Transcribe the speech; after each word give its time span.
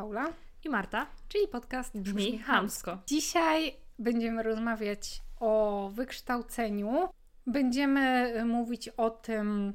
Paula, 0.00 0.32
I 0.64 0.68
Marta 0.68 1.06
czyli 1.28 1.48
podcast 1.48 1.98
brzmi 1.98 2.38
chamsko. 2.38 2.98
Dzisiaj 3.06 3.76
będziemy 3.98 4.42
rozmawiać 4.42 5.22
o 5.40 5.90
wykształceniu. 5.94 7.08
Będziemy 7.46 8.32
mówić 8.44 8.88
o 8.88 9.10
tym, 9.10 9.72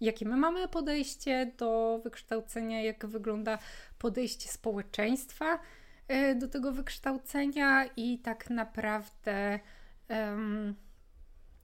jakie 0.00 0.28
my 0.28 0.36
mamy 0.36 0.68
podejście 0.68 1.52
do 1.58 2.00
wykształcenia, 2.04 2.82
jak 2.82 3.06
wygląda 3.06 3.58
podejście 3.98 4.48
społeczeństwa 4.48 5.58
e, 6.08 6.34
do 6.34 6.48
tego 6.48 6.72
wykształcenia 6.72 7.84
i 7.96 8.18
tak 8.18 8.50
naprawdę 8.50 9.60
em, 10.08 10.74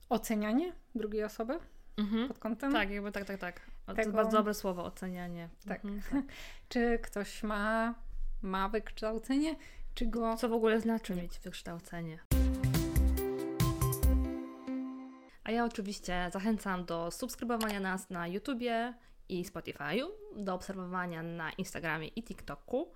ocenianie 0.08 0.72
drugiej 0.94 1.24
osoby 1.24 1.58
Mhm. 1.96 2.28
pod 2.28 2.38
kątem, 2.38 2.72
Tak, 2.72 2.90
jakby 2.90 3.12
tak, 3.12 3.24
tak, 3.24 3.38
tak. 3.40 3.60
To 3.88 3.94
Tego- 3.94 4.02
jest 4.02 4.16
bardzo 4.16 4.36
dobre 4.36 4.54
słowo, 4.54 4.84
ocenianie. 4.84 5.48
Tak. 5.68 5.84
Mhm. 5.84 6.26
czy 6.68 6.98
ktoś 7.02 7.42
ma, 7.42 7.94
ma 8.42 8.68
wykształcenie, 8.68 9.56
czy 9.94 10.06
go 10.06 10.36
Co 10.36 10.48
w 10.48 10.52
ogóle 10.52 10.80
znaczy 10.80 11.14
mieć 11.14 11.38
wykształcenie? 11.38 12.18
A 15.44 15.50
ja 15.50 15.64
oczywiście 15.64 16.30
zachęcam 16.32 16.84
do 16.84 17.10
subskrybowania 17.10 17.80
nas 17.80 18.10
na 18.10 18.26
YouTubie 18.26 18.94
i 19.28 19.44
Spotify'u, 19.44 20.06
do 20.36 20.54
obserwowania 20.54 21.22
na 21.22 21.52
Instagramie 21.52 22.08
i 22.08 22.22
TikToku, 22.22 22.92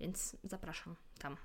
więc 0.00 0.36
zapraszam 0.44 0.96
tam. 1.18 1.36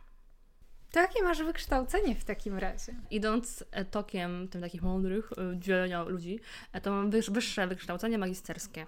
To 0.93 0.99
jakie 0.99 1.23
masz 1.23 1.43
wykształcenie 1.43 2.15
w 2.15 2.23
takim 2.23 2.57
razie? 2.57 2.95
Idąc 3.11 3.63
e, 3.71 3.85
tokiem 3.85 4.47
tym 4.47 4.61
takich 4.61 4.81
mądrych 4.81 5.31
e, 5.31 5.59
dzielenia 5.59 6.03
ludzi, 6.03 6.39
e, 6.73 6.81
to 6.81 6.91
mam 6.91 7.09
wyż, 7.09 7.29
wyższe 7.29 7.67
wykształcenie 7.67 8.17
magisterskie 8.17 8.85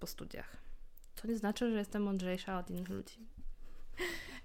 po 0.00 0.06
studiach. 0.06 0.56
To 1.14 1.28
nie 1.28 1.36
znaczy, 1.36 1.70
że 1.70 1.78
jestem 1.78 2.02
mądrzejsza 2.02 2.58
od 2.58 2.70
innych 2.70 2.88
ludzi. 2.88 3.26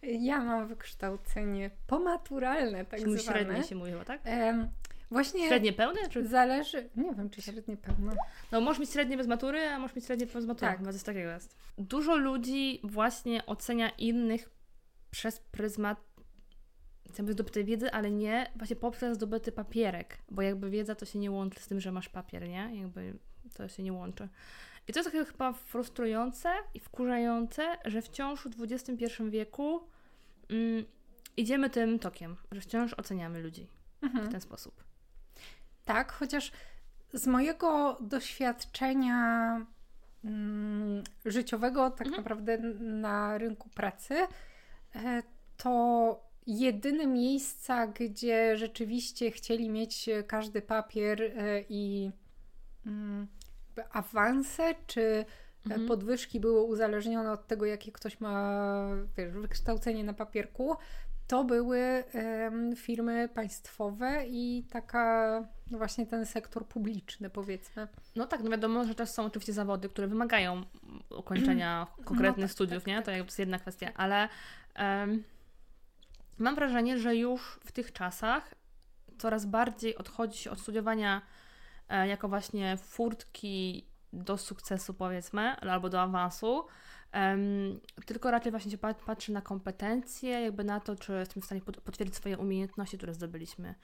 Ja 0.03 0.43
mam 0.43 0.67
wykształcenie 0.67 1.71
pomaturalne, 1.88 2.85
tak 2.85 2.99
Średnie 2.99 3.17
zwane. 3.17 3.63
się 3.63 3.75
mówiło, 3.75 4.05
tak? 4.05 4.21
Em, 4.23 4.69
właśnie 5.11 5.47
Średnie 5.47 5.73
pełne? 5.73 6.09
Czy... 6.09 6.27
zależy, 6.27 6.89
nie 6.95 7.16
wiem 7.16 7.29
czy 7.29 7.41
średnie 7.41 7.77
pełne. 7.77 8.16
No, 8.51 8.61
możesz 8.61 8.79
mieć 8.79 8.89
średnie 8.89 9.17
bez 9.17 9.27
matury, 9.27 9.67
a 9.67 9.79
możesz 9.79 9.95
mieć 9.95 10.05
średnie 10.05 10.25
bez 10.25 10.45
matury. 10.45 10.71
Tak. 10.71 10.94
Coś 10.94 11.03
takiego 11.03 11.29
jest. 11.29 11.57
Dużo 11.77 12.17
ludzi 12.17 12.79
właśnie 12.83 13.45
ocenia 13.45 13.89
innych 13.89 14.49
przez 15.11 15.39
pryzmat 15.39 16.09
jakby 17.17 17.33
zdobytej 17.33 17.65
wiedzy, 17.65 17.91
ale 17.91 18.11
nie 18.11 18.52
właśnie 18.55 18.75
poprzez 18.75 19.17
zdobyty 19.17 19.52
papierek, 19.52 20.17
bo 20.31 20.41
jakby 20.41 20.69
wiedza 20.69 20.95
to 20.95 21.05
się 21.05 21.19
nie 21.19 21.31
łączy 21.31 21.59
z 21.59 21.67
tym, 21.67 21.79
że 21.79 21.91
masz 21.91 22.09
papier, 22.09 22.49
nie? 22.49 22.69
Jakby 22.81 23.13
to 23.53 23.67
się 23.67 23.83
nie 23.83 23.93
łączy. 23.93 24.27
I 24.88 24.93
to 24.93 24.99
jest 24.99 25.11
takie 25.11 25.25
chyba 25.25 25.53
frustrujące 25.53 26.49
i 26.73 26.79
wkurzające, 26.79 27.77
że 27.85 28.01
wciąż 28.01 28.47
w 28.47 28.63
XXI 28.63 29.05
wieku 29.29 29.79
mm, 30.49 30.85
idziemy 31.38 31.69
tym 31.69 31.99
tokiem, 31.99 32.35
że 32.51 32.61
wciąż 32.61 32.93
oceniamy 32.93 33.41
ludzi 33.41 33.67
w 34.01 34.03
Mhm. 34.03 34.31
ten 34.31 34.41
sposób. 34.41 34.83
Tak, 35.85 36.11
chociaż 36.11 36.51
z 37.13 37.27
mojego 37.27 37.97
doświadczenia 38.01 39.66
mm, 40.25 41.03
życiowego, 41.25 41.89
tak 41.91 42.07
Mhm. 42.07 42.23
naprawdę 42.23 42.57
na 42.79 43.38
rynku 43.38 43.69
pracy, 43.69 44.16
e, 44.95 45.23
to 45.57 46.28
jedyne 46.58 47.08
miejsca, 47.08 47.88
gdzie 47.88 48.58
rzeczywiście 48.58 49.31
chcieli 49.31 49.69
mieć 49.69 50.09
każdy 50.28 50.62
papier 50.62 51.22
e, 51.22 51.63
i 51.69 52.12
mm, 52.85 53.28
awanse 53.91 54.75
czy 54.88 55.25
Mhm. 55.66 55.88
podwyżki 55.88 56.40
były 56.40 56.62
uzależnione 56.62 57.31
od 57.31 57.47
tego, 57.47 57.66
jakie 57.66 57.91
ktoś 57.91 58.19
ma 58.19 58.62
wiesz, 59.18 59.31
wykształcenie 59.31 60.03
na 60.03 60.13
papierku, 60.13 60.75
to 61.28 61.44
były 61.44 62.03
firmy 62.75 63.29
państwowe 63.34 64.23
i 64.28 64.63
taka 64.72 65.44
no 65.72 65.78
właśnie 65.78 66.06
ten 66.06 66.25
sektor 66.25 66.66
publiczny, 66.68 67.29
powiedzmy. 67.29 67.88
No 68.16 68.25
tak, 68.25 68.44
no 68.44 68.50
wiadomo, 68.50 68.85
że 68.85 68.96
też 68.96 69.09
są 69.09 69.25
oczywiście 69.25 69.53
zawody, 69.53 69.90
które 69.90 70.07
wymagają 70.07 70.63
ukończenia 71.18 71.88
konkretnych 72.06 72.46
tak, 72.46 72.53
studiów, 72.53 72.84
tak, 72.84 72.88
nie? 72.88 72.96
tak. 72.96 73.06
To 73.06 73.12
jest 73.12 73.40
jedna 73.40 73.59
kwestia, 73.59 73.91
ale 73.96 74.29
em, 74.75 75.23
mam 76.39 76.55
wrażenie, 76.55 76.97
że 77.00 77.16
już 77.16 77.59
w 77.66 77.72
tych 77.72 77.94
czasach 77.94 78.55
coraz 79.17 79.45
bardziej 79.45 79.97
odchodzi 79.97 80.38
się 80.38 80.51
od 80.51 80.59
studiowania 80.59 81.22
e, 81.89 82.07
jako 82.07 82.27
właśnie 82.29 82.77
furtki 82.77 83.85
do 84.13 84.38
sukcesu, 84.38 84.94
powiedzmy, 84.94 85.41
albo 85.55 85.89
do 85.89 86.01
awansu, 86.01 86.66
em, 87.11 87.79
tylko 88.05 88.31
raczej 88.31 88.51
właśnie 88.51 88.72
się 88.72 88.78
pat- 88.78 89.03
patrzy 89.05 89.31
na 89.31 89.41
kompetencje, 89.41 90.29
jakby 90.29 90.63
na 90.63 90.79
to, 90.79 90.95
czy 90.95 91.13
jesteśmy 91.13 91.41
w 91.41 91.45
stanie 91.45 91.61
pot- 91.61 91.81
potwierdzić 91.81 92.16
swoje 92.16 92.38
umiejętności, 92.38 92.97
które 92.97 93.13
zdobyliśmy. 93.13 93.75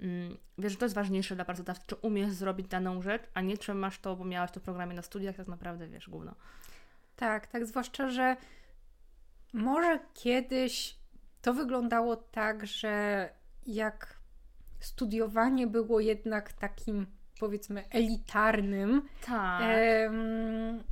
Mm, 0.00 0.36
Wiesz, 0.58 0.72
że 0.72 0.78
to 0.78 0.84
jest 0.84 0.94
ważniejsze 0.94 1.34
dla 1.34 1.44
pracodawcy, 1.44 1.84
czy 1.86 1.94
umiesz 1.94 2.30
zrobić 2.32 2.68
daną 2.68 3.02
rzecz, 3.02 3.22
a 3.34 3.40
nie 3.40 3.58
czy 3.58 3.74
masz 3.74 3.98
to, 3.98 4.16
bo 4.16 4.24
miałaś 4.24 4.50
to 4.50 4.60
w 4.60 4.62
programie 4.62 4.94
na 4.94 5.02
studiach, 5.02 5.36
tak 5.36 5.48
naprawdę 5.48 5.88
wiesz, 5.88 6.08
gówno. 6.10 6.34
Tak, 7.16 7.46
tak, 7.46 7.66
zwłaszcza, 7.66 8.10
że 8.10 8.36
może 9.52 9.98
kiedyś 10.14 10.96
to 11.46 11.54
wyglądało 11.54 12.16
tak, 12.16 12.66
że 12.66 13.28
jak 13.66 14.16
studiowanie 14.80 15.66
było 15.66 16.00
jednak 16.00 16.52
takim 16.52 17.06
powiedzmy 17.40 17.84
elitarnym, 17.90 19.02
Tak. 19.26 19.62
em, 19.64 20.82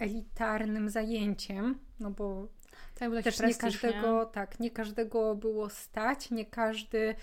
elitarnym 0.00 0.90
zajęciem, 0.90 1.78
no 2.00 2.10
bo 2.10 2.48
tak 2.94 3.10
był 3.10 3.22
taki 3.22 3.24
też 3.38 3.48
nie 3.48 3.54
każdego, 3.54 4.26
tak, 4.26 4.60
nie 4.60 4.70
każdego 4.70 5.34
było 5.34 5.70
stać, 5.70 6.30
nie 6.30 6.46
każdy 6.46 7.14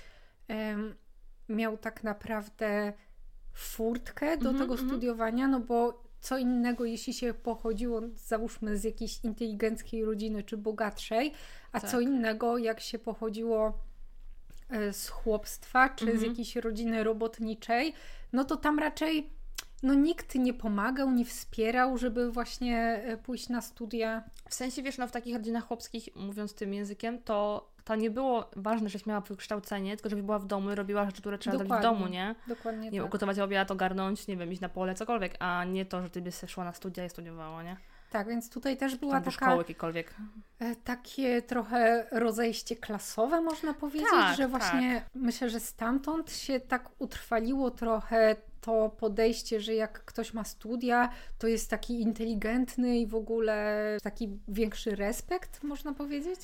em, 0.47 0.95
miał 1.49 1.77
tak 1.77 2.03
naprawdę 2.03 2.93
furtkę 3.53 4.37
do 4.37 4.49
Mhm, 4.49 4.57
tego 4.57 4.73
mhm. 4.73 4.89
studiowania, 4.89 5.47
no 5.47 5.59
bo 5.59 6.03
co 6.21 6.37
innego, 6.37 6.85
jeśli 6.85 7.13
się 7.13 7.33
pochodziło, 7.33 8.01
załóżmy, 8.15 8.77
z 8.77 8.83
jakiejś 8.83 9.19
inteligenckiej 9.23 10.05
rodziny 10.05 10.43
czy 10.43 10.57
bogatszej, 10.57 11.33
a 11.71 11.79
Tak. 11.79 11.91
co 11.91 11.99
innego, 11.99 12.57
jak 12.57 12.79
się 12.79 12.99
pochodziło 12.99 13.79
e, 14.69 14.93
z 14.93 15.09
chłopstwa 15.09 15.89
czy 15.89 16.05
z 16.05 16.09
Mhm. 16.09 16.29
jakiejś 16.29 16.55
rodziny 16.55 17.03
robotniczej, 17.03 17.93
no 18.33 18.43
to 18.43 18.55
tam 18.57 18.79
raczej 18.79 19.29
no 19.83 19.93
nikt 19.93 20.35
nie 20.35 20.53
pomagał, 20.53 21.11
nie 21.11 21.25
wspierał, 21.25 21.97
żeby 21.97 22.31
właśnie 22.31 22.77
e, 23.05 23.17
pójść 23.17 23.49
na 23.49 23.61
studia. 23.61 24.23
W 24.49 24.53
sensie, 24.55 24.83
wiesz, 24.83 24.97
no 24.97 25.07
w 25.07 25.11
takich 25.11 25.35
rodzinach 25.35 25.67
chłopskich, 25.67 26.09
mówiąc 26.15 26.53
tym 26.53 26.73
językiem, 26.73 27.21
to, 27.21 27.70
to 27.83 27.95
nie 27.95 28.09
było 28.09 28.49
ważne, 28.55 28.89
żeś 28.89 29.05
miała 29.05 29.21
wykształcenie, 29.21 29.95
tylko 29.97 30.09
żebyś 30.09 30.25
była 30.25 30.39
w 30.39 30.45
domu 30.45 30.71
i 30.71 30.75
robiła 30.75 31.05
rzeczy, 31.05 31.21
które 31.21 31.37
trzeba 31.37 31.57
zrobić 31.57 31.73
w 31.73 31.75
Dokładnie. 31.75 31.99
domu, 31.99 32.11
nie? 32.13 32.35
Dokładnie 32.47 32.89
Nie 32.91 32.99
tak. 32.99 33.07
ugotować 33.07 33.39
obiad, 33.39 33.71
ogarnąć, 33.71 34.27
nie 34.27 34.37
wiem, 34.37 34.51
iść 34.51 34.61
na 34.61 34.69
pole, 34.69 34.95
cokolwiek, 34.95 35.35
a 35.39 35.63
nie 35.63 35.85
to, 35.85 36.01
że 36.01 36.09
ty 36.09 36.21
byś 36.21 36.35
szła 36.47 36.63
na 36.63 36.73
studia 36.73 37.05
i 37.05 37.09
studiowała, 37.09 37.63
nie? 37.63 37.77
Tak, 38.11 38.27
więc 38.27 38.49
tutaj 38.49 38.77
też 38.77 38.95
była 38.95 39.13
Tam 39.13 39.23
taka, 39.23 39.31
szkoły 39.35 39.57
jakiejkolwiek. 39.57 40.15
e, 40.59 40.75
takie 40.75 41.41
trochę 41.41 42.07
rozejście 42.11 42.75
klasowe, 42.75 43.41
można 43.41 43.73
powiedzieć, 43.73 44.07
Tak, 44.11 44.37
że 44.37 44.47
właśnie 44.47 45.05
myślę, 45.15 45.49
że 45.49 45.59
stamtąd 45.59 46.31
się 46.31 46.59
tak 46.59 46.89
utrwaliło 46.99 47.71
trochę 47.71 48.35
to 48.61 48.89
podejście, 48.89 49.61
że 49.61 49.75
jak 49.75 50.05
ktoś 50.05 50.33
ma 50.33 50.43
studia, 50.43 51.09
to 51.37 51.47
jest 51.47 51.69
taki 51.69 52.01
inteligentny 52.01 52.99
i 52.99 53.07
w 53.07 53.15
ogóle 53.15 53.97
taki 54.03 54.29
większy 54.47 54.95
respekt, 54.95 55.63
można 55.63 55.93
powiedzieć. 55.93 56.39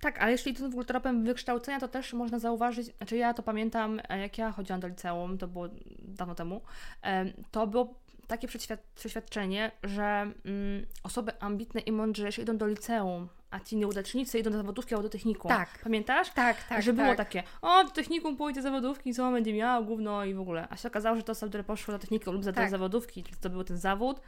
Tak, 0.00 0.18
ale 0.22 0.32
jeśli 0.32 0.52
idąc 0.52 0.66
w 0.66 0.74
ogóle 0.74 0.84
tropem 0.84 1.24
wykształcenia, 1.24 1.80
to 1.80 1.88
też 1.88 2.12
można 2.12 2.38
zauważyć, 2.38 2.96
znaczy 2.96 3.16
ja 3.16 3.34
to 3.34 3.42
pamiętam, 3.42 4.00
e, 4.08 4.18
jak 4.18 4.38
ja 4.38 4.52
chodziłam 4.52 4.80
do 4.80 4.88
liceum, 4.88 5.38
to 5.38 5.48
było 5.48 5.68
dawno 5.98 6.34
temu, 6.34 6.60
em, 7.02 7.32
to 7.50 7.66
było 7.66 7.94
takie 8.26 8.48
przeświad- 8.48 8.82
przeświadczenie, 8.94 9.72
że 9.82 10.04
mm, 10.44 10.86
osoby 11.02 11.40
ambitne 11.40 11.80
i 11.80 11.92
mądrzejsze 11.92 12.42
idą 12.42 12.56
do 12.56 12.66
liceum, 12.66 13.28
a 13.56 13.60
ci 13.60 13.76
nieudacznicy 13.76 14.38
idą 14.38 14.50
do 14.50 14.56
zawodówki 14.56 14.94
albo 14.94 15.02
do 15.02 15.08
technikum. 15.08 15.48
Tak. 15.48 15.78
Pamiętasz? 15.82 16.30
Tak, 16.30 16.64
tak, 16.68 16.82
że 16.82 16.92
było 16.92 17.08
tak. 17.08 17.16
takie, 17.16 17.42
o, 17.62 17.84
do 17.84 17.90
technikum 17.90 18.36
pójdzie 18.36 18.62
zawodówki, 18.62 19.14
co 19.14 19.32
będzie 19.32 19.52
miał, 19.52 19.84
gówno 19.84 20.24
i 20.24 20.34
w 20.34 20.40
ogóle. 20.40 20.68
A 20.70 20.76
się 20.76 20.88
okazało, 20.88 21.16
że 21.16 21.22
te 21.22 21.32
osoby, 21.32 21.50
które 21.50 21.64
poszły 21.64 21.94
do 21.94 21.98
technikum 21.98 22.34
lub 22.34 22.44
za 22.44 22.52
Tak. 22.52 22.70
zawodówki, 22.70 23.24
to 23.40 23.50
był 23.50 23.64
ten 23.64 23.78
zawód, 23.78 24.20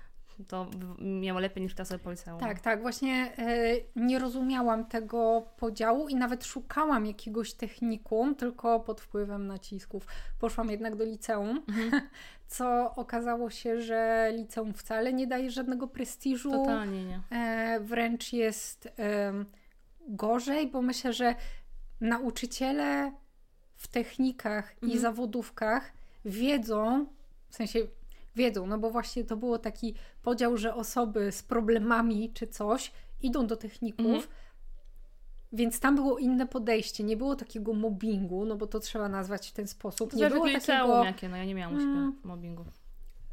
to 0.49 0.67
miało 0.99 1.41
lepiej 1.41 1.63
niż 1.63 1.75
te 1.75 1.83
osoby 1.83 1.99
po 2.05 2.11
liceum. 2.11 2.41
Tak, 2.41 2.61
tak. 2.61 2.83
Właśnie 2.83 3.33
e, 3.39 3.75
nie 3.97 4.19
rozumiałam 4.19 4.85
tego 4.85 5.43
podziału 5.57 6.09
i 6.09 6.15
nawet 6.15 6.45
szukałam 6.45 7.07
jakiegoś 7.07 7.53
technikum, 7.55 8.35
tylko 8.35 8.81
pod 8.81 9.01
wpływem 9.01 9.47
nacisków. 9.47 10.07
Poszłam 10.39 10.71
jednak 10.71 10.97
do 10.97 11.05
liceum, 11.05 11.63
co 12.47 12.95
okazało 12.97 13.51
się, 13.51 13.81
że 13.83 14.31
liceum 14.37 14.75
wcale 14.75 15.13
nie 15.13 15.27
daje 15.27 15.51
żadnego 15.51 15.89
prestiżu. 15.89 16.51
Totalnie 16.51 17.05
nie. 17.05 17.21
E, 17.31 17.81
wręcz 17.81 18.33
jest 18.33 18.89
gorzej, 20.09 20.67
bo 20.71 20.83
myślę, 20.83 21.13
że 21.13 21.35
nauczyciele 22.01 23.13
w 23.77 23.89
technikach 23.89 24.73
i 24.83 24.85
Mhm. 24.85 25.01
zawodówkach 25.01 25.93
wiedzą, 26.25 27.07
w 27.49 27.55
sensie 27.57 27.79
wiedzą, 28.39 28.67
no 28.67 28.79
bo 28.79 28.91
właśnie 28.91 29.25
to 29.25 29.37
było 29.37 29.59
taki 29.59 29.95
podział, 30.23 30.57
że 30.57 30.75
osoby 30.75 31.33
z 31.33 31.43
problemami 31.43 32.31
czy 32.35 32.47
coś 32.47 32.93
idą 33.21 33.47
do 33.47 33.57
techników, 33.57 34.07
mhm. 34.07 34.29
Więc 35.53 35.81
tam 35.81 35.95
było 35.95 36.19
inne 36.19 36.47
podejście, 36.47 37.05
nie 37.05 37.17
było 37.17 37.37
takiego 37.37 37.75
mobbingu, 37.75 38.45
no 38.45 38.57
bo 38.57 38.67
to 38.67 38.81
trzeba 38.81 39.09
nazwać 39.09 39.49
w 39.49 39.53
ten 39.53 39.67
sposób. 39.67 40.13
Nie 40.13 40.31
było 40.31 40.47
takiego 40.47 41.05
jakie, 41.05 41.29
no 41.29 41.37
ja 41.37 41.45
nie 41.45 41.55
miałam 41.55 41.81
mm, 41.81 42.17
mobbingu. 42.25 42.65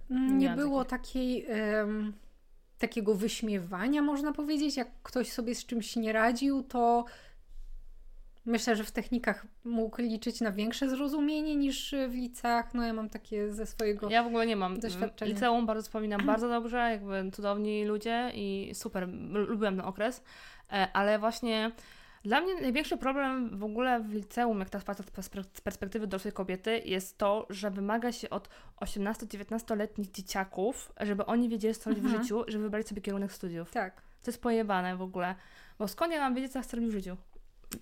Nie, 0.10 0.32
nie 0.32 0.50
było 0.50 0.86
takiej 0.86 1.46
um, 1.46 2.14
takiego 2.78 3.16
wyśmiewania, 3.16 4.02
można 4.02 4.34
powiedzieć. 4.34 4.78
Jak 4.78 4.88
ktoś 5.04 5.32
sobie 5.32 5.56
z 5.56 5.66
czymś 5.66 5.96
nie 5.96 6.14
radził, 6.14 6.64
to 6.64 7.06
myślę, 8.46 8.76
że 8.76 8.84
w 8.84 8.92
technikach 8.92 9.46
mógł 9.64 10.02
liczyć 10.02 10.42
na 10.42 10.52
większe 10.52 10.90
zrozumienie 10.90 11.56
niż 11.56 11.96
w 12.10 12.14
liceach. 12.14 12.74
No 12.74 12.84
ja 12.84 12.94
mam 12.94 13.10
takie 13.10 13.54
ze 13.54 13.66
swojego 13.66 14.10
Ja 14.10 14.24
w 14.24 14.28
ogóle 14.28 14.46
nie 14.46 14.56
mam. 14.56 14.80
Doświadczenia. 14.80 15.32
Liceum 15.32 15.66
bardzo 15.66 15.84
wspominam 15.88 16.26
bardzo 16.26 16.50
dobrze, 16.50 16.78
jakby 16.78 17.32
cudowni 17.32 17.86
ludzie 17.86 18.32
i 18.34 18.72
super, 18.74 19.10
lubiłam 19.32 19.76
ten 19.76 19.86
okres, 19.86 20.24
e, 20.72 20.88
ale 20.94 21.20
właśnie 21.20 21.72
dla 22.26 22.42
mnie 22.42 22.56
największy 22.62 22.98
problem 22.98 23.58
w 23.58 23.64
ogóle 23.64 24.00
w 24.00 24.14
liceum, 24.14 24.60
jak 24.60 24.70
teraz 24.70 24.84
patrzę 24.84 25.04
z 25.54 25.62
perspektywy 25.62 26.08
dorosłej 26.08 26.34
kobiety, 26.34 26.82
jest 26.86 27.18
to, 27.18 27.48
że 27.50 27.72
wymaga 27.72 28.12
się 28.12 28.30
od 28.30 28.50
18-19-letnich 28.82 30.12
dzieciaków, 30.12 30.92
żeby 31.00 31.26
oni 31.26 31.50
wiedzieli, 31.50 31.76
co 31.76 31.90
robić 31.90 32.06
mhm. 32.06 32.22
w 32.22 32.24
życiu, 32.24 32.44
żeby 32.48 32.64
wybrali 32.64 32.86
sobie 32.86 33.02
kierunek 33.02 33.32
studiów. 33.32 33.72
Tak. 33.72 34.02
To 34.02 34.32
jest 34.32 34.42
pojebane 34.42 34.98
w 34.98 35.02
ogóle. 35.02 35.36
Bo 35.80 35.88
skąd 35.88 36.14
ja 36.14 36.20
mam 36.20 36.36
wiedzieć, 36.36 36.52
co 36.52 36.62
chcę 36.62 36.78
robić 36.78 36.92
w 36.92 36.94
życiu? 36.94 37.18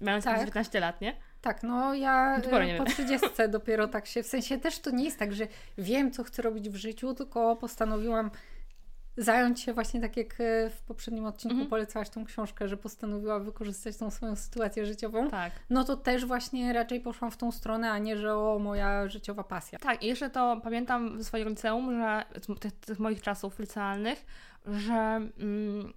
Mając 0.02 0.26
tak. 0.26 0.40
19 0.40 0.80
lat, 0.80 1.02
nie? 1.02 1.16
Tak, 1.42 1.64
no 1.64 1.94
ja 1.94 2.38
no 2.38 2.78
po 2.78 2.86
30 2.86 3.28
dopiero 3.50 3.88
tak 3.88 4.06
się, 4.06 4.24
w 4.24 4.28
sensie 4.28 4.60
też 4.60 4.80
to 4.80 4.92
nie 4.92 5.04
jest 5.04 5.20
tak, 5.20 5.34
że 5.34 5.48
wiem, 5.78 6.12
co 6.12 6.24
chcę 6.24 6.42
robić 6.42 6.70
w 6.70 6.76
życiu, 6.76 7.14
tylko 7.14 7.56
postanowiłam 7.56 8.32
zająć 9.18 9.62
się 9.62 9.74
właśnie 9.74 10.02
tak 10.02 10.18
jak 10.18 10.34
e, 10.42 10.70
w 10.70 10.82
poprzednim 10.82 11.26
odcinku 11.26 11.54
mhm. 11.54 11.70
polecałaś 11.70 12.10
tą 12.10 12.26
książkę, 12.26 12.68
że 12.68 12.78
postanowiła 12.78 13.40
wykorzystać 13.40 13.98
tą 13.98 14.12
swoją 14.12 14.36
sytuację 14.36 14.86
życiową, 14.86 15.30
tak. 15.30 15.52
no 15.70 15.84
to 15.84 15.98
też 15.98 16.26
właśnie 16.26 16.74
raczej 16.74 17.02
poszłam 17.02 17.32
w 17.32 17.38
tą 17.38 17.52
stronę, 17.52 17.92
a 17.92 17.98
nie, 17.98 18.18
że 18.18 18.38
o 18.38 18.60
moja 18.60 19.08
życiowa 19.08 19.44
pasja. 19.44 19.80
Tak, 19.80 20.04
i 20.04 20.08
jeszcze 20.08 20.30
to 20.30 20.62
pamiętam 20.64 21.18
ze 21.18 21.24
swojego 21.24 21.50
liceum, 21.50 21.92
że 21.92 22.26
tych, 22.60 22.72
tych 22.74 23.00
moich 23.00 23.22
czasów 23.22 23.60
licealnych, 23.60 24.26
że 24.66 24.94
mm, 25.40 25.94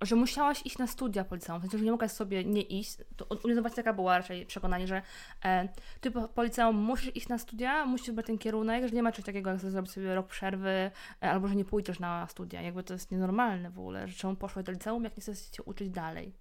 że 0.00 0.16
musiałaś 0.16 0.66
iść 0.66 0.78
na 0.78 0.86
studia 0.86 1.24
po 1.24 1.34
liceum, 1.34 1.58
w 1.58 1.62
sensie, 1.62 1.78
że 1.78 1.84
nie 1.84 1.90
mogłaś 1.90 2.10
sobie 2.10 2.44
nie 2.44 2.62
iść. 2.62 2.96
To 3.16 3.26
u 3.44 3.48
mnie 3.48 3.70
taka 3.70 3.92
była 3.92 4.18
raczej 4.18 4.46
przekonanie, 4.46 4.86
że 4.86 5.02
e, 5.44 5.68
ty 6.00 6.10
po, 6.10 6.28
po 6.28 6.42
liceum 6.42 6.76
musisz 6.76 7.16
iść 7.16 7.28
na 7.28 7.38
studia, 7.38 7.86
musisz 7.86 8.06
wybrać 8.06 8.26
ten 8.26 8.38
kierunek, 8.38 8.88
że 8.88 8.96
nie 8.96 9.02
ma 9.02 9.12
czegoś 9.12 9.26
takiego, 9.26 9.50
jak 9.50 9.60
zrobić 9.60 9.92
sobie 9.92 10.14
rok 10.14 10.26
przerwy, 10.26 10.70
e, 10.70 10.90
albo 11.20 11.48
że 11.48 11.56
nie 11.56 11.64
pójdziesz 11.64 12.00
na 12.00 12.26
studia. 12.26 12.62
Jakby 12.62 12.82
to 12.82 12.92
jest 12.92 13.10
nienormalne 13.10 13.70
w 13.70 13.78
ogóle, 13.78 14.08
że 14.08 14.14
czemu 14.14 14.36
poszłaś 14.36 14.64
do 14.64 14.72
liceum, 14.72 15.04
jak 15.04 15.16
nie 15.16 15.20
chcesz 15.20 15.52
się 15.52 15.62
uczyć 15.62 15.90
dalej. 15.90 16.32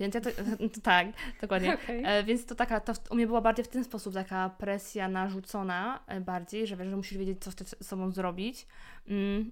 Więc 0.00 0.14
ja 0.14 0.20
to, 0.20 0.30
to 0.74 0.80
tak, 0.82 1.06
dokładnie. 1.40 1.74
Okay. 1.74 2.02
E, 2.08 2.24
więc 2.24 2.46
to 2.46 2.54
taka, 2.54 2.80
to 2.80 2.92
u 3.10 3.14
mnie 3.14 3.26
była 3.26 3.40
bardziej 3.40 3.64
w 3.64 3.68
ten 3.68 3.84
sposób 3.84 4.14
taka 4.14 4.50
presja 4.50 5.08
narzucona 5.08 6.00
e, 6.06 6.20
bardziej, 6.20 6.66
że 6.66 6.76
wiesz, 6.76 6.88
że 6.88 6.96
musisz 6.96 7.18
wiedzieć, 7.18 7.42
co 7.42 7.50
z 7.50 7.86
sobą 7.86 8.10
zrobić. 8.10 8.66
Mm, 9.08 9.50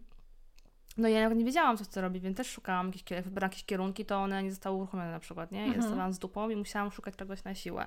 no 0.99 1.09
ja 1.09 1.23
nawet 1.23 1.39
nie 1.39 1.45
wiedziałam, 1.45 1.77
co 1.77 1.85
chcę 1.85 2.01
robić, 2.01 2.23
więc 2.23 2.37
też 2.37 2.51
szukałam 2.51 2.87
jakichś, 2.87 3.11
jak 3.11 3.25
wybrałam 3.25 3.51
jakieś 3.51 3.65
kierunki, 3.65 4.05
to 4.05 4.19
one 4.19 4.43
nie 4.43 4.51
zostały 4.51 4.77
uruchomione 4.77 5.11
na 5.11 5.21
przykład, 5.21 5.53
nie? 5.53 5.61
Ja 5.61 5.67
mhm. 5.67 5.83
zostałam 5.83 6.13
z 6.13 6.19
dupą 6.19 6.51
i 6.51 6.57
musiałam 6.57 6.91
szukać 6.91 7.17
czegoś 7.17 7.45
na 7.45 7.55
siłę. 7.55 7.87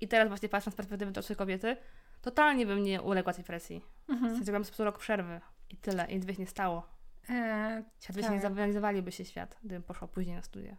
I 0.00 0.08
teraz 0.08 0.28
właśnie 0.28 0.48
patrząc 0.48 0.74
z 0.74 0.76
perspektywy 0.76 1.12
dorosłej 1.12 1.36
kobiety, 1.36 1.76
totalnie 2.22 2.66
bym 2.66 2.82
nie 2.82 3.02
uległa 3.02 3.32
tej 3.32 3.44
presji. 3.44 3.84
Mhm. 4.08 4.32
W 4.34 4.36
sensie, 4.36 4.52
po 4.52 4.58
prostu 4.58 4.84
rok 4.84 4.98
przerwy 4.98 5.40
i 5.70 5.76
tyle, 5.76 6.06
i 6.10 6.14
nic 6.14 6.24
by 6.24 6.34
się 6.34 6.42
nie 6.42 6.46
stało. 6.46 6.88
Eee, 7.28 7.84
świat 8.00 8.20
tak. 8.20 8.30
nie 8.30 8.40
zorganizowaliby 8.40 9.12
się 9.12 9.24
świat, 9.24 9.56
gdybym 9.64 9.82
poszła 9.82 10.08
później 10.08 10.36
na 10.36 10.42
studia. 10.42 10.76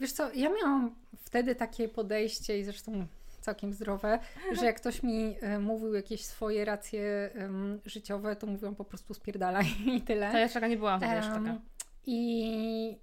Wiesz 0.00 0.12
co, 0.12 0.32
ja 0.32 0.50
miałam 0.50 0.94
wtedy 1.16 1.54
takie 1.54 1.88
podejście 1.88 2.58
i 2.58 2.64
zresztą 2.64 3.06
całkiem 3.44 3.72
zdrowe, 3.72 4.18
że 4.52 4.66
jak 4.66 4.76
ktoś 4.76 5.02
mi 5.02 5.36
e, 5.40 5.58
mówił 5.58 5.94
jakieś 5.94 6.24
swoje 6.24 6.64
racje 6.64 7.30
um, 7.36 7.80
życiowe, 7.86 8.36
to 8.36 8.46
mówiłam 8.46 8.74
po 8.74 8.84
prostu 8.84 9.14
spierdalaj 9.14 9.64
i 9.96 10.00
tyle. 10.00 10.32
To 10.32 10.38
ja 10.38 10.48
taka 10.48 10.68
nie 10.68 10.76
byłam 10.76 11.00
wtedy 11.00 11.14
um, 11.14 11.22
jeszcze 11.22 11.34
taka. 11.34 11.60
I 12.06 12.98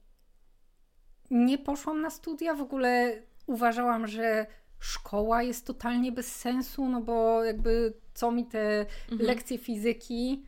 nie 1.32 1.58
poszłam 1.58 2.02
na 2.02 2.10
studia, 2.10 2.54
w 2.54 2.62
ogóle 2.62 3.22
uważałam, 3.48 4.08
że 4.08 4.46
szkoła 4.80 5.44
jest 5.44 5.68
totalnie 5.68 6.12
bez 6.12 6.36
sensu, 6.36 6.90
no 6.90 7.02
bo 7.02 7.44
jakby 7.44 7.94
co 8.14 8.32
mi 8.32 8.46
te 8.46 8.80
mhm. 8.80 9.22
lekcje 9.22 9.58
fizyki 9.58 10.46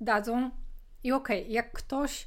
dadzą. 0.00 0.50
I 1.04 1.12
okej, 1.12 1.40
okay, 1.40 1.52
jak 1.52 1.72
ktoś 1.72 2.26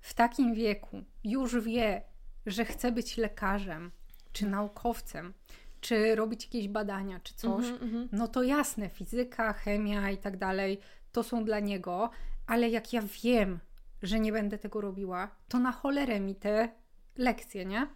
w 0.00 0.14
takim 0.14 0.54
wieku 0.54 1.02
już 1.24 1.60
wie, 1.60 2.02
że 2.46 2.64
chce 2.64 2.92
być 2.92 3.16
lekarzem 3.16 3.90
czy 4.32 4.46
naukowcem, 4.46 5.34
czy 5.82 6.14
robić 6.14 6.44
jakieś 6.44 6.68
badania, 6.68 7.20
czy 7.20 7.34
coś, 7.34 7.66
mm 7.66 7.78
-hmm. 7.78 8.08
no 8.12 8.28
to 8.28 8.42
jasne, 8.42 8.88
fizyka, 8.88 9.52
chemia 9.52 10.10
i 10.10 10.18
tak 10.18 10.36
dalej, 10.36 10.78
to 11.12 11.22
są 11.22 11.44
dla 11.44 11.60
niego, 11.60 12.10
ale 12.46 12.70
jak 12.70 12.92
ja 12.92 13.02
wiem, 13.22 13.58
że 14.02 14.20
nie 14.20 14.32
będę 14.32 14.58
tego 14.58 14.80
robiła, 14.80 15.28
to 15.48 15.58
na 15.58 15.72
cholerę 15.72 16.20
mi 16.20 16.34
te 16.34 16.68
lekcje, 17.16 17.64
nie? 17.64 17.86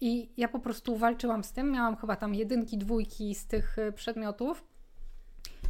I 0.00 0.32
ja 0.36 0.48
po 0.48 0.58
prostu 0.58 0.96
walczyłam 0.96 1.44
z 1.44 1.52
tym, 1.52 1.70
miałam 1.70 1.96
chyba 1.96 2.16
tam 2.16 2.34
jedynki, 2.34 2.78
dwójki 2.78 3.34
z 3.34 3.46
tych 3.46 3.78
e, 3.78 3.92
przedmiotów 3.92 4.64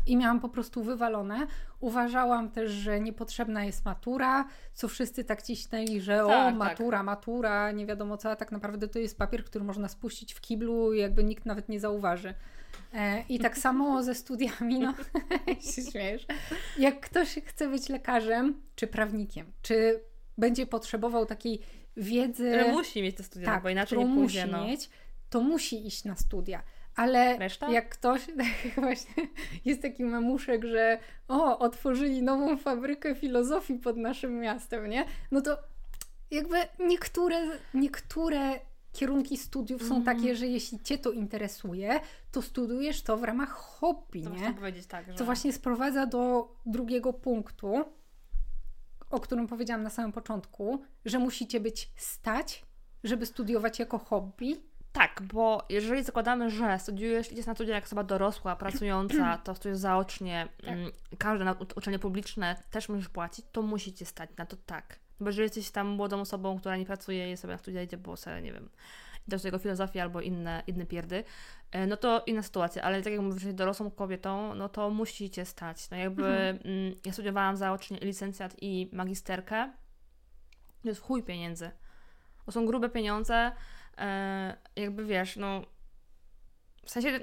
i 0.08 0.16
miałam 0.16 0.40
po 0.40 0.48
prostu 0.48 0.82
wywalone. 0.82 1.46
Uważałam 1.80 2.50
też, 2.50 2.70
że 2.70 3.00
niepotrzebna 3.00 3.64
jest 3.64 3.84
matura, 3.84 4.48
co 4.74 4.88
wszyscy 4.88 5.24
tak 5.24 5.42
ciśnęli, 5.42 6.00
że 6.00 6.16
tak, 6.16 6.26
o, 6.26 6.28
tak. 6.28 6.54
matura, 6.54 6.98
tak. 6.98 7.06
matura, 7.06 7.72
nie 7.72 7.86
wiadomo 7.86 8.16
co, 8.16 8.30
a 8.30 8.36
tak 8.36 8.52
naprawdę 8.52 8.88
to 8.88 8.98
jest 8.98 9.18
papier, 9.18 9.44
który 9.44 9.64
można 9.64 9.88
spuścić 9.88 10.34
w 10.34 10.40
kiblu 10.40 10.92
i 10.92 10.98
jakby 10.98 11.24
nikt 11.24 11.46
nawet 11.46 11.68
nie 11.68 11.80
zauważy. 11.80 12.34
E, 12.94 13.24
I 13.28 13.38
tak 13.38 13.58
samo 13.64 14.02
ze 14.02 14.14
studiami, 14.14 14.78
no, 14.78 14.94
się 15.74 15.82
śmiesz. 15.90 16.26
Jak 16.78 17.00
ktoś 17.00 17.34
chce 17.46 17.68
być 17.68 17.88
lekarzem, 17.88 18.62
czy 18.74 18.86
prawnikiem, 18.86 19.52
czy 19.62 20.00
będzie 20.38 20.66
potrzebował 20.66 21.26
takiej 21.26 21.60
wiedzy... 21.96 22.50
Że 22.50 22.72
musi 22.72 23.02
mieć 23.02 23.16
te 23.16 23.22
studia, 23.22 23.46
tak, 23.46 23.62
bo 23.62 23.68
inaczej 23.68 23.98
nie 23.98 24.04
pójdzie. 24.04 24.46
musi 24.46 24.52
no. 24.52 24.64
mieć, 24.64 24.90
to 25.30 25.40
musi 25.40 25.86
iść 25.86 26.04
na 26.04 26.16
studia. 26.16 26.62
Ale 26.98 27.38
Reszta? 27.38 27.70
jak 27.70 27.88
ktoś, 27.88 28.26
tak 28.38 28.74
właśnie, 28.74 29.28
jest 29.64 29.82
taki 29.82 30.04
mamuszek, 30.04 30.64
że 30.64 30.98
o, 31.28 31.58
otworzyli 31.58 32.22
nową 32.22 32.56
fabrykę 32.56 33.14
filozofii 33.14 33.74
pod 33.74 33.96
naszym 33.96 34.40
miastem, 34.40 34.90
nie? 34.90 35.04
No 35.30 35.40
to 35.40 35.58
jakby 36.30 36.56
niektóre, 36.78 37.36
niektóre 37.74 38.60
kierunki 38.92 39.36
studiów 39.36 39.82
są 39.82 39.94
mm. 39.94 40.04
takie, 40.04 40.36
że 40.36 40.46
jeśli 40.46 40.80
Cię 40.80 40.98
to 40.98 41.10
interesuje, 41.10 42.00
to 42.32 42.42
studujesz 42.42 43.02
to 43.02 43.16
w 43.16 43.24
ramach 43.24 43.50
hobby, 43.50 44.22
to 44.22 44.30
nie? 44.30 44.52
powiedzieć 44.52 44.86
tak, 44.86 45.06
że... 45.06 45.18
To 45.18 45.24
właśnie 45.24 45.52
sprowadza 45.52 46.06
do 46.06 46.54
drugiego 46.66 47.12
punktu, 47.12 47.84
o 49.10 49.20
którym 49.20 49.46
powiedziałam 49.46 49.82
na 49.82 49.90
samym 49.90 50.12
początku, 50.12 50.82
że 51.04 51.18
musicie 51.18 51.60
być 51.60 51.92
stać, 51.96 52.66
żeby 53.04 53.26
studiować 53.26 53.78
jako 53.78 53.98
hobby, 53.98 54.56
tak, 54.92 55.22
bo 55.32 55.64
jeżeli 55.68 56.04
zakładamy, 56.04 56.50
że 56.50 56.78
studiujesz, 56.78 57.32
idziesz 57.32 57.46
na 57.46 57.54
studia 57.54 57.74
jak 57.74 57.84
osoba 57.84 58.04
dorosła, 58.04 58.56
pracująca, 58.56 59.38
to 59.44 59.54
studiujesz 59.54 59.78
zaocznie, 59.78 60.48
tak. 60.60 60.68
Mm, 60.68 60.90
każde 61.18 61.44
na, 61.44 61.56
uczelnie 61.76 61.98
publiczne 61.98 62.56
też 62.70 62.88
musisz 62.88 63.08
płacić, 63.08 63.46
to 63.52 63.62
musicie 63.62 64.06
stać 64.06 64.30
na 64.36 64.46
to 64.46 64.56
tak. 64.56 64.98
Bo 65.20 65.26
jeżeli 65.26 65.44
jesteś 65.44 65.70
tam 65.70 65.86
młodą 65.86 66.20
osobą, 66.20 66.58
która 66.58 66.76
nie 66.76 66.86
pracuje 66.86 67.32
i 67.32 67.36
sobie 67.36 67.52
na 67.52 67.58
studia 67.58 67.82
idzie, 67.82 67.96
bo 67.96 68.16
sobie, 68.16 68.42
nie 68.42 68.52
wiem, 68.52 68.68
do 69.28 69.38
swojego 69.38 69.58
filozofii 69.58 70.00
albo 70.00 70.20
inne, 70.20 70.62
inne 70.66 70.86
pierdy, 70.86 71.24
e, 71.70 71.86
no 71.86 71.96
to 71.96 72.22
inna 72.26 72.42
sytuacja, 72.42 72.82
ale 72.82 73.02
tak 73.02 73.12
jak 73.12 73.22
mówisz, 73.22 73.42
że 73.42 73.52
dorosłą 73.52 73.90
kobietą, 73.90 74.54
no 74.54 74.68
to 74.68 74.90
musicie 74.90 75.44
stać. 75.44 75.90
No 75.90 75.96
jakby 75.96 76.26
mhm. 76.26 76.58
Mm, 76.64 76.94
ja 77.04 77.12
studiowałam 77.12 77.56
zaocznie 77.56 77.98
licencjat 77.98 78.56
i 78.60 78.90
magisterkę, 78.92 79.72
to 80.82 80.88
jest 80.88 81.00
chuj 81.00 81.22
pieniędzy. 81.22 81.70
To 82.46 82.52
są 82.52 82.66
grube 82.66 82.88
pieniądze, 82.88 83.52
E, 83.98 84.56
jakby 84.76 85.04
wiesz, 85.04 85.36
no 85.36 85.62
w 86.84 86.90
sensie 86.90 87.20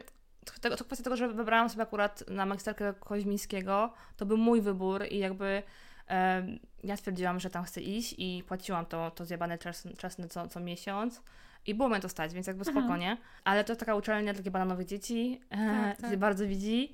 to, 0.61 0.77
to 0.77 0.85
kwestia 0.85 1.03
tego, 1.03 1.15
że 1.17 1.27
wybrałam 1.27 1.69
sobie 1.69 1.83
akurat 1.83 2.29
na 2.29 2.45
magisterkę 2.45 2.93
Koźmińskiego, 2.99 3.93
to 4.17 4.25
był 4.25 4.37
mój 4.37 4.61
wybór 4.61 5.05
i 5.11 5.17
jakby 5.17 5.63
e, 6.09 6.47
ja 6.83 6.97
stwierdziłam, 6.97 7.39
że 7.39 7.49
tam 7.49 7.63
chcę 7.63 7.81
iść 7.81 8.15
i 8.17 8.43
płaciłam 8.47 8.85
to, 8.85 9.11
to 9.11 9.25
zjebane 9.25 9.57
czas, 9.57 9.87
czasne 9.97 10.27
co, 10.27 10.47
co 10.47 10.59
miesiąc. 10.59 11.21
I 11.65 11.75
było 11.75 11.89
mnie 11.89 11.99
to 11.99 12.09
stać, 12.09 12.33
więc 12.33 12.47
jakby 12.47 12.65
spokojnie. 12.65 13.17
Ale 13.43 13.63
to 13.63 13.71
jest 13.71 13.79
taka 13.79 13.95
uczelnia 13.95 14.33
dla 14.33 14.51
bananowych 14.51 14.87
dzieci, 14.87 15.41
e, 15.49 15.57
tak, 15.57 16.01
tak. 16.01 16.19
bardzo 16.19 16.47
widzi. 16.47 16.93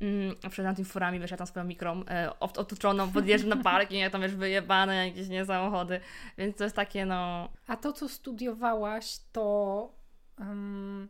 Mm, 0.00 0.36
przed 0.50 0.76
tymi 0.76 0.84
furami, 0.84 1.20
wiesz, 1.20 1.30
ja 1.30 1.36
tam 1.36 1.46
swoją 1.46 1.64
mikrą 1.64 2.04
e, 2.08 2.40
otoczoną, 2.40 3.12
podjeżdżam 3.12 3.48
na 3.48 3.56
parking, 3.56 4.00
ja 4.00 4.10
tam 4.10 4.20
wiesz, 4.22 4.34
wyjebane 4.34 5.08
jakieś 5.08 5.28
nie 5.28 5.44
samochody, 5.44 6.00
więc 6.38 6.56
to 6.56 6.64
jest 6.64 6.76
takie, 6.76 7.06
no... 7.06 7.48
A 7.66 7.76
to, 7.76 7.92
co 7.92 8.08
studiowałaś, 8.08 9.18
to 9.32 9.92
um, 10.38 11.08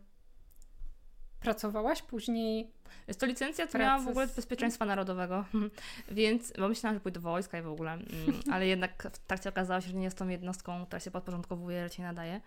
pracowałaś 1.39 2.01
później? 2.01 2.71
Jest 3.07 3.19
to 3.19 3.25
licencja, 3.25 3.67
to 3.67 3.77
miałam 3.77 4.05
w 4.05 4.07
ogóle 4.07 4.27
z 4.27 4.35
bezpieczeństwa 4.35 4.85
narodowego, 4.85 5.45
więc, 6.11 6.53
bo 6.59 6.67
myślałam, 6.67 6.95
że 6.95 6.99
pójdę 6.99 7.19
do 7.19 7.29
wojska 7.29 7.59
i 7.59 7.61
w 7.61 7.67
ogóle, 7.67 7.91
mm, 7.91 8.05
ale 8.53 8.67
jednak 8.67 9.07
w 9.13 9.19
trakcie 9.19 9.49
okazało 9.49 9.81
się, 9.81 9.87
że 9.87 9.97
nie 9.97 10.03
jestem 10.03 10.31
jednostką, 10.31 10.85
która 10.85 10.99
się 10.99 11.11
podporządkowuje, 11.11 11.83
raczej 11.83 12.05
nadaje. 12.05 12.41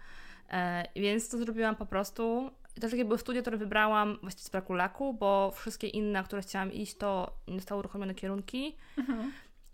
E, 0.50 0.84
więc 0.96 1.28
to 1.28 1.38
zrobiłam 1.38 1.76
po 1.76 1.86
prostu. 1.86 2.50
I 2.76 2.80
też 2.80 2.90
takie 2.90 3.04
były 3.04 3.18
studia, 3.18 3.40
które 3.40 3.56
wybrałam 3.56 4.18
właściwie 4.22 4.44
z 4.44 4.50
braku 4.50 4.72
laku, 4.72 5.14
bo 5.14 5.52
wszystkie 5.54 5.88
inne, 5.88 6.24
które 6.24 6.42
chciałam 6.42 6.72
iść, 6.72 6.96
to 6.96 7.36
nie 7.48 7.58
zostały 7.58 7.78
uruchomione 7.78 8.14
kierunki. 8.14 8.76
Mhm. 8.98 9.32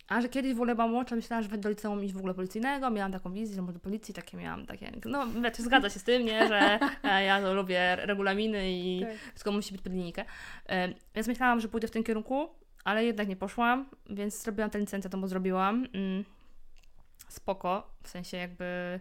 A 0.09 0.21
że 0.21 0.29
kiedyś 0.29 0.53
w 0.53 0.57
ogóle 0.57 0.75
byłam 0.75 0.91
młodsza, 0.91 1.17
myślałam, 1.17 1.45
że 1.45 1.59
do 1.59 1.69
liceum 1.69 2.05
iść 2.05 2.15
w 2.15 2.19
ogóle 2.19 2.35
policyjnego, 2.35 2.91
miałam 2.91 3.13
taką 3.13 3.33
wizję, 3.33 3.57
że 3.57 3.63
może 3.63 3.73
do 3.73 3.81
policji, 3.81 4.15
takie 4.15 4.37
miałam, 4.37 4.67
takie, 4.67 4.93
no 5.05 5.27
wiecie, 5.27 5.63
zgadza 5.63 5.91
się 5.91 5.99
z 5.99 6.05
tym, 6.05 6.25
nie, 6.25 6.47
że 6.49 6.79
e, 7.03 7.25
ja 7.25 7.41
to 7.41 7.55
lubię 7.55 7.97
regulaminy 7.97 8.71
i 8.71 9.01
tak. 9.01 9.11
wszystko 9.29 9.53
musi 9.53 9.73
być 9.73 9.83
pod 9.83 9.93
linijkę. 9.93 10.25
Więc 11.15 11.29
myślałam, 11.29 11.61
że 11.61 11.69
pójdę 11.69 11.89
w 11.89 11.91
tym 11.91 12.05
kierunku, 12.05 12.49
ale 12.85 13.05
jednak 13.05 13.29
nie 13.29 13.37
poszłam, 13.37 13.87
więc 14.11 14.43
zrobiłam 14.43 14.71
tę 14.71 14.79
licencję, 14.79 15.11
to 15.11 15.19
bo 15.19 15.29
zrobiłam. 15.29 15.87
Mm, 15.95 16.25
spoko, 17.29 17.91
w 18.03 18.09
sensie 18.09 18.37
jakby... 18.37 19.01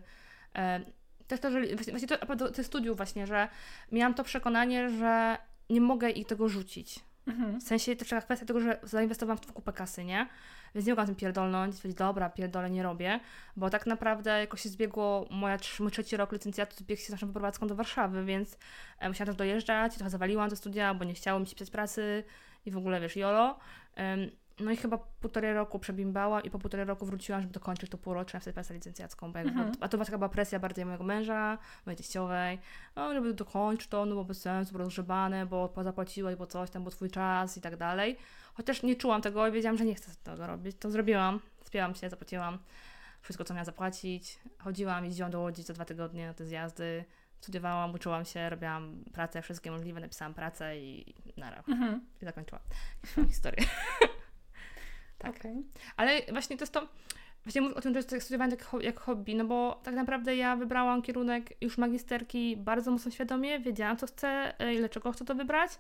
Też 1.27 1.39
to, 1.39 1.51
że 1.51 1.62
właśnie 1.91 2.08
to, 2.08 2.36
to, 2.36 2.51
to 2.51 2.63
studiów 2.63 2.98
właśnie, 2.98 3.27
że 3.27 3.48
miałam 3.91 4.13
to 4.13 4.24
przekonanie, 4.24 4.89
że 4.89 5.38
nie 5.70 5.82
mogę 5.82 6.10
ich 6.10 6.27
tego 6.27 6.50
rzucić. 6.50 7.00
Mhm. 7.27 7.60
W 7.60 7.63
sensie 7.63 7.96
to 7.96 8.15
jest 8.15 8.25
kwestia 8.25 8.46
tego, 8.46 8.60
że 8.60 8.79
zainwestowałam 8.84 9.38
w 9.38 9.53
kupę 9.53 9.74
kasy, 9.74 10.03
nie? 10.03 10.27
Więc 10.75 10.88
nie 10.88 10.91
mogłam 10.94 11.08
tym 11.08 11.15
pierdolnąć, 11.15 11.75
powiedzieć, 11.75 11.98
dobra, 11.98 12.29
pierdolę, 12.29 12.70
nie 12.70 12.84
robię, 12.84 13.20
bo 13.55 13.70
tak 13.70 13.86
naprawdę 13.86 14.39
jakoś 14.39 14.62
się 14.62 14.70
zbiegło 14.70 15.27
moja, 15.32 15.58
mój 15.79 15.91
trzeci 15.91 16.17
rok 16.17 16.32
licencjatu, 16.32 16.75
zbiegł 16.75 17.01
się 17.01 17.08
z 17.08 17.10
naszą 17.10 17.27
poprowadzką 17.27 17.67
do 17.67 17.75
Warszawy, 17.75 18.25
więc 18.25 18.58
e, 19.00 19.10
musiałam 19.10 19.27
też 19.27 19.36
dojeżdżać, 19.36 19.96
trochę 19.96 20.10
zawaliłam 20.10 20.50
te 20.50 20.55
studia, 20.55 20.94
bo 20.94 21.03
nie 21.03 21.13
chciało 21.13 21.39
mi 21.39 21.48
się 21.48 21.55
pisać 21.55 21.70
pracy 21.70 22.24
i 22.65 22.72
w 22.72 22.77
ogóle, 22.77 23.01
wiesz, 23.01 23.15
jolo. 23.15 23.60
No 24.60 24.72
i 24.72 24.78
chyba 24.78 24.98
półtorej 24.98 25.54
roku 25.54 25.80
przebimbałam 25.80 26.44
i 26.44 26.50
po 26.50 26.60
półtorej 26.60 26.86
roku 26.86 27.06
wróciłam, 27.06 27.42
żeby 27.42 27.54
dokończyć 27.54 27.90
to 27.90 27.98
półroczne 27.98 28.40
wtedy 28.40 28.54
pracę 28.54 28.74
licencjacką, 28.74 29.32
bo 29.32 29.40
mhm. 29.40 29.72
a 29.80 29.88
to 29.88 30.06
chyba 30.06 30.18
była 30.18 30.30
presja 30.30 30.60
bardziej 30.60 30.86
mojego 30.86 31.04
męża, 31.04 31.58
mojej 31.86 31.98
teściowej, 31.98 32.60
no 32.96 33.14
żeby 33.14 33.34
dokończyć 33.34 33.88
to, 33.88 34.06
no 34.06 34.16
bo 34.16 34.24
bez 34.24 34.42
sensu, 34.42 34.74
bo 34.74 34.80
rozgrzebane, 34.80 35.46
bo 35.46 35.74
zapłaciłeś, 35.84 36.36
bo 36.36 36.48
coś 36.48 36.70
tam, 36.70 36.84
bo 36.84 36.92
twój 36.92 37.10
czas 37.10 37.58
i 37.58 37.62
tak 37.62 37.78
dalej. 37.78 38.18
Chociaż 38.54 38.84
nie 38.84 38.96
czułam 38.96 39.22
tego 39.22 39.48
i 39.48 39.52
wiedziałam, 39.52 39.78
że 39.78 39.86
nie 39.86 39.96
chcę 39.96 40.12
tego 40.24 40.48
robić. 40.48 40.78
To 40.80 40.92
zrobiłam, 40.92 41.40
spięłam 41.64 41.96
się, 41.96 42.10
zapłaciłam 42.10 42.60
wszystko, 43.22 43.44
co 43.44 43.54
miałam 43.54 43.66
zapłacić. 43.66 44.40
Chodziłam, 44.58 45.06
jeździłam 45.06 45.32
do 45.32 45.40
Łodzi 45.40 45.64
co 45.64 45.74
dwa 45.74 45.86
tygodnie 45.86 46.28
na 46.28 46.34
te 46.34 46.46
zjazdy, 46.46 47.06
studiowałam, 47.42 47.94
uczyłam 47.94 48.26
się, 48.26 48.50
robiłam 48.50 49.04
pracę, 49.14 49.42
wszystkie 49.42 49.72
możliwe, 49.72 50.00
napisałam 50.00 50.34
pracę 50.34 50.80
i 50.80 51.14
nara. 51.38 51.64
Mhm. 51.68 52.02
I 52.22 52.26
zakończyłam 52.26 52.64
historię. 53.30 53.66
tak. 55.25 55.38
Okay. 55.38 55.63
Ale 55.98 56.22
właśnie 56.32 56.58
to 56.58 56.63
jest 56.63 56.74
to, 56.74 56.88
właśnie 57.44 57.62
mówię 57.62 57.75
o 57.75 57.82
tym, 57.82 57.94
że 57.94 58.00
jest 58.00 58.22
studiowanie 58.22 58.51
jak, 58.51 58.84
jak 58.84 59.00
hobby, 59.00 59.36
no 59.36 59.46
bo 59.46 59.82
tak 59.84 59.96
naprawdę 59.96 60.36
ja 60.36 60.55
wybrałam 60.55 61.01
kierunek 61.01 61.62
już 61.62 61.77
magisterki 61.77 62.58
bardzo 62.58 62.91
mocno 62.91 63.12
świadomie, 63.12 63.60
wiedziałam 63.60 63.98
co 63.98 64.08
chcę 64.08 64.60
e, 64.60 64.74
i 64.74 64.77
dlaczego 64.77 65.12
chcę 65.12 65.25
to 65.25 65.36
wybrać 65.36 65.72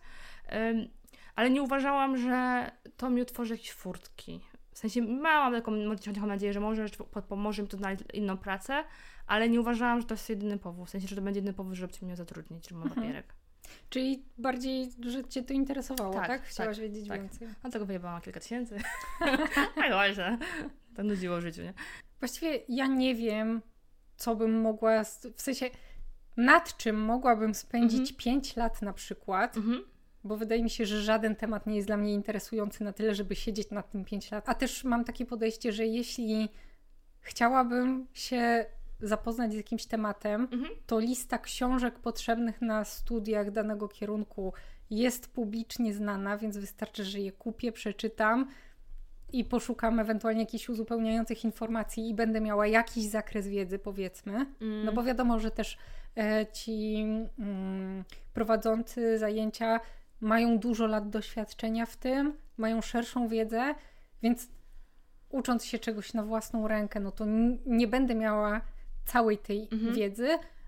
ale 1.35 1.49
nie 1.49 1.61
uważałam, 1.61 2.17
że 2.17 2.71
to 2.97 3.09
mi 3.09 3.21
otworzy 3.21 3.53
jakieś 3.53 3.71
furtki. 3.71 4.41
W 4.71 4.77
sensie 4.77 5.01
miałam 5.01 5.53
taką 5.53 5.95
cichą 5.95 6.27
nadzieję, 6.27 6.53
że 6.53 6.59
może 6.59 6.85
pomoże 7.29 7.61
mi 7.61 7.67
to 7.67 7.77
znaleźć 7.77 8.03
inną 8.13 8.37
pracę, 8.37 8.83
ale 9.27 9.49
nie 9.49 9.61
uważałam, 9.61 10.01
że 10.01 10.07
to 10.07 10.13
jest 10.13 10.29
jedyny 10.29 10.57
powód. 10.57 10.87
W 10.87 10.91
sensie, 10.91 11.07
że 11.07 11.15
to 11.15 11.21
będzie 11.21 11.37
jedyny 11.37 11.53
powód, 11.53 11.73
żeby 11.73 11.93
mnie 12.01 12.15
zatrudnić, 12.15 12.69
że 12.69 12.75
mam 12.75 12.87
mhm. 12.87 13.01
papierek. 13.01 13.33
Czyli 13.89 14.25
bardziej, 14.37 14.91
że 14.99 15.23
Cię 15.23 15.43
to 15.43 15.53
interesowało, 15.53 16.13
tak? 16.13 16.27
tak? 16.27 16.43
Chciałaś 16.43 16.77
tak, 16.77 16.83
wiedzieć 16.85 17.07
tak. 17.07 17.21
więcej. 17.21 17.47
Dlatego 17.61 17.85
wyjebałam 17.85 18.21
kilka 18.21 18.39
tysięcy. 18.39 18.77
tak 19.75 19.91
właśnie. 19.91 20.37
To 20.95 21.03
nudziło 21.03 21.41
życiu, 21.41 21.61
nie? 21.61 21.73
Właściwie 22.19 22.59
ja 22.69 22.87
nie 22.87 23.15
wiem, 23.15 23.61
co 24.15 24.35
bym 24.35 24.61
mogła, 24.61 25.03
w 25.35 25.41
sensie 25.41 25.69
nad 26.37 26.77
czym 26.77 27.01
mogłabym 27.01 27.55
spędzić 27.55 27.99
mhm. 27.99 28.17
5 28.17 28.55
lat 28.55 28.81
na 28.81 28.93
przykład, 28.93 29.57
mhm 29.57 29.83
bo 30.25 30.37
wydaje 30.37 30.63
mi 30.63 30.69
się, 30.69 30.85
że 30.85 31.01
żaden 31.01 31.35
temat 31.35 31.67
nie 31.67 31.75
jest 31.75 31.87
dla 31.87 31.97
mnie 31.97 32.13
interesujący 32.13 32.83
na 32.83 32.93
tyle, 32.93 33.15
żeby 33.15 33.35
siedzieć 33.35 33.71
nad 33.71 33.91
tym 33.91 34.05
5 34.05 34.31
lat. 34.31 34.49
A 34.49 34.55
też 34.55 34.83
mam 34.83 35.03
takie 35.03 35.25
podejście, 35.25 35.71
że 35.71 35.85
jeśli 35.85 36.49
chciałabym 37.19 38.07
się 38.13 38.65
zapoznać 38.99 39.53
z 39.53 39.55
jakimś 39.55 39.85
tematem, 39.85 40.47
mhm. 40.51 40.73
to 40.85 40.99
lista 40.99 41.37
książek 41.37 41.99
potrzebnych 41.99 42.61
na 42.61 42.85
studiach 42.85 43.51
danego 43.51 43.87
kierunku 43.87 44.53
jest 44.89 45.33
publicznie 45.33 45.93
znana, 45.93 46.37
więc 46.37 46.57
wystarczy, 46.57 47.05
że 47.05 47.19
je 47.19 47.31
kupię, 47.31 47.71
przeczytam 47.71 48.47
i 49.33 49.43
poszukam 49.43 49.99
ewentualnie 49.99 50.41
jakichś 50.41 50.69
uzupełniających 50.69 51.45
informacji 51.45 52.09
i 52.09 52.13
będę 52.13 52.41
miała 52.41 52.67
jakiś 52.67 53.05
zakres 53.05 53.47
wiedzy, 53.47 53.79
powiedzmy. 53.79 54.33
Mm. 54.33 54.85
No 54.85 54.93
bo 54.93 55.03
wiadomo, 55.03 55.39
że 55.39 55.51
też 55.51 55.77
e, 56.17 56.45
ci 56.53 57.05
mm, 57.39 58.03
prowadzący 58.33 59.19
zajęcia 59.19 59.79
mają 60.21 60.59
dużo 60.59 60.87
lat 60.87 61.09
doświadczenia 61.09 61.85
w 61.85 61.97
tym, 61.97 62.33
mają 62.57 62.81
szerszą 62.81 63.27
wiedzę, 63.27 63.75
więc 64.21 64.47
ucząc 65.29 65.65
się 65.65 65.79
czegoś 65.79 66.13
na 66.13 66.23
własną 66.23 66.67
rękę, 66.67 66.99
no 66.99 67.11
to 67.11 67.25
nie 67.65 67.87
będę 67.87 68.15
miała 68.15 68.61
całej 69.05 69.37
tej 69.37 69.67
mhm. 69.71 69.93
wiedzy, 69.93 70.27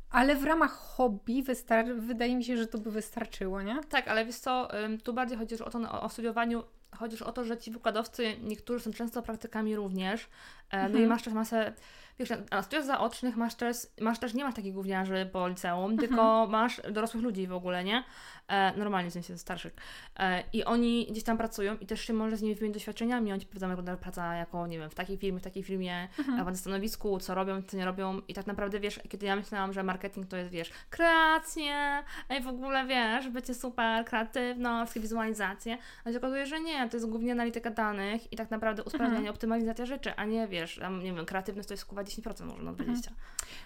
ale 0.10 0.36
w 0.36 0.44
ramach 0.44 0.72
hobby 0.72 1.44
wystar- 1.44 2.00
wydaje 2.00 2.36
mi 2.36 2.44
się, 2.44 2.58
że 2.58 2.68
to 2.68 2.78
by 2.78 2.92
wystarczyło, 2.92 3.62
nie? 3.62 3.80
Tak, 3.90 4.08
ale 4.08 4.26
wiesz 4.26 4.36
co, 4.36 4.68
tu 5.04 5.14
bardziej 5.14 5.38
chodzi 5.38 5.64
o 5.64 5.70
to, 5.70 6.02
o 6.02 6.10
studiowaniu 6.10 6.64
chodzi 6.96 7.24
o 7.24 7.32
to, 7.32 7.44
że 7.44 7.58
ci 7.58 7.72
wykładowcy, 7.72 8.36
niektórzy 8.44 8.84
są 8.84 8.94
często 8.94 9.22
praktykami 9.22 9.76
również, 9.76 10.28
mhm. 10.70 10.92
no 10.92 10.98
i 10.98 11.02
mhm. 11.02 11.10
masz 11.10 11.24
też 11.24 11.34
masę 11.34 11.74
wiesz, 12.20 12.30
na 12.52 12.64
studiach 12.64 12.86
zaocznych 12.86 13.38
masz 13.38 13.56
też, 13.56 13.78
masz 14.02 14.20
też, 14.20 14.34
nie 14.34 14.44
masz 14.44 14.56
takich 14.56 14.74
gówniarzy 14.74 15.30
po 15.32 15.48
liceum, 15.48 15.92
mhm. 15.92 16.00
tylko 16.00 16.48
masz 16.48 16.82
dorosłych 16.92 17.24
ludzi 17.24 17.48
w 17.48 17.54
ogóle, 17.54 17.84
nie? 17.84 18.04
E, 18.48 18.78
normalnie 18.78 19.10
w 19.10 19.14
sensie 19.14 19.38
starszych. 19.38 19.74
E, 20.20 20.44
I 20.54 20.64
oni 20.64 21.08
gdzieś 21.12 21.24
tam 21.24 21.38
pracują 21.38 21.78
i 21.78 21.86
też 21.86 22.02
się 22.02 22.14
może 22.14 22.38
z 22.38 22.42
nimi 22.42 22.56
wymienić 22.56 22.74
doświadczeniami, 22.74 23.34
oni 23.34 23.46
powiedzą, 23.46 23.68
jak 23.68 23.78
wygląda 23.78 24.02
praca 24.02 24.36
jako, 24.36 24.68
nie 24.68 24.80
wiem, 24.80 24.90
w 24.90 24.96
takiej 24.96 25.18
firmie, 25.18 25.40
w 25.40 25.44
takiej 25.44 25.64
firmie, 25.64 26.08
mhm. 26.20 26.46
na 26.46 26.56
stanowisku, 26.56 27.20
co 27.20 27.36
robią, 27.36 27.62
co 27.62 27.78
nie 27.78 27.86
robią 27.86 28.22
i 28.28 28.34
tak 28.34 28.48
naprawdę, 28.48 28.80
wiesz, 28.80 29.00
kiedy 29.10 29.26
ja 29.26 29.36
myślałam, 29.36 29.74
że 29.74 29.84
marketing 29.84 30.28
to 30.28 30.38
jest, 30.38 30.52
wiesz, 30.52 30.72
kreacje, 30.90 32.04
i 32.40 32.42
w 32.42 32.48
ogóle, 32.48 32.86
wiesz, 32.86 33.30
bycie 33.30 33.54
super, 33.54 34.06
kreatywność, 34.06 35.00
wizualizacje, 35.00 35.78
a 36.06 36.12
się 36.12 36.18
okazuje, 36.18 36.46
że 36.46 36.60
nie, 36.60 36.90
to 36.90 36.98
jest 36.98 37.10
głównie 37.10 37.32
analityka 37.32 37.70
danych 37.70 38.34
i 38.34 38.36
tak 38.36 38.52
naprawdę 38.52 38.84
usprawnianie, 38.84 39.18
mhm. 39.18 39.36
optymalizacja 39.36 39.86
rzeczy, 39.86 40.16
a 40.16 40.26
nie, 40.26 40.48
wiesz, 40.48 40.80
tam, 40.82 41.04
nie 41.04 41.14
wiem, 41.14 41.26
kreatywność 41.26 41.68
to 41.68 41.74
jest 41.74 41.82
skuwa 41.82 42.04
10%, 42.08 42.46
może 42.46 42.64
na 42.64 42.74
20%. 42.74 42.90
Mhm. 42.90 43.02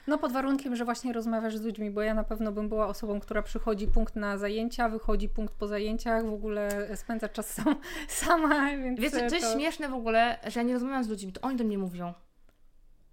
No 0.08 0.18
pod 0.18 0.32
warunkiem, 0.32 0.76
że 0.76 0.86
właśnie 0.86 1.14
rozmawiasz 1.14 1.58
z 1.58 1.62
ludźmi, 1.62 1.92
bo 1.92 2.02
ja 2.02 2.14
na 2.14 2.24
pewno 2.24 2.52
bym 2.52 2.70
była 2.70 2.88
osobą, 2.88 3.20
która 3.20 3.42
przychodzi 3.42 3.88
punkt 3.88 4.16
na 4.16 4.38
zajęcia, 4.38 4.90
wychodzi 4.90 5.30
punkt 5.30 5.54
po 5.54 5.68
zajęciach, 5.68 6.26
w 6.26 6.34
ogóle 6.34 6.90
spędza 6.98 7.30
czas 7.30 7.54
sam, 7.54 7.76
sama, 8.08 8.78
więc 8.78 9.00
Wiecie, 9.00 9.30
to 9.30 9.36
jest 9.36 9.54
śmieszne 9.54 9.90
w 9.90 9.94
ogóle, 9.94 10.40
że 10.48 10.60
ja 10.60 10.64
nie 10.64 10.74
rozmawiam 10.74 11.04
z 11.04 11.08
ludźmi, 11.08 11.34
to 11.34 11.42
oni 11.42 11.58
do 11.58 11.64
mnie 11.64 11.78
mówią. 11.78 12.14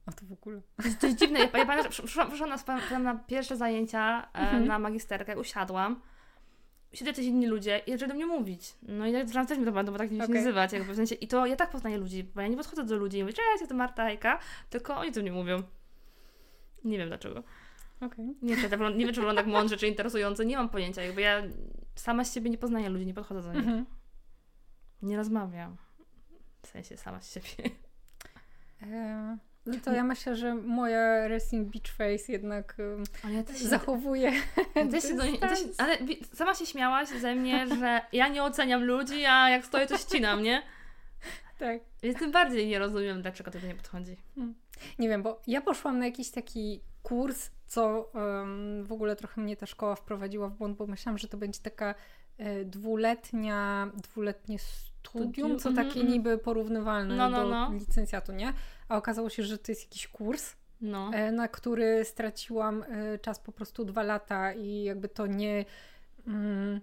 A 0.07 0.13
to 0.13 0.27
w 0.27 0.33
ogóle. 0.33 0.61
To 0.77 0.89
jest, 0.89 1.01
to 1.01 1.07
jest 1.07 1.19
dziwne. 1.19 1.39
Ja, 1.39 1.45
ja 1.45 1.51
pamiętam, 1.51 1.93
że 1.93 2.03
przyszłam, 2.03 2.31
na, 2.91 2.99
na 2.99 3.15
pierwsze 3.15 3.57
zajęcia 3.57 4.29
e, 4.35 4.39
mhm. 4.39 4.67
na 4.67 4.79
magisterkę, 4.79 5.39
usiadłam 5.39 6.01
siedzą 6.92 7.12
coś 7.12 7.25
inni 7.25 7.47
ludzie 7.47 7.78
i 7.87 7.92
zaczęli 7.92 8.09
do 8.09 8.14
mnie 8.14 8.26
mówić. 8.26 8.75
No 8.83 9.07
i 9.07 9.12
zaczęłam 9.12 9.47
też 9.47 9.59
mi 9.59 9.64
to 9.64 9.73
bo 9.73 9.99
tak 9.99 10.11
mnie 10.11 10.25
okay. 10.25 10.35
nazywać, 10.35 10.73
jakby 10.73 10.92
w 10.92 10.97
sensie. 10.97 11.14
I 11.14 11.28
to 11.28 11.47
ja 11.47 11.57
tak 11.57 11.71
poznaję 11.71 11.99
ludzi, 11.99 12.25
bo 12.25 12.40
ja 12.40 12.49
nie 12.49 12.57
podchodzę 12.57 12.85
do 12.85 12.97
ludzi 12.97 13.18
i 13.18 13.23
mówię, 13.23 13.33
cześć, 13.33 13.68
to 13.68 13.75
Marta 13.75 14.04
Hejka, 14.04 14.38
tylko 14.71 14.97
oni 14.97 15.12
do 15.12 15.21
mnie 15.21 15.33
mówią. 15.33 15.62
Nie 16.85 16.99
wiem 16.99 17.09
dlaczego. 17.09 17.42
Okay. 18.00 18.35
Nie, 18.42 18.57
czy, 18.57 18.62
nie 18.97 19.04
wiem, 19.04 19.14
czy 19.14 19.21
wygląda 19.21 19.42
tak 19.42 19.47
mądrze, 19.47 19.76
czy 19.76 19.88
interesujące, 19.88 20.47
nie 20.47 20.57
mam 20.57 20.68
pojęcia. 20.68 21.02
Jakby 21.02 21.21
ja 21.21 21.42
sama 21.95 22.25
z 22.25 22.35
siebie 22.35 22.50
nie 22.50 22.59
poznaję 22.59 22.88
ludzi, 22.88 23.07
nie 23.07 23.14
podchodzę 23.14 23.42
do 23.42 23.52
nich. 23.52 23.68
Mm 23.68 23.85
-hmm. 23.85 23.87
Nie 25.02 25.16
rozmawiam. 25.16 25.76
W 26.62 26.66
sensie 26.66 26.97
sama 26.97 27.21
z 27.21 27.35
siebie. 27.35 27.71
E, 28.83 29.38
no 29.69 29.75
to 29.85 29.93
ja 29.93 30.05
myślę, 30.05 30.37
że 30.37 30.55
moja 30.55 31.29
Resting 31.29 31.69
Beach 31.69 31.97
Face 31.97 32.33
jednak 32.33 32.77
ale 33.25 33.35
ja 33.35 33.43
też 33.43 33.57
zachowuje. 33.57 34.33
Ja 34.75 34.87
też 34.87 35.05
się, 35.05 35.39
też, 35.41 35.59
ale 35.79 35.97
sama 36.35 36.55
się 36.55 36.67
śmiałaś 36.67 37.09
ze 37.09 37.35
mnie, 37.35 37.67
że 37.67 38.01
ja 38.13 38.29
nie 38.29 38.43
oceniam 38.43 38.85
ludzi, 38.85 39.25
a 39.25 39.51
jak 39.51 39.67
stoję, 39.67 39.87
to 39.87 39.99
ścinam, 39.99 40.43
nie? 40.43 40.63
Tak. 41.59 41.81
Więc 42.03 42.19
tym 42.19 42.33
bardziej 42.33 42.67
nie 42.67 42.79
rozumiem, 42.79 43.23
dlaczego 43.23 43.51
to 43.51 43.59
nie 43.67 43.75
podchodzi. 43.75 44.17
Hmm. 44.35 44.55
Nie 44.99 45.09
wiem, 45.09 45.23
bo 45.23 45.41
ja 45.47 45.61
poszłam 45.61 45.99
na 45.99 46.07
jakiś 46.07 46.31
taki 46.31 46.81
kurs, 47.03 47.51
co 47.67 48.11
um, 48.15 48.85
w 48.85 48.93
ogóle 48.93 49.17
trochę 49.17 49.41
mnie 49.41 49.57
ta 49.57 49.67
szkoła 49.67 49.95
wprowadziła 49.95 50.49
w 50.49 50.55
błąd, 50.55 50.77
bo 50.77 50.87
myślałam, 50.87 51.19
że 51.19 51.29
to 51.29 51.37
będzie 51.37 51.61
taka 51.63 51.95
e, 52.39 52.65
dwuletnia, 52.65 53.91
dwuletnie 53.95 54.59
studium, 55.02 55.59
co 55.59 55.73
takie 55.73 56.00
-hmm. 56.00 56.09
niby 56.09 56.38
porównywalne 56.38 57.17
no, 57.17 57.31
no, 57.31 57.43
do 57.43 57.49
no. 57.49 57.73
licencjatu, 57.73 58.33
nie? 58.33 58.52
A 58.88 58.97
okazało 58.97 59.31
się, 59.31 59.43
że 59.43 59.59
to 59.59 59.73
jest 59.73 59.83
jakiś 59.83 60.09
kurs, 60.09 60.57
no. 60.81 61.11
E, 61.14 61.33
na 61.33 61.49
który 61.49 62.05
straciłam 62.05 62.83
e, 62.83 63.19
czas 63.19 63.40
po 63.40 63.52
prostu 63.52 63.85
dwa 63.85 64.02
lata 64.02 64.52
i 64.52 64.83
jakby 64.83 65.09
to 65.09 65.26
nie 65.26 65.64
mm, 66.26 66.81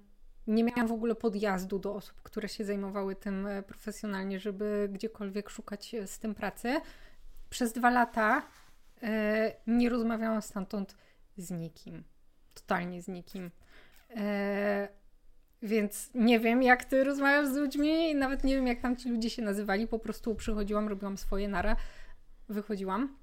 nie 0.48 0.63
miałam 0.63 0.88
w 0.88 0.91
ogóle 0.91 1.15
podjazdu 1.15 1.79
do 1.79 1.95
osób, 1.95 2.22
które 2.22 2.50
się 2.50 2.65
zajmowały 2.65 3.15
tym 3.15 3.48
e, 3.48 3.63
profesjonalnie, 3.63 4.39
żeby 4.39 4.89
gdziekolwiek 4.91 5.50
szukać 5.50 5.95
z 6.05 6.19
tym 6.19 6.36
pracy. 6.36 6.81
Przez 7.50 7.74
dwa 7.74 7.89
lata 7.89 8.41
nie 9.67 9.89
rozmawiałam 9.89 10.41
stamtąd 10.41 10.95
z 11.38 11.51
nikim. 11.51 12.03
Totalnie 12.53 13.01
z 13.01 13.07
nikim. 13.07 13.51
Więc 15.65 16.10
nie 16.15 16.39
wiem, 16.39 16.63
jak 16.63 16.86
ty 16.86 17.03
rozmawiasz 17.03 17.48
z 17.48 17.55
ludźmi, 17.55 18.15
nawet 18.15 18.43
nie 18.43 18.55
wiem, 18.55 18.67
jak 18.67 18.81
tam 18.81 18.95
ci 18.95 19.10
ludzie 19.10 19.29
się 19.29 19.41
nazywali. 19.41 19.88
Po 19.88 20.00
prostu 20.00 20.36
przychodziłam, 20.36 20.88
robiłam 20.88 21.17
swoje 21.17 21.48
nara, 21.48 21.75
wychodziłam. 22.50 23.17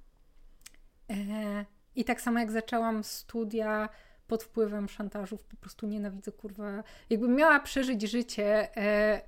E, 1.11 1.64
I 1.96 2.04
tak 2.04 2.20
samo 2.20 2.38
jak 2.38 2.50
zaczęłam 2.50 3.04
studia 3.04 3.88
pod 4.26 4.42
wpływem 4.42 4.88
szantażów, 4.88 5.44
po 5.44 5.56
prostu 5.56 5.87
nienawidzę, 5.87 6.32
kurwa. 6.32 6.84
Jakbym 7.11 7.37
miała 7.37 7.61
przeżyć 7.61 8.02
życie 8.02 8.76
e, 8.76 9.20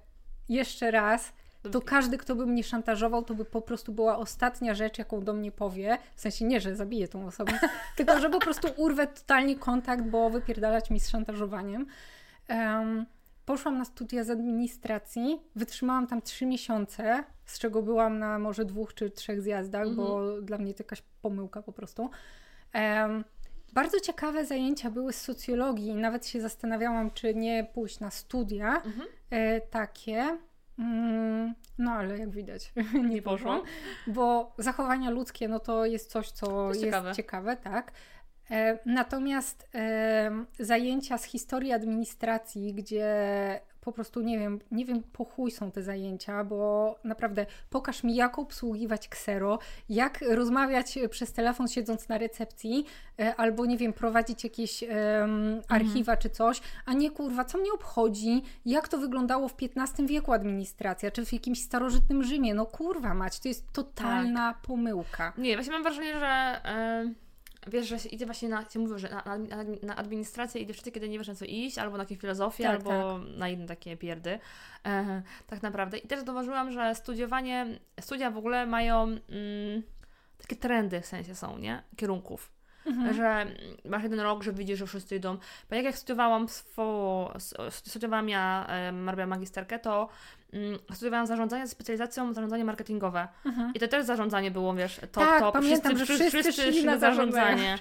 jeszcze 0.48 0.90
raz, 0.90 1.32
to 1.72 1.80
każdy, 1.80 2.18
kto 2.18 2.34
by 2.34 2.46
mnie 2.46 2.64
szantażował, 2.64 3.22
to 3.22 3.34
by 3.34 3.44
po 3.44 3.62
prostu 3.62 3.92
była 3.92 4.18
ostatnia 4.18 4.74
rzecz, 4.74 4.98
jaką 4.98 5.20
do 5.20 5.32
mnie 5.32 5.52
powie. 5.52 5.98
W 6.16 6.20
sensie 6.20 6.44
nie, 6.44 6.60
że 6.60 6.76
zabiję 6.76 7.08
tą 7.08 7.26
osobę, 7.26 7.52
tylko 7.96 8.20
że 8.20 8.30
po 8.30 8.40
prostu 8.40 8.68
urwę 8.76 9.06
totalnie 9.06 9.56
kontakt, 9.56 10.02
bo 10.02 10.30
wypierdalać 10.30 10.90
mi 10.90 11.00
z 11.00 11.08
szantażowaniem. 11.08 11.86
Um, 12.48 13.06
poszłam 13.46 13.78
na 13.78 13.84
studia 13.84 14.24
z 14.24 14.30
administracji, 14.30 15.40
wytrzymałam 15.56 16.06
tam 16.06 16.22
trzy 16.22 16.46
miesiące, 16.46 17.24
z 17.44 17.58
czego 17.58 17.82
byłam 17.82 18.18
na 18.18 18.38
może 18.38 18.64
dwóch 18.64 18.94
czy 18.94 19.10
trzech 19.10 19.42
zjazdach, 19.42 19.86
mhm. 19.86 19.96
bo 19.96 20.40
dla 20.42 20.58
mnie 20.58 20.74
to 20.74 20.82
jakaś 20.82 21.02
pomyłka 21.22 21.62
po 21.62 21.72
prostu. 21.72 22.10
Um, 22.74 23.24
bardzo 23.74 24.00
ciekawe 24.00 24.46
zajęcia 24.46 24.90
były 24.90 25.12
z 25.12 25.20
socjologii. 25.20 25.94
Nawet 25.94 26.26
się 26.26 26.40
zastanawiałam, 26.40 27.10
czy 27.10 27.34
nie 27.34 27.66
pójść 27.74 28.00
na 28.00 28.10
studia 28.10 28.76
mhm. 28.76 29.08
e, 29.30 29.60
takie. 29.60 30.38
Mm, 30.78 31.54
no 31.78 31.90
ale 31.90 32.18
jak 32.18 32.30
widać, 32.30 32.72
nie, 33.10 33.22
poszłam, 33.22 33.62
bo 34.06 34.54
zachowania 34.58 35.10
ludzkie 35.10 35.48
no 35.48 35.60
to 35.60 35.86
jest 35.86 36.10
coś, 36.10 36.30
co 36.30 36.46
to 36.46 36.68
jest 36.68 36.80
ciekawe. 36.80 37.12
ciekawe, 37.14 37.56
tak. 37.56 37.92
E, 38.50 38.78
natomiast 38.86 39.68
e, 39.74 40.30
zajęcia 40.58 41.18
z 41.18 41.24
historii 41.24 41.72
administracji, 41.72 42.74
gdzie 42.74 43.14
po 43.80 43.92
prostu 43.92 44.20
nie 44.20 44.38
wiem, 44.38 44.58
nie 44.70 44.84
wiem 44.84 45.02
po 45.12 45.24
chuj 45.24 45.50
są 45.50 45.70
te 45.70 45.82
zajęcia, 45.82 46.44
bo 46.44 46.94
naprawdę 47.04 47.46
pokaż 47.70 48.04
mi 48.04 48.14
jak 48.14 48.38
obsługiwać 48.38 49.08
ksero, 49.08 49.58
jak 49.88 50.20
rozmawiać 50.28 50.98
przez 51.10 51.32
telefon 51.32 51.68
siedząc 51.68 52.08
na 52.08 52.18
recepcji, 52.18 52.84
e, 53.20 53.36
albo 53.36 53.66
nie 53.66 53.78
wiem, 53.78 53.92
prowadzić 53.92 54.44
jakieś 54.44 54.82
um, 54.82 55.60
archiwa 55.68 56.12
mhm. 56.12 56.18
czy 56.18 56.30
coś, 56.30 56.60
a 56.86 56.92
nie 56.92 57.10
kurwa, 57.10 57.44
co 57.44 57.58
mnie 57.58 57.72
obchodzi, 57.72 58.42
jak 58.66 58.88
to 58.88 58.98
wyglądało 58.98 59.48
w 59.48 59.54
XV 59.76 60.06
wieku 60.06 60.32
administracja, 60.32 61.10
czy 61.10 61.26
w 61.26 61.32
jakimś 61.32 61.62
starożytnym 61.62 62.22
Rzymie, 62.22 62.54
no 62.54 62.66
kurwa 62.66 63.14
mać, 63.14 63.40
to 63.40 63.48
jest 63.48 63.72
totalna 63.72 64.52
tak. 64.52 64.62
pomyłka. 64.62 65.32
Nie, 65.38 65.54
właśnie 65.54 65.72
mam 65.72 65.82
wrażenie, 65.82 66.18
że... 66.20 66.60
Yy 67.04 67.23
wiesz, 67.66 67.88
że 67.88 67.96
idzie 67.96 68.26
właśnie 68.26 68.48
na, 68.48 68.64
się 68.70 68.78
mówią, 68.78 68.98
że 68.98 69.08
na, 69.08 69.38
na, 69.38 69.64
na 69.82 69.96
administrację 69.96 70.60
idzie 70.60 70.74
wtedy, 70.74 70.90
kiedy 70.90 71.08
nie 71.08 71.18
wiesz 71.18 71.28
na 71.28 71.34
co 71.34 71.44
iść, 71.44 71.78
albo 71.78 71.96
na 71.96 72.02
jakieś 72.02 72.18
filozofię, 72.18 72.64
tak, 72.64 72.72
albo 72.72 72.90
tak. 72.90 73.36
na 73.36 73.48
inne 73.48 73.66
takie 73.66 73.96
pierdy. 73.96 74.38
E, 74.86 75.22
tak 75.46 75.62
naprawdę. 75.62 75.98
I 75.98 76.08
też 76.08 76.24
zauważyłam, 76.24 76.72
że 76.72 76.94
studiowanie, 76.94 77.66
studia 78.00 78.30
w 78.30 78.36
ogóle 78.36 78.66
mają 78.66 79.02
mm, 79.02 79.82
takie 80.38 80.56
trendy 80.56 81.00
w 81.00 81.06
sensie 81.06 81.34
są, 81.34 81.58
nie? 81.58 81.82
Kierunków. 81.96 82.54
Mhm. 82.86 83.14
Że 83.14 83.46
masz 83.84 84.02
jeden 84.02 84.20
rok, 84.20 84.42
że 84.42 84.52
widzisz, 84.52 84.78
że 84.78 84.86
wszyscy 84.86 85.16
idą. 85.16 85.38
Bo 85.70 85.76
jak 85.76 85.84
ja 85.84 85.92
studiowałam 85.92 86.48
swo, 86.48 87.32
studiowałam 87.70 88.28
ja, 88.28 88.66
robiłam 89.06 89.28
magisterkę, 89.28 89.78
to 89.78 90.08
studiowałam 90.92 91.26
zarządzanie 91.26 91.66
z 91.66 91.70
specjalizacją 91.70 92.32
zarządzanie 92.32 92.64
marketingowe. 92.64 93.28
Mhm. 93.44 93.74
I 93.74 93.78
to 93.78 93.88
też 93.88 94.04
zarządzanie 94.04 94.50
było, 94.50 94.74
wiesz, 94.74 95.00
to, 95.12 95.20
tak, 95.20 95.40
to 95.40 95.52
pamiętam, 95.52 95.96
wszyscy, 95.96 96.14
wszyscy, 96.14 96.42
wszyscy 96.42 96.72
szli 96.72 96.84
na 96.84 96.98
zarządzanie. 96.98 97.78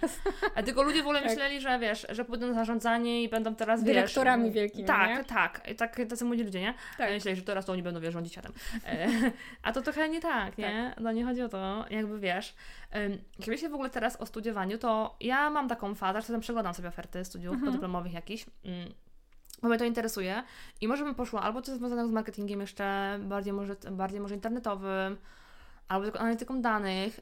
A 0.56 0.64
tylko 0.64 0.84
ludzie 0.84 1.00
w 1.00 1.06
ogóle 1.06 1.20
tak. 1.22 1.30
myśleli, 1.30 1.62
że 1.62 1.80
wiesz, 1.80 2.08
że 2.10 2.26
pójdą 2.26 2.48
na 2.48 2.54
zarządzanie 2.54 3.24
i 3.24 3.30
będą 3.30 3.56
teraz, 3.56 3.84
Dyrektorami 3.84 4.46
wiesz... 4.46 4.54
wielkimi, 4.54 4.88
Tak, 4.88 5.10
nie? 5.10 5.24
tak. 5.24 5.70
I 5.72 5.76
tak, 5.76 6.02
tacy 6.10 6.26
młodzi 6.26 6.44
ludzie, 6.44 6.62
nie? 6.62 6.74
Tak. 6.98 7.12
Myśleli, 7.12 7.38
że 7.38 7.44
teraz 7.44 7.66
to 7.66 7.74
oni 7.74 7.84
będą, 7.84 8.00
wiesz, 8.00 8.14
rządzić 8.14 8.34
światem. 8.34 8.54
E, 8.86 9.08
a 9.64 9.72
to 9.72 9.82
trochę 9.82 10.10
nie 10.10 10.22
tak, 10.22 10.58
nie? 10.58 10.92
Tak. 10.96 11.04
No 11.04 11.12
nie 11.12 11.26
chodzi 11.26 11.42
o 11.42 11.50
to, 11.50 11.86
jakby, 11.90 12.20
wiesz, 12.20 12.56
jak 13.40 13.48
myślę 13.48 13.70
w 13.70 13.74
ogóle 13.74 13.90
teraz 13.90 14.22
o 14.22 14.26
studiowaniu, 14.26 14.78
to 14.78 15.16
ja 15.20 15.50
mam 15.50 15.70
taką 15.70 15.96
fazę, 15.96 16.22
że 16.22 16.40
przeglądam 16.40 16.74
sobie 16.74 16.90
oferty 16.90 17.26
studiów 17.26 17.54
mhm. 17.54 17.72
podyplomowych 17.72 18.14
jakichś, 18.14 18.46
mm, 18.66 18.94
bo 19.64 19.70
mnie 19.70 19.78
to 19.78 19.86
interesuje 19.86 20.44
i 20.82 20.88
może 20.88 21.04
bym 21.04 21.16
poszła 21.16 21.42
albo 21.42 21.62
coś 21.62 21.78
związanego 21.78 22.08
z 22.08 22.12
marketingiem 22.12 22.62
jeszcze 22.62 23.20
bardziej 23.22 23.54
może, 23.54 23.76
bardziej 23.92 24.20
może 24.20 24.36
internetowym, 24.36 25.18
albo 25.88 26.04
tylko 26.04 26.20
analityką 26.20 26.62
danych. 26.62 27.20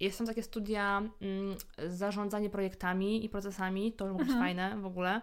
Jest 0.00 0.18
tam 0.18 0.26
takie 0.26 0.42
studia 0.42 1.02
mm, 1.20 1.56
zarządzanie 1.88 2.50
projektami 2.50 3.24
i 3.24 3.28
procesami, 3.28 3.92
to 3.92 4.04
może 4.04 4.18
być 4.18 4.28
mhm. 4.28 4.44
fajne 4.44 4.80
w 4.80 4.86
ogóle. 4.86 5.20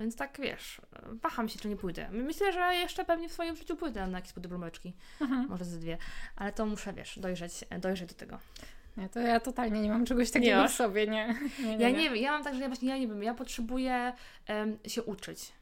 Więc 0.00 0.16
tak 0.16 0.40
wiesz, 0.40 0.80
waham 1.22 1.48
się, 1.48 1.58
czy 1.58 1.68
nie 1.68 1.76
pójdę. 1.76 2.08
Myślę, 2.10 2.52
że 2.52 2.74
jeszcze 2.74 3.04
pewnie 3.04 3.28
w 3.28 3.32
swoim 3.32 3.56
życiu 3.56 3.76
pójdę 3.76 4.06
na 4.06 4.18
jakieś 4.18 4.32
podyplomeczki. 4.32 4.92
Mhm. 5.20 5.48
Może 5.48 5.64
ze 5.64 5.78
dwie. 5.78 5.98
Ale 6.36 6.52
to 6.52 6.66
muszę, 6.66 6.92
wiesz, 6.92 7.18
dojrzeć, 7.18 7.64
dojrzeć 7.80 8.08
do 8.08 8.14
tego. 8.14 8.38
Nie, 8.96 9.08
to 9.08 9.20
ja 9.20 9.40
totalnie 9.40 9.80
nie 9.80 9.88
mam 9.88 10.04
czegoś 10.04 10.30
takiego 10.30 10.62
nie 10.62 10.68
w 10.68 10.72
sobie, 10.72 11.06
nie. 11.06 11.34
nie, 11.64 11.76
nie 11.76 11.82
ja 11.82 11.90
nie 11.90 12.10
wiem, 12.10 12.16
ja 12.16 12.32
mam 12.32 12.44
tak, 12.44 12.54
że 12.54 12.60
ja 12.60 12.68
właśnie, 12.68 12.88
ja 12.88 12.98
nie 12.98 13.08
wiem, 13.08 13.22
ja 13.22 13.34
potrzebuję 13.34 14.12
um, 14.48 14.78
się 14.86 15.02
uczyć. 15.02 15.52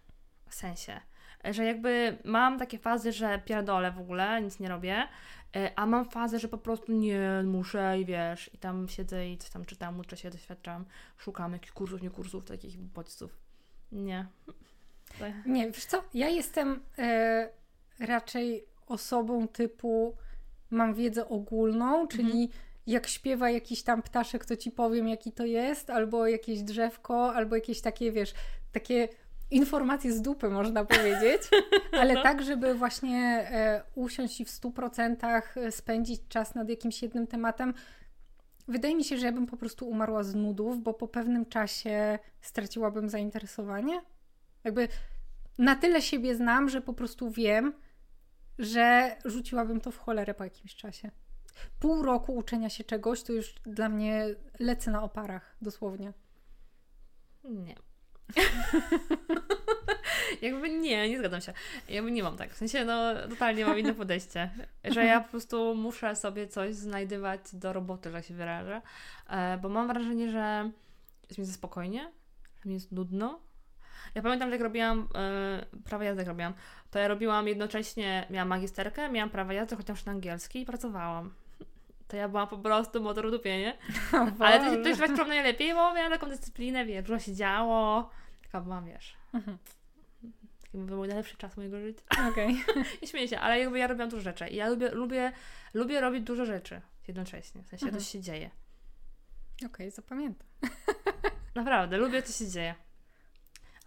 Sensie, 0.49 1.01
że 1.45 1.65
jakby 1.65 2.19
mam 2.25 2.59
takie 2.59 2.79
fazy, 2.79 3.13
że 3.13 3.39
pierdolę 3.45 3.93
w 3.93 3.99
ogóle, 3.99 4.43
nic 4.43 4.61
nie 4.61 4.69
robię, 4.69 5.09
e, 5.57 5.73
a 5.77 5.87
mam 5.87 6.05
fazę, 6.05 6.39
że 6.39 6.49
po 6.49 6.59
prostu 6.59 6.93
nie 6.93 7.43
muszę 7.45 8.01
i 8.01 8.05
wiesz, 8.05 8.51
i 8.55 8.59
tam 8.59 8.89
siedzę 8.89 9.29
i 9.29 9.39
coś 9.39 9.51
tam 9.51 9.65
czytam, 9.65 10.01
uczę 10.01 10.17
się, 10.17 10.31
doświadczam, 10.31 10.85
szukam 11.19 11.53
jakichś 11.53 11.73
kursów, 11.73 12.03
nie 12.03 12.11
kursów, 12.11 12.45
takich 12.45 12.79
bodźców. 12.79 13.39
Nie. 13.93 14.27
Nie, 15.47 15.71
wiesz 15.71 15.85
co, 15.85 16.05
ja 16.15 16.29
jestem 16.29 16.83
e, 16.99 17.49
raczej 18.01 18.65
osobą 18.87 19.49
typu 19.49 20.17
mam 20.71 20.95
wiedzę 20.95 21.29
ogólną, 21.29 22.09
czyli 22.09 22.43
mhm 22.43 22.49
jak 22.87 23.07
śpiewa 23.07 23.51
jakiś 23.51 23.83
tam 23.83 24.03
ptaszek, 24.03 24.45
to 24.45 24.57
ci 24.57 24.71
powiem, 24.71 25.09
jaki 25.09 25.33
to 25.33 25.45
jest, 25.45 25.91
albo 25.91 26.27
jakieś 26.27 26.63
drzewko, 26.63 27.35
albo 27.35 27.55
jakieś 27.55 27.81
takie, 27.81 28.13
wiesz, 28.13 28.35
takie 28.73 29.09
informacje 29.51 30.13
z 30.13 30.23
dupy, 30.23 30.51
można 30.51 30.85
powiedzieć, 30.85 31.43
ale 32.01 32.15
no. 32.15 32.23
tak, 32.23 32.43
żeby 32.43 32.75
właśnie 32.75 33.19
e, 33.51 33.83
usiąść 33.95 34.41
i 34.41 34.45
w 34.45 34.49
100% 34.49 35.43
e, 35.57 35.73
spędzić 35.73 36.21
czas 36.29 36.55
nad 36.55 36.69
jakimś 36.69 37.03
jednym 37.03 37.27
tematem. 37.27 37.75
Wydaje 38.69 38.97
mi 38.97 39.05
się, 39.05 39.19
że 39.19 39.27
ja 39.27 39.33
bym 39.33 39.47
po 39.47 39.57
prostu 39.57 39.89
umarła 39.89 40.23
z 40.23 40.35
nudów, 40.35 40.83
bo 40.83 40.95
po 40.95 41.09
pewnym 41.09 41.47
czasie 41.47 42.19
straciłabym 42.41 43.09
zainteresowanie. 43.09 44.03
Jakby 44.65 44.89
na 45.59 45.77
tyle 45.77 46.03
siebie 46.03 46.37
znam, 46.37 46.69
że 46.69 46.81
po 46.81 46.93
prostu 46.93 47.31
wiem, 47.31 47.73
że 48.59 49.17
rzuciłabym 49.25 49.81
to 49.81 49.91
w 49.91 49.99
cholerę 49.99 50.35
po 50.35 50.45
jakimś 50.45 50.75
czasie 50.75 51.11
pół 51.79 52.03
roku 52.03 52.37
uczenia 52.37 52.71
się 52.71 52.85
czegoś, 52.85 53.23
to 53.23 53.33
już 53.33 53.55
dla 53.67 53.89
mnie 53.89 54.27
lecę 54.59 54.91
na 54.91 55.03
oparach, 55.03 55.57
dosłownie. 55.63 56.13
Nie. 57.45 57.75
Jakby 60.43 60.71
nie, 60.71 61.09
nie 61.09 61.19
zgadzam 61.19 61.41
się. 61.41 61.53
Jakby 61.89 62.11
nie 62.11 62.23
mam 62.23 62.37
tak. 62.37 62.55
W 62.55 62.57
sensie, 62.57 62.85
no, 62.85 63.15
totalnie 63.29 63.67
mam 63.67 63.79
inne 63.79 63.95
podejście. 63.95 64.51
Że 64.85 65.05
ja 65.05 65.21
po 65.21 65.29
prostu 65.29 65.75
muszę 65.75 66.17
sobie 66.17 66.49
coś 66.49 66.75
znajdywać 66.75 67.41
do 67.53 67.73
roboty, 67.73 68.11
że 68.11 68.23
się 68.23 68.35
wyrażę. 68.35 68.83
E, 69.31 69.59
bo 69.59 69.69
mam 69.69 69.89
wrażenie, 69.89 70.31
że 70.31 70.71
jest 71.29 71.39
mi 71.39 71.47
spokojnie, 71.47 72.13
że 72.63 72.69
mi 72.69 72.75
jest 72.75 72.93
nudno. 72.93 73.41
Ja 74.15 74.23
pamiętam, 74.23 74.49
że 74.49 74.55
jak 74.55 74.63
robiłam 74.63 75.09
e, 75.15 75.67
prawo 75.85 76.05
jazdy, 76.05 76.25
robiłam, 76.25 76.55
to 76.91 76.99
ja 76.99 77.09
robiłam 77.09 77.49
jednocześnie, 77.49 78.27
miałam 78.31 78.49
magisterkę, 78.49 79.09
miałam 79.09 79.31
prawo 79.31 79.53
jazdy, 79.53 79.77
chociaż 79.77 80.05
na 80.05 80.13
angielski 80.13 80.61
i 80.61 80.67
pracowałam 80.67 81.35
to 82.09 82.17
ja 82.17 82.29
byłam 82.29 82.49
po 82.49 82.59
prostu 82.59 83.03
motor 83.03 83.31
dupie, 83.31 83.59
nie? 83.59 83.79
Ale 84.39 84.59
to, 84.59 84.83
to 84.83 84.89
jest 84.89 85.01
chyba 85.01 85.25
najlepiej, 85.25 85.75
bo 85.75 85.95
miałam 85.95 86.13
taką 86.13 86.29
dyscyplinę, 86.29 86.85
wiesz, 86.87 87.05
dużo 87.05 87.19
się 87.19 87.35
działo. 87.35 88.11
Taka 88.43 88.61
byłam, 88.61 88.85
wiesz. 88.87 89.17
Mhm. 89.35 89.59
Taki 90.63 90.79
był 90.79 91.07
najlepszy 91.07 91.37
czas 91.37 91.57
mojego 91.57 91.81
życia. 91.81 92.03
Okej. 92.31 92.57
Okay. 92.71 92.85
I 93.03 93.07
śmieję 93.07 93.29
się, 93.29 93.41
ale 93.41 93.61
jakby 93.61 93.79
ja 93.79 93.87
robiłam 93.87 94.11
dużo 94.11 94.23
rzeczy. 94.23 94.49
I 94.49 94.57
ja 94.57 94.69
lubię, 94.69 94.91
lubię, 94.91 95.33
lubię 95.75 96.01
robić 96.01 96.25
dużo 96.25 96.45
rzeczy 96.45 96.81
jednocześnie. 97.09 97.63
W 97.63 97.67
sensie, 97.67 97.87
mhm. 97.87 98.03
coś 98.03 98.13
się 98.13 98.21
dzieje. 98.21 98.51
Okej, 99.57 99.67
okay, 99.67 99.91
zapamiętam. 99.91 100.49
Naprawdę, 101.55 101.97
lubię, 101.97 102.23
co 102.23 102.33
się 102.33 102.51
dzieje. 102.51 102.75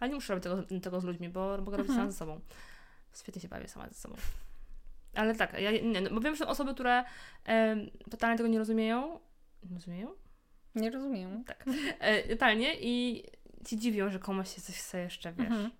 Ale 0.00 0.08
nie 0.08 0.14
muszę 0.14 0.34
robić 0.34 0.44
tego, 0.44 0.80
tego 0.80 1.00
z 1.00 1.04
ludźmi, 1.04 1.28
bo 1.28 1.58
mogę 1.58 1.76
robić 1.76 1.90
mhm. 1.90 1.98
sama 1.98 2.10
ze 2.10 2.18
sobą. 2.18 2.40
Świetnie 3.20 3.42
się 3.42 3.48
bawię 3.48 3.68
sama 3.68 3.88
ze 3.88 3.94
sobą. 3.94 4.16
Ale 5.18 5.34
tak, 5.34 5.60
ja 5.60 5.70
nie, 5.70 6.00
no, 6.00 6.10
bo 6.10 6.20
wiem, 6.20 6.34
że 6.34 6.44
są 6.44 6.50
osoby, 6.50 6.74
które 6.74 7.04
e, 7.46 7.76
totalnie 8.10 8.36
tego 8.36 8.48
nie 8.48 8.58
rozumieją. 8.58 9.20
Rozumieją? 9.74 10.08
Nie 10.74 10.90
rozumieją. 10.90 11.44
Tak. 11.44 11.64
E, 11.98 12.28
totalnie 12.28 12.74
i 12.80 13.24
ci 13.66 13.78
dziwią, 13.78 14.10
że 14.10 14.18
komuś 14.18 14.54
się 14.54 14.60
coś 14.60 14.76
chce 14.76 15.00
jeszcze, 15.00 15.32
wiesz. 15.32 15.46
Mhm. 15.46 15.70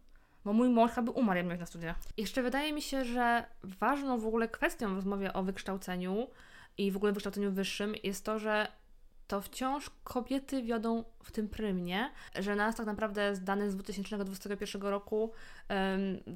bo 0.44 0.52
mój 0.52 0.68
mąż 0.68 0.90
by 1.02 1.10
umarł, 1.10 1.48
jak 1.48 1.60
na 1.60 1.66
studia. 1.66 1.94
Jeszcze 2.16 2.42
wydaje 2.42 2.72
mi 2.72 2.82
się, 2.82 3.04
że 3.04 3.44
ważną 3.62 4.18
w 4.18 4.26
ogóle 4.26 4.48
kwestią 4.48 4.92
w 4.92 4.94
rozmowie 4.94 5.32
o 5.32 5.42
wykształceniu 5.42 6.28
i 6.78 6.90
w 6.92 6.96
ogóle 6.96 7.12
wykształceniu 7.12 7.52
wyższym 7.52 7.94
jest 8.02 8.24
to, 8.24 8.38
że 8.38 8.68
to 9.26 9.40
wciąż 9.40 9.90
kobiety 10.04 10.62
wiodą 10.62 11.04
w 11.22 11.32
tym 11.32 11.48
prymnie, 11.48 12.10
że 12.38 12.56
nas 12.56 12.76
tak 12.76 12.86
naprawdę 12.86 13.34
z 13.34 13.44
danych 13.44 13.70
z 13.70 13.74
2021 13.74 14.82
roku 14.82 15.32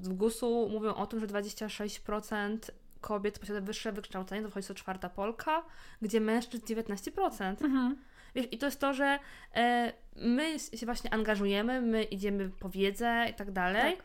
z 0.00 0.08
GUS-u 0.08 0.68
mówią 0.68 0.94
o 0.94 1.06
tym, 1.06 1.20
że 1.20 1.26
26% 1.26 2.58
kobiet 3.02 3.38
posiada 3.38 3.60
wyższe 3.60 3.92
wykształcenie, 3.92 4.42
to 4.42 4.50
wchodzi 4.50 4.68
to 4.68 4.74
czwarta 4.74 5.08
Polka, 5.08 5.62
gdzie 6.02 6.20
mężczyzn 6.20 6.66
19%. 6.66 7.64
Mhm. 7.64 7.96
Wiesz, 8.34 8.46
I 8.50 8.58
to 8.58 8.66
jest 8.66 8.80
to, 8.80 8.94
że 8.94 9.18
e, 9.54 9.92
my 10.16 10.58
się 10.58 10.86
właśnie 10.86 11.14
angażujemy, 11.14 11.80
my 11.80 12.04
idziemy 12.04 12.50
po 12.60 12.68
wiedzę 12.68 13.26
i 13.30 13.34
tak 13.34 13.50
dalej. 13.50 13.96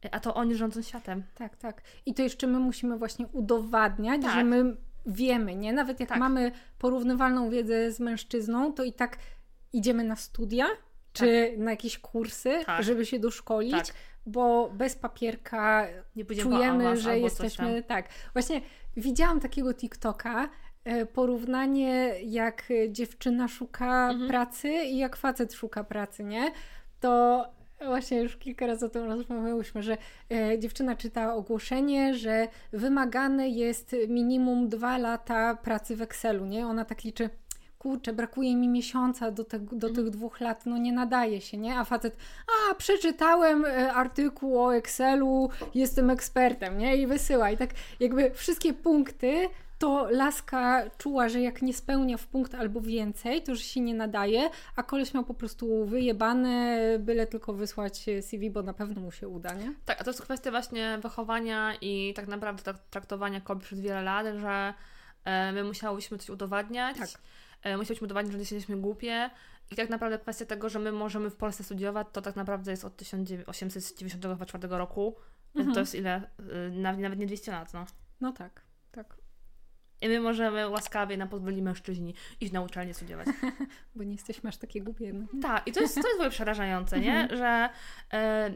Tak. 0.00 0.16
A 0.16 0.20
to 0.20 0.34
oni 0.34 0.54
rządzą 0.54 0.82
światem. 0.82 1.22
Tak, 1.34 1.56
tak. 1.56 1.82
I 2.06 2.14
to 2.14 2.22
jeszcze 2.22 2.46
my 2.46 2.58
musimy 2.58 2.98
właśnie 2.98 3.26
udowadniać, 3.26 4.22
tak. 4.22 4.34
że 4.34 4.44
my 4.44 4.76
wiemy, 5.06 5.56
nie? 5.56 5.72
Nawet 5.72 6.00
jak 6.00 6.08
tak. 6.08 6.18
mamy 6.18 6.52
porównywalną 6.78 7.50
wiedzę 7.50 7.92
z 7.92 8.00
mężczyzną, 8.00 8.72
to 8.72 8.84
i 8.84 8.92
tak 8.92 9.18
idziemy 9.72 10.04
na 10.04 10.16
studia 10.16 10.66
czy 11.18 11.48
tak. 11.50 11.58
na 11.58 11.70
jakieś 11.70 11.98
kursy, 11.98 12.60
tak. 12.66 12.82
żeby 12.82 13.06
się 13.06 13.18
doszkolić, 13.18 13.72
tak. 13.72 13.94
bo 14.26 14.70
bez 14.74 14.96
papierka 14.96 15.86
czujemy, 16.42 16.96
że 16.96 17.18
jesteśmy. 17.18 17.82
Tak. 17.82 18.08
Właśnie 18.32 18.60
widziałam 18.96 19.40
takiego 19.40 19.74
TikToka, 19.74 20.48
e, 20.84 21.06
porównanie 21.06 22.14
jak 22.24 22.64
dziewczyna 22.88 23.48
szuka 23.48 24.10
mhm. 24.10 24.28
pracy 24.28 24.68
i 24.68 24.98
jak 24.98 25.16
facet 25.16 25.54
szuka 25.54 25.84
pracy, 25.84 26.24
nie? 26.24 26.52
To 27.00 27.44
Właśnie 27.86 28.18
już 28.18 28.36
kilka 28.36 28.66
razy 28.66 28.86
o 28.86 28.88
tym 28.88 29.04
rozmawiałyśmy, 29.04 29.82
że 29.82 29.96
e, 30.30 30.58
dziewczyna 30.58 30.96
czyta 30.96 31.34
ogłoszenie, 31.34 32.14
że 32.14 32.48
wymagane 32.72 33.48
jest 33.48 33.96
minimum 34.08 34.68
dwa 34.68 34.98
lata 34.98 35.56
pracy 35.56 35.96
w 35.96 36.02
Excelu, 36.02 36.46
nie? 36.46 36.66
Ona 36.66 36.84
tak 36.84 37.04
liczy, 37.04 37.30
kurczę, 37.78 38.12
brakuje 38.12 38.56
mi 38.56 38.68
miesiąca 38.68 39.30
do, 39.30 39.44
te, 39.44 39.58
do 39.58 39.90
tych 39.90 40.10
dwóch 40.10 40.40
lat, 40.40 40.66
no 40.66 40.78
nie 40.78 40.92
nadaje 40.92 41.40
się, 41.40 41.56
nie? 41.56 41.78
A 41.78 41.84
facet, 41.84 42.16
a 42.46 42.74
przeczytałem 42.74 43.64
e, 43.64 43.92
artykuł 43.92 44.60
o 44.60 44.74
Excelu, 44.74 45.50
jestem 45.74 46.10
ekspertem, 46.10 46.78
nie? 46.78 46.96
I 46.96 47.06
wysyła. 47.06 47.50
I 47.50 47.56
tak 47.56 47.70
jakby 48.00 48.30
wszystkie 48.30 48.74
punkty 48.74 49.48
to 49.78 50.08
laska 50.10 50.90
czuła, 50.98 51.28
że 51.28 51.40
jak 51.40 51.62
nie 51.62 51.74
spełnia 51.74 52.16
w 52.16 52.26
punkt 52.26 52.54
albo 52.54 52.80
więcej, 52.80 53.42
to 53.42 53.54
że 53.54 53.62
się 53.62 53.80
nie 53.80 53.94
nadaje, 53.94 54.50
a 54.76 54.82
koleś 54.82 55.14
miał 55.14 55.24
po 55.24 55.34
prostu 55.34 55.86
wyjebane, 55.86 56.78
byle 56.98 57.26
tylko 57.26 57.52
wysłać 57.52 58.06
CV, 58.20 58.50
bo 58.50 58.62
na 58.62 58.74
pewno 58.74 59.00
mu 59.00 59.12
się 59.12 59.28
uda, 59.28 59.54
nie? 59.54 59.74
Tak, 59.84 60.00
a 60.00 60.04
to 60.04 60.10
jest 60.10 60.22
kwestia 60.22 60.50
właśnie 60.50 60.98
wychowania 61.02 61.74
i 61.80 62.12
tak 62.16 62.28
naprawdę 62.28 62.74
traktowania 62.90 63.40
kobiet 63.40 63.64
przez 63.64 63.80
wiele 63.80 64.02
lat, 64.02 64.26
że 64.40 64.74
my 65.52 65.64
musiałyśmy 65.64 66.18
coś 66.18 66.30
udowadniać, 66.30 66.96
tak. 66.98 67.08
E, 67.62 67.76
musiałyśmy 67.76 68.04
udowadniać, 68.04 68.32
że 68.32 68.38
nie 68.38 68.42
jesteśmy 68.42 68.76
głupie 68.76 69.30
i 69.70 69.76
tak 69.76 69.90
naprawdę 69.90 70.18
kwestia 70.18 70.46
tego, 70.46 70.68
że 70.68 70.78
my 70.78 70.92
możemy 70.92 71.30
w 71.30 71.36
Polsce 71.36 71.64
studiować, 71.64 72.06
to 72.12 72.22
tak 72.22 72.36
naprawdę 72.36 72.70
jest 72.70 72.84
od 72.84 72.96
1894 72.96 74.68
roku, 74.68 75.16
mhm. 75.54 75.74
to 75.74 75.80
jest 75.80 75.94
ile? 75.94 76.30
E, 76.66 76.70
nawet 76.70 77.18
nie 77.18 77.26
200 77.26 77.52
lat, 77.52 77.74
no. 77.74 77.86
No 78.20 78.32
tak, 78.32 78.62
tak. 78.92 79.18
I 80.00 80.08
my 80.08 80.20
możemy 80.20 80.68
łaskawie 80.68 81.16
nam 81.16 81.28
pozwoli 81.28 81.62
mężczyźni 81.62 82.14
iść 82.40 82.52
na 82.52 82.60
uczelnię 82.60 82.94
studiować. 82.94 83.26
Bo 83.94 84.04
nie 84.04 84.12
jesteśmy 84.12 84.48
aż 84.48 84.56
takie 84.56 84.82
głupie. 84.82 85.12
No. 85.12 85.26
Tak, 85.42 85.66
i 85.66 85.72
to 85.72 85.80
jest, 85.80 85.94
to 85.94 86.00
jest 86.00 86.10
w 86.10 86.14
ogóle 86.14 86.30
przerażające, 86.30 87.00
nie? 87.00 87.20
Mhm. 87.20 87.38
Że 87.38 87.68
e, 88.12 88.50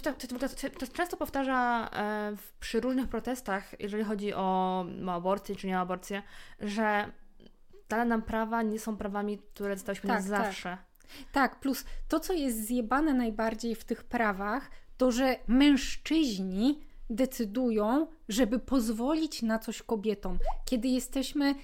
to, 0.00 0.12
to, 0.12 0.38
to, 0.38 0.48
to, 0.78 0.86
często 0.92 1.16
powtarza 1.16 1.90
e, 1.92 2.36
przy 2.60 2.80
różnych 2.80 3.08
protestach, 3.08 3.80
jeżeli 3.80 4.04
chodzi 4.04 4.34
o, 4.34 4.86
o 5.06 5.12
aborcję 5.12 5.56
czy 5.56 5.66
nie 5.66 5.78
aborcję, 5.78 6.22
że 6.60 7.12
dane 7.88 8.04
nam 8.04 8.22
prawa 8.22 8.62
nie 8.62 8.80
są 8.80 8.96
prawami, 8.96 9.38
które 9.38 9.74
dostałyśmy 9.74 10.08
tak, 10.08 10.24
na 10.24 10.36
tak. 10.36 10.44
zawsze. 10.44 10.68
Tak. 10.68 11.32
tak, 11.32 11.60
plus 11.60 11.84
to, 12.08 12.20
co 12.20 12.32
jest 12.32 12.66
zjebane 12.66 13.14
najbardziej 13.14 13.74
w 13.74 13.84
tych 13.84 14.04
prawach, 14.04 14.70
to 14.96 15.12
że 15.12 15.36
mężczyźni 15.46 16.80
decydują, 17.10 18.06
żeby 18.28 18.58
pozwolić 18.58 19.42
na 19.42 19.58
coś 19.58 19.82
kobietom. 19.82 20.38
Kiedy 20.64 20.88
jesteśmy 20.88 21.54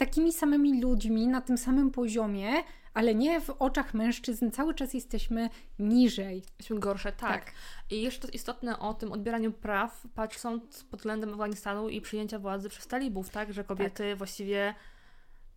takimi 0.00 0.32
samymi 0.32 0.82
ludźmi 0.82 1.28
na 1.28 1.40
tym 1.40 1.58
samym 1.58 1.90
poziomie, 1.90 2.50
ale 2.94 3.14
nie 3.14 3.40
w 3.40 3.50
oczach 3.50 3.94
mężczyzn, 3.94 4.50
cały 4.50 4.74
czas 4.74 4.94
jesteśmy 4.94 5.50
niżej. 5.78 6.36
Jesteśmy 6.36 6.78
gorsze, 6.78 7.12
tak. 7.12 7.44
tak. 7.44 7.52
I 7.90 8.02
jeszcze 8.02 8.28
istotne 8.28 8.78
o 8.78 8.94
tym 8.94 9.12
odbieraniu 9.12 9.52
praw, 9.52 10.06
patrząc 10.14 10.84
pod 10.84 11.00
względem 11.00 11.30
Afganistanu 11.30 11.88
i 11.88 12.00
przyjęcia 12.00 12.38
władzy 12.38 12.68
przez 12.68 12.86
talibów, 12.86 13.30
tak, 13.30 13.52
że 13.52 13.64
kobiety 13.64 14.08
tak. 14.08 14.18
właściwie 14.18 14.74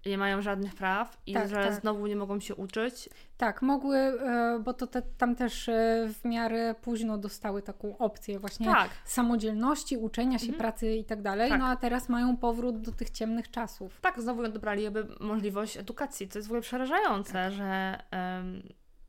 nie 0.05 0.17
mają 0.17 0.41
żadnych 0.41 0.75
praw 0.75 1.17
i 1.25 1.33
tak, 1.33 1.49
że 1.49 1.55
tak. 1.55 1.73
znowu 1.73 2.07
nie 2.07 2.15
mogą 2.15 2.39
się 2.39 2.55
uczyć. 2.55 3.09
Tak, 3.37 3.61
mogły, 3.61 3.97
e, 3.97 4.59
bo 4.63 4.73
to 4.73 4.87
te, 4.87 5.01
tam 5.01 5.35
też 5.35 5.69
e, 5.69 6.09
w 6.13 6.25
miarę 6.25 6.75
późno 6.81 7.17
dostały 7.17 7.61
taką 7.61 7.97
opcję 7.97 8.39
właśnie 8.39 8.65
tak. 8.65 8.89
samodzielności, 9.05 9.97
uczenia 9.97 10.39
się, 10.39 10.45
mhm. 10.45 10.59
pracy 10.59 10.95
i 10.95 11.03
tak 11.03 11.21
dalej, 11.21 11.49
tak. 11.49 11.59
no 11.59 11.67
a 11.67 11.75
teraz 11.75 12.09
mają 12.09 12.37
powrót 12.37 12.81
do 12.81 12.91
tych 12.91 13.09
ciemnych 13.09 13.51
czasów. 13.51 14.01
Tak, 14.01 14.21
znowu 14.21 14.41
odebrali 14.41 14.83
jakby 14.83 15.07
możliwość 15.19 15.77
edukacji, 15.77 16.27
co 16.27 16.39
jest 16.39 16.47
w 16.47 16.51
ogóle 16.51 16.61
przerażające, 16.61 17.33
tak. 17.33 17.53
że 17.53 17.99
um, 18.11 18.63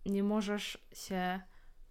nie 0.07 0.22
możesz 0.22 0.78
się 0.92 1.40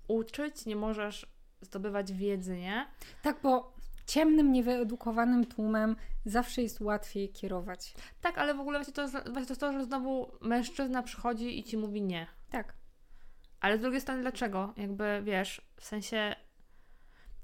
uczyć, 0.07 0.65
nie 0.65 0.75
możesz 0.75 1.33
zdobywać 1.61 2.13
wiedzy, 2.13 2.57
nie? 2.57 2.87
Tak, 3.21 3.39
bo 3.43 3.73
ciemnym, 4.07 4.51
niewyedukowanym 4.51 5.45
tłumem 5.45 5.95
zawsze 6.25 6.61
jest 6.61 6.81
łatwiej 6.81 7.29
kierować. 7.29 7.93
Tak, 8.21 8.37
ale 8.37 8.53
w 8.53 8.59
ogóle 8.59 8.79
właśnie 8.79 8.93
to, 8.93 9.07
właśnie 9.07 9.31
to 9.31 9.39
jest 9.39 9.61
to, 9.61 9.73
że 9.73 9.85
znowu 9.85 10.31
mężczyzna 10.41 11.03
przychodzi 11.03 11.59
i 11.59 11.63
ci 11.63 11.77
mówi 11.77 12.01
nie. 12.01 12.27
Tak. 12.49 12.73
Ale 13.59 13.77
z 13.77 13.81
drugiej 13.81 14.01
strony 14.01 14.21
dlaczego? 14.21 14.73
Jakby 14.77 15.21
wiesz, 15.23 15.61
w 15.75 15.85
sensie 15.85 16.35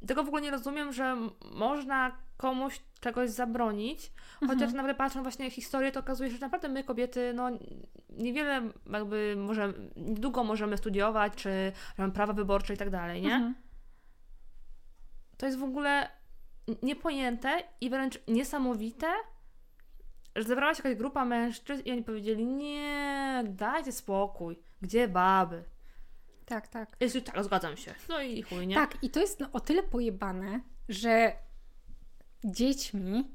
tego 0.07 0.23
w 0.23 0.27
ogóle 0.27 0.41
nie 0.41 0.51
rozumiem, 0.51 0.93
że 0.93 1.15
można 1.51 2.17
komuś 2.37 2.79
czegoś 2.99 3.29
zabronić, 3.29 4.11
chociaż 4.39 4.61
mhm. 4.61 4.75
nawet 4.75 4.97
patrząc 4.97 5.23
właśnie 5.23 5.45
na 5.45 5.51
historię, 5.51 5.91
to 5.91 5.99
okazuje 5.99 6.29
się, 6.29 6.35
że 6.35 6.41
naprawdę 6.41 6.69
my 6.69 6.83
kobiety, 6.83 7.33
no 7.35 7.49
niewiele 8.09 8.61
jakby 8.91 9.35
może, 9.37 9.73
niedługo 9.95 10.43
możemy 10.43 10.77
studiować, 10.77 11.33
czy 11.35 11.71
mamy 11.97 12.13
prawa 12.13 12.33
wyborcze 12.33 12.73
i 12.73 12.77
tak 12.77 12.89
dalej, 12.89 13.21
nie? 13.21 13.33
Mhm. 13.33 13.55
To 15.37 15.45
jest 15.45 15.57
w 15.57 15.63
ogóle 15.63 16.09
niepojęte 16.83 17.63
i 17.81 17.89
wręcz 17.89 18.19
niesamowite, 18.27 19.07
że 20.35 20.43
zebrała 20.43 20.73
się 20.73 20.81
jakaś 20.83 20.95
grupa 20.95 21.25
mężczyzn 21.25 21.81
i 21.85 21.91
oni 21.91 22.03
powiedzieli, 22.03 22.45
nie, 22.45 23.43
dajcie 23.47 23.91
spokój, 23.91 24.59
gdzie 24.81 25.07
baby? 25.07 25.63
Tak, 26.45 26.67
tak. 26.67 26.97
Jest, 26.99 27.17
tak, 27.25 27.43
zgadzam 27.43 27.77
się. 27.77 27.95
No 28.09 28.21
i 28.21 28.41
chuj, 28.41 28.67
nie? 28.67 28.75
Tak, 28.75 29.03
i 29.03 29.09
to 29.09 29.19
jest 29.19 29.39
no, 29.39 29.49
o 29.53 29.59
tyle 29.59 29.83
pojebane, 29.83 30.61
że 30.89 31.33
dziećmi 32.43 33.31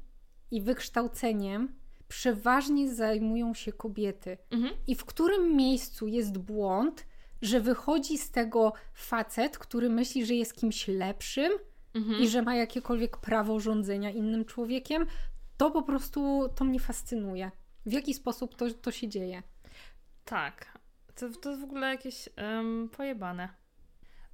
i 0.51 0.61
wykształceniem 0.61 1.75
przeważnie 2.07 2.93
zajmują 2.93 3.53
się 3.53 3.73
kobiety. 3.73 4.37
Mhm. 4.51 4.73
I 4.87 4.95
w 4.95 5.05
którym 5.05 5.55
miejscu 5.55 6.07
jest 6.07 6.37
błąd, 6.37 7.05
że 7.41 7.61
wychodzi 7.61 8.17
z 8.17 8.31
tego 8.31 8.73
facet, 8.93 9.57
który 9.57 9.89
myśli, 9.89 10.25
że 10.25 10.33
jest 10.33 10.53
kimś 10.53 10.87
lepszym, 10.87 11.51
mhm. 11.95 12.19
i 12.19 12.27
że 12.27 12.41
ma 12.41 12.55
jakiekolwiek 12.55 13.17
prawo 13.17 13.59
rządzenia 13.59 14.09
innym 14.09 14.45
człowiekiem, 14.45 15.05
to 15.57 15.71
po 15.71 15.81
prostu 15.81 16.49
to 16.55 16.65
mnie 16.65 16.79
fascynuje. 16.79 17.51
W 17.85 17.91
jaki 17.91 18.13
sposób 18.13 18.55
to, 18.55 18.73
to 18.73 18.91
się 18.91 19.07
dzieje? 19.07 19.43
Tak. 20.25 20.79
To, 21.15 21.29
to 21.29 21.49
jest 21.49 21.61
w 21.61 21.65
ogóle 21.65 21.87
jakieś 21.87 22.29
um, 22.37 22.89
pojebane. 22.97 23.49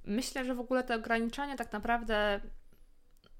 Myślę, 0.04 0.44
że 0.44 0.54
w 0.54 0.60
ogóle 0.60 0.84
te 0.84 0.94
ograniczania 0.94 1.56
tak 1.56 1.72
naprawdę 1.72 2.40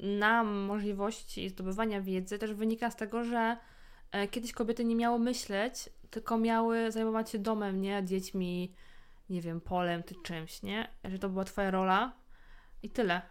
nam 0.00 0.48
możliwości 0.48 1.48
zdobywania 1.48 2.00
wiedzy 2.00 2.38
też 2.38 2.52
wynika 2.52 2.90
z 2.90 2.96
tego, 2.96 3.24
że 3.24 3.56
e, 4.12 4.28
kiedyś 4.28 4.52
kobiety 4.52 4.84
nie 4.84 4.96
miały 4.96 5.18
myśleć, 5.18 5.90
tylko 6.10 6.38
miały 6.38 6.90
zajmować 6.92 7.30
się 7.30 7.38
domem, 7.38 7.80
nie? 7.80 8.04
Dziećmi, 8.04 8.74
nie 9.30 9.40
wiem, 9.40 9.60
polem 9.60 10.02
czy 10.02 10.14
czymś, 10.22 10.62
nie? 10.62 10.88
Że 11.04 11.18
to 11.18 11.28
była 11.28 11.44
twoja 11.44 11.70
rola 11.70 12.12
i 12.82 12.90
tyle 12.90 13.22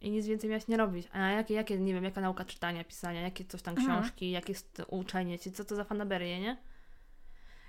i 0.00 0.10
nic 0.10 0.26
więcej 0.26 0.50
miałaś 0.50 0.68
nie 0.68 0.76
robić. 0.76 1.08
A 1.12 1.18
jakie, 1.18 1.54
jakie, 1.54 1.78
nie 1.78 1.94
wiem, 1.94 2.04
jaka 2.04 2.20
nauka 2.20 2.44
czytania, 2.44 2.84
pisania, 2.84 3.20
jakie 3.20 3.44
coś 3.44 3.62
tam 3.62 3.78
mhm. 3.78 3.88
książki, 3.88 4.26
mhm. 4.26 4.32
jakie 4.32 4.52
jest 4.52 4.82
uczenie 4.88 5.38
ci, 5.38 5.52
co 5.52 5.64
to 5.64 5.76
za 5.76 5.84
fanaberie, 5.84 6.40
nie? 6.40 6.56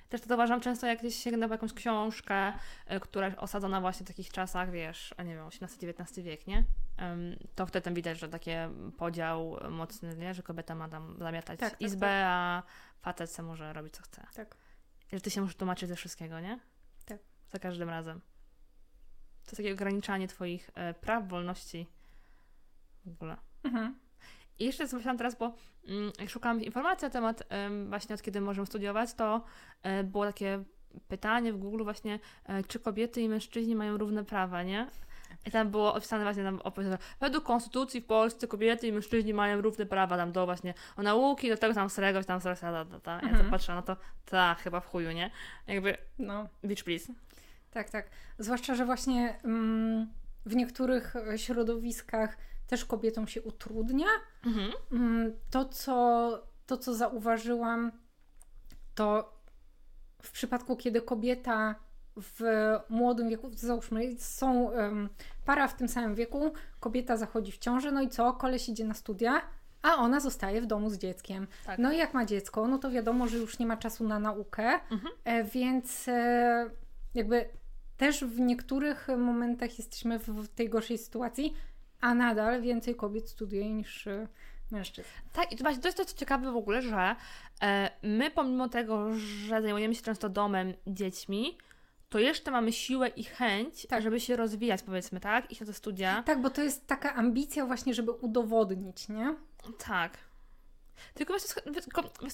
Też 0.10 0.22
to 0.22 0.28
zauważam 0.28 0.62
często, 0.62 0.88
jak 0.88 1.00
gdzieś 1.00 1.16
sięgnę 1.16 1.48
po 1.48 1.54
jakąś 1.54 1.74
książkę, 1.74 2.54
y, 2.92 3.00
która 3.00 3.26
jest 3.28 3.40
osadzona 3.40 3.82
właśnie 3.82 4.06
w 4.06 4.08
takich 4.08 4.30
czasach, 4.30 4.72
wiesz, 4.72 5.16
nie 5.26 5.36
wiem, 5.36 5.48
XVIII-XIX 5.48 6.26
wiek, 6.26 6.48
nie? 6.48 6.64
To 7.56 7.66
wtedy 7.66 7.84
tam 7.84 7.94
widać, 7.94 8.20
że 8.20 8.30
taki 8.30 8.52
podział 8.98 9.58
mocny, 9.70 10.16
nie? 10.16 10.34
Że 10.34 10.44
kobieta 10.44 10.76
ma 10.76 10.90
tam 10.90 11.16
zamiatać 11.20 11.60
tak, 11.60 11.70
tak 11.72 11.82
izbę, 11.82 12.00
tak, 12.00 12.10
tak. 12.10 12.26
a 12.28 12.64
facet 13.02 13.32
se 13.32 13.44
może 13.44 13.74
robić 13.74 13.94
co 13.94 14.04
chce. 14.04 14.28
Tak. 14.34 14.56
I 15.12 15.16
że 15.16 15.22
ty 15.22 15.32
się 15.32 15.42
możesz 15.42 15.56
tłumaczyć 15.56 15.90
ze 15.90 15.96
wszystkiego, 15.96 16.40
nie? 16.40 16.60
Tak. 17.06 17.20
Za 17.50 17.60
każdym 17.60 17.90
razem. 17.90 18.22
To 19.44 19.52
jest 19.52 19.58
takie 19.58 19.74
ograniczanie 19.74 20.28
twoich 20.28 20.70
e, 20.76 20.94
praw, 20.94 21.28
wolności 21.28 21.88
w 23.06 23.10
ogóle. 23.10 23.38
Mhm. 23.64 23.96
I 24.60 24.66
jeszcze 24.66 24.88
zamyślałam 24.88 25.18
teraz, 25.18 25.36
bo 25.36 25.54
mm, 25.88 26.12
jak 26.20 26.30
szukałam 26.30 26.62
informacji 26.62 27.06
na 27.06 27.10
temat 27.10 27.44
em, 27.50 27.90
właśnie 27.90 28.16
od 28.16 28.22
kiedy 28.22 28.42
możemy 28.42 28.68
studiować, 28.68 29.14
to 29.14 29.44
e, 29.84 30.04
było 30.04 30.26
takie 30.26 30.64
pytanie 31.08 31.54
w 31.54 31.58
Google 31.58 31.84
właśnie, 31.84 32.20
e, 32.46 32.64
czy 32.64 32.80
kobiety 32.80 33.22
i 33.22 33.30
mężczyźni 33.30 33.76
mają 33.76 33.98
równe 33.98 34.26
prawa, 34.26 34.64
nie? 34.64 34.88
I 35.46 35.52
tam 35.52 35.72
było 35.72 35.94
opisane 35.94 36.24
właśnie 36.24 36.44
tam 36.44 36.60
opisane, 36.64 36.98
według 37.20 37.44
konstytucji 37.44 38.02
w 38.02 38.06
Polsce 38.06 38.48
kobiety 38.48 38.88
i 38.88 38.92
mężczyźni 38.92 39.34
mają 39.34 39.62
równe 39.62 39.86
prawa 39.86 40.18
tam 40.18 40.32
do 40.32 40.46
właśnie 40.46 40.74
o 40.98 41.02
nauki, 41.04 41.50
do 41.50 41.58
tego 41.58 41.74
tam 41.74 41.90
srego, 41.90 42.24
tam 42.24 42.42
srego, 42.42 42.60
ta, 42.62 42.86
ta, 42.86 43.00
ta. 43.00 43.12
Ja 43.12 43.20
Mhm. 43.22 43.46
to 43.46 43.52
patrzę, 43.52 43.76
no 43.76 43.82
to 43.82 43.98
ta, 44.26 44.56
chyba 44.56 44.80
w 44.80 44.86
chuju, 44.88 45.12
nie? 45.12 45.32
Jakby, 45.68 45.98
No. 46.20 46.48
bitch 46.66 46.84
please. 46.84 47.14
Tak, 47.72 47.90
tak. 47.90 48.10
Zwłaszcza, 48.40 48.76
że 48.76 48.86
właśnie 48.86 49.40
mm, 49.44 50.08
w 50.46 50.56
niektórych 50.56 51.16
e, 51.16 51.38
środowiskach 51.38 52.38
też 52.70 52.86
kobietom 52.86 53.28
się 53.28 53.42
utrudnia. 53.42 54.08
Mhm. 54.46 54.72
Mm, 54.92 55.34
to, 55.50 55.66
co, 55.66 56.30
to, 56.66 56.78
co 56.78 56.94
zauważyłam, 56.96 57.92
to 58.96 59.34
w 60.22 60.32
przypadku, 60.32 60.76
kiedy 60.76 61.02
kobieta 61.02 61.76
w 62.18 62.42
młodym 62.90 63.30
wieku, 63.30 63.50
załóżmy, 63.54 64.16
są 64.18 64.72
em, 64.72 65.10
para 65.46 65.68
w 65.68 65.76
tym 65.76 65.88
samym 65.88 66.16
wieku, 66.16 66.54
kobieta 66.80 67.18
zachodzi 67.18 67.52
w 67.52 67.58
ciążę, 67.58 67.92
no 67.92 68.02
i 68.02 68.10
co? 68.10 68.34
Koleś 68.34 68.70
idzie 68.70 68.86
na 68.86 68.94
studia, 68.94 69.42
a 69.82 69.96
ona 69.96 70.20
zostaje 70.20 70.62
w 70.62 70.66
domu 70.66 70.90
z 70.90 70.98
dzieckiem. 70.98 71.48
Tak. 71.66 71.80
No 71.80 71.92
i 71.92 71.98
jak 71.98 72.14
ma 72.14 72.26
dziecko, 72.26 72.68
no 72.68 72.78
to 72.78 72.92
wiadomo, 72.92 73.28
że 73.28 73.38
już 73.38 73.60
nie 73.60 73.66
ma 73.66 73.78
czasu 73.78 74.08
na 74.08 74.20
naukę, 74.20 74.80
Mhm. 74.92 75.14
e, 75.24 75.44
więc 75.44 76.08
e, 76.08 76.70
jakby 77.14 77.50
też 77.98 78.24
w 78.24 78.40
niektórych 78.40 79.08
momentach 79.18 79.78
jesteśmy 79.78 80.20
w, 80.20 80.28
w 80.28 80.48
tej 80.48 80.70
gorszej 80.70 80.98
sytuacji, 80.98 81.54
a 82.02 82.14
nadal 82.14 82.62
więcej 82.62 82.96
kobiet 82.96 83.30
studiuje 83.30 83.74
niż 83.74 84.08
e, 84.08 84.28
mężczyzn. 84.72 85.10
Tak, 85.34 85.52
i 85.52 85.56
to 85.56 85.64
właśnie 85.64 85.82
to 85.82 85.88
jest 85.88 85.98
to, 85.98 86.06
co 86.06 86.18
ciekawe 86.18 86.52
w 86.52 86.56
ogóle, 86.56 86.82
że 86.82 87.16
e, 87.62 87.92
my 88.04 88.32
pomimo 88.32 88.70
tego, 88.70 89.14
że 89.20 89.62
zajmujemy 89.62 89.96
się 89.96 90.02
często 90.02 90.30
domem, 90.30 90.74
dziećmi, 90.88 91.58
to 92.10 92.20
jeszcze 92.20 92.52
mamy 92.52 92.72
siłę 92.72 93.08
i 93.08 93.24
chęć, 93.24 93.86
Tak. 93.90 94.04
żeby 94.04 94.20
się 94.20 94.36
rozwijać, 94.36 94.82
powiedzmy, 94.84 95.20
tak? 95.20 95.52
Iść 95.52 95.62
na 95.62 95.68
te 95.68 95.74
studia. 95.74 96.24
Tak, 96.24 96.42
bo 96.42 96.50
to 96.50 96.62
jest 96.62 96.88
taka 96.88 97.14
ambicja 97.16 97.66
właśnie, 97.66 97.94
żeby 97.94 98.12
udowodnić, 98.12 99.10
nie? 99.10 99.36
Tak. 99.88 100.18
Tylko 101.14 101.40
co, 101.40 101.60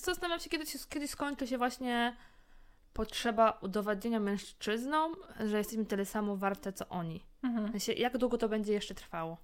zastanawiam 0.05 0.39
się, 0.39 0.49
kiedy, 0.49 0.65
kiedy 0.89 1.07
skończy 1.07 1.47
się 1.47 1.57
właśnie 1.57 2.15
potrzeba 2.93 3.57
udowadniania 3.61 4.19
mężczyznom, 4.19 5.15
że 5.39 5.57
jesteśmy 5.57 5.85
tyle 5.85 6.05
samo 6.05 6.37
warte, 6.37 6.73
co 6.73 6.87
oni. 6.89 7.25
W 7.41 7.45
Mhm. 7.45 7.71
sensie, 7.71 7.93
jak 7.93 8.17
długo 8.17 8.37
to 8.37 8.49
będzie 8.49 8.73
jeszcze 8.73 8.95
trwało? 8.95 9.37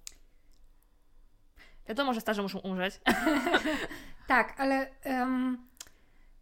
Wiadomo, 1.88 2.14
że 2.14 2.20
starzy 2.20 2.42
muszą 2.42 2.58
umrzeć. 2.58 3.00
Tak, 4.26 4.54
ale 4.60 4.90
em, 5.02 5.58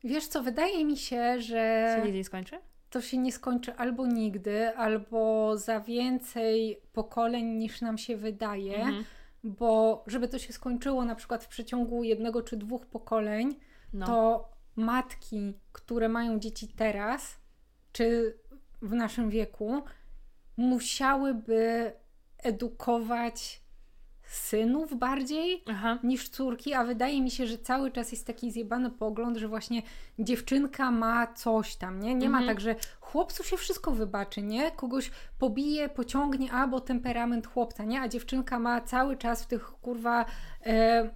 wiesz 0.05 0.27
co, 0.27 0.43
wydaje 0.43 0.85
mi 0.85 0.97
się, 0.97 1.41
że 1.41 1.93
się 1.97 2.03
nigdy 2.05 2.19
nie 2.19 2.25
skończy? 2.25 2.59
to 2.91 3.01
się 3.01 3.19
nie 3.19 3.33
skończy 3.33 3.75
albo 3.77 4.07
nigdy, 4.07 4.77
albo 4.77 5.53
za 5.59 5.81
więcej 5.81 6.81
pokoleń 6.93 7.47
niż 7.47 7.81
nam 7.81 7.99
się 7.99 8.17
wydaje, 8.17 8.77
Mhm. 8.77 9.05
bo 9.45 10.05
żeby 10.07 10.29
to 10.29 10.39
się 10.39 10.53
skończyło 10.53 11.05
na 11.05 11.15
przykład 11.15 11.45
w 11.45 11.49
przeciągu 11.49 12.05
jednego 12.05 12.43
czy 12.43 12.57
dwóch 12.57 12.87
pokoleń, 12.87 13.57
No. 13.93 14.07
to 14.07 14.49
matki, 14.77 15.55
które 15.73 16.09
mają 16.09 16.39
dzieci 16.39 16.69
teraz, 16.69 17.37
czy 17.93 18.39
w 18.83 18.93
naszym 18.93 19.31
wieku, 19.31 19.83
musiałyby 20.57 21.93
edukować 22.43 23.60
synów 24.31 24.99
bardziej 24.99 25.63
Aha. 25.69 25.99
niż 26.03 26.29
córki, 26.29 26.75
a 26.75 26.85
wydaje 26.85 27.23
mi 27.23 27.31
się, 27.31 27.47
że 27.47 27.59
cały 27.59 27.91
czas 27.91 28.13
jest 28.13 28.27
taki 28.27 28.51
zjebany 28.51 28.91
pogląd, 28.91 29.37
że 29.37 29.49
właśnie 29.49 29.83
dziewczynka 30.19 30.91
ma 30.91 31.27
coś 31.35 31.77
tam, 31.77 32.01
nie? 32.01 32.15
Nie 32.15 32.29
ma 32.29 32.39
Mhm. 32.39 32.57
tak, 32.57 32.61
że 32.61 32.75
chłopcu 33.01 33.45
się 33.45 33.57
wszystko 33.57 33.91
wybaczy, 33.93 34.43
nie? 34.43 34.71
Kogoś 34.71 35.11
pobije, 35.39 35.89
pociągnie, 35.89 36.53
a 36.53 36.67
bo 36.67 36.81
temperament 36.81 37.47
chłopca, 37.47 37.85
nie? 37.85 38.01
A 38.01 38.09
dziewczynka 38.09 38.59
ma 38.59 38.81
cały 38.81 39.17
czas 39.17 39.43
w 39.43 39.47
tych 39.47 39.65
kurwa 39.65 40.25
e, 40.67 41.11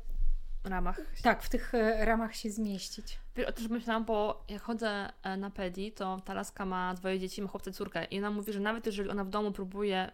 ramach. 0.64 1.00
tak, 1.22 1.42
w 1.42 1.48
tych 1.48 1.74
e, 1.74 2.04
ramach 2.04 2.36
się 2.36 2.50
zmieścić. 2.50 3.18
Wiesz, 3.36 3.46
o 3.48 3.52
tym 3.52 3.70
myślałam, 3.70 4.04
bo 4.04 4.44
jak 4.48 4.62
chodzę 4.62 5.12
e, 5.22 5.36
na 5.36 5.50
pedi, 5.50 5.92
to 5.92 6.20
ta 6.24 6.34
laska 6.34 6.66
ma 6.66 6.94
dwoje 6.94 7.20
dzieci, 7.20 7.42
ma 7.42 7.48
chłopca 7.48 7.70
i 7.70 7.74
córkę 7.74 8.04
i 8.04 8.18
ona 8.18 8.30
mówi, 8.30 8.52
że 8.52 8.60
nawet 8.60 8.86
jeżeli 8.86 9.10
ona 9.10 9.24
w 9.24 9.28
domu 9.28 9.52
próbuje, 9.52 10.10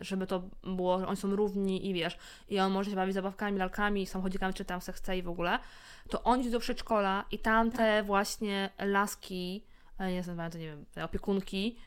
y, 0.00 0.04
żeby 0.04 0.26
to 0.26 0.42
było, 0.64 1.00
że 1.00 1.06
oni 1.06 1.16
są 1.16 1.36
równi 1.36 1.88
i 1.88 1.94
wiesz, 1.94 2.18
i 2.48 2.58
on 2.60 2.72
może 2.72 2.90
się 2.90 2.96
bawić 2.96 3.14
zabawkami, 3.14 3.58
lalkami, 3.58 4.06
samochodzikami, 4.06 4.54
czy 4.54 4.64
tam 4.64 4.80
se 4.80 4.92
chce 4.92 5.18
i 5.18 5.22
w 5.22 5.28
ogóle, 5.28 5.58
to 6.08 6.22
on 6.22 6.40
idzie 6.40 6.50
do 6.50 6.60
przedszkola 6.60 7.24
i 7.30 7.38
tamte 7.38 7.76
Tak. 7.76 8.06
właśnie 8.06 8.70
laski, 8.78 9.64
e, 9.98 10.12
nie 10.12 10.22
znam, 10.22 10.50
to 10.50 10.58
nie 10.58 10.66
wiem, 10.66 10.84
opiekunki, 11.04 11.78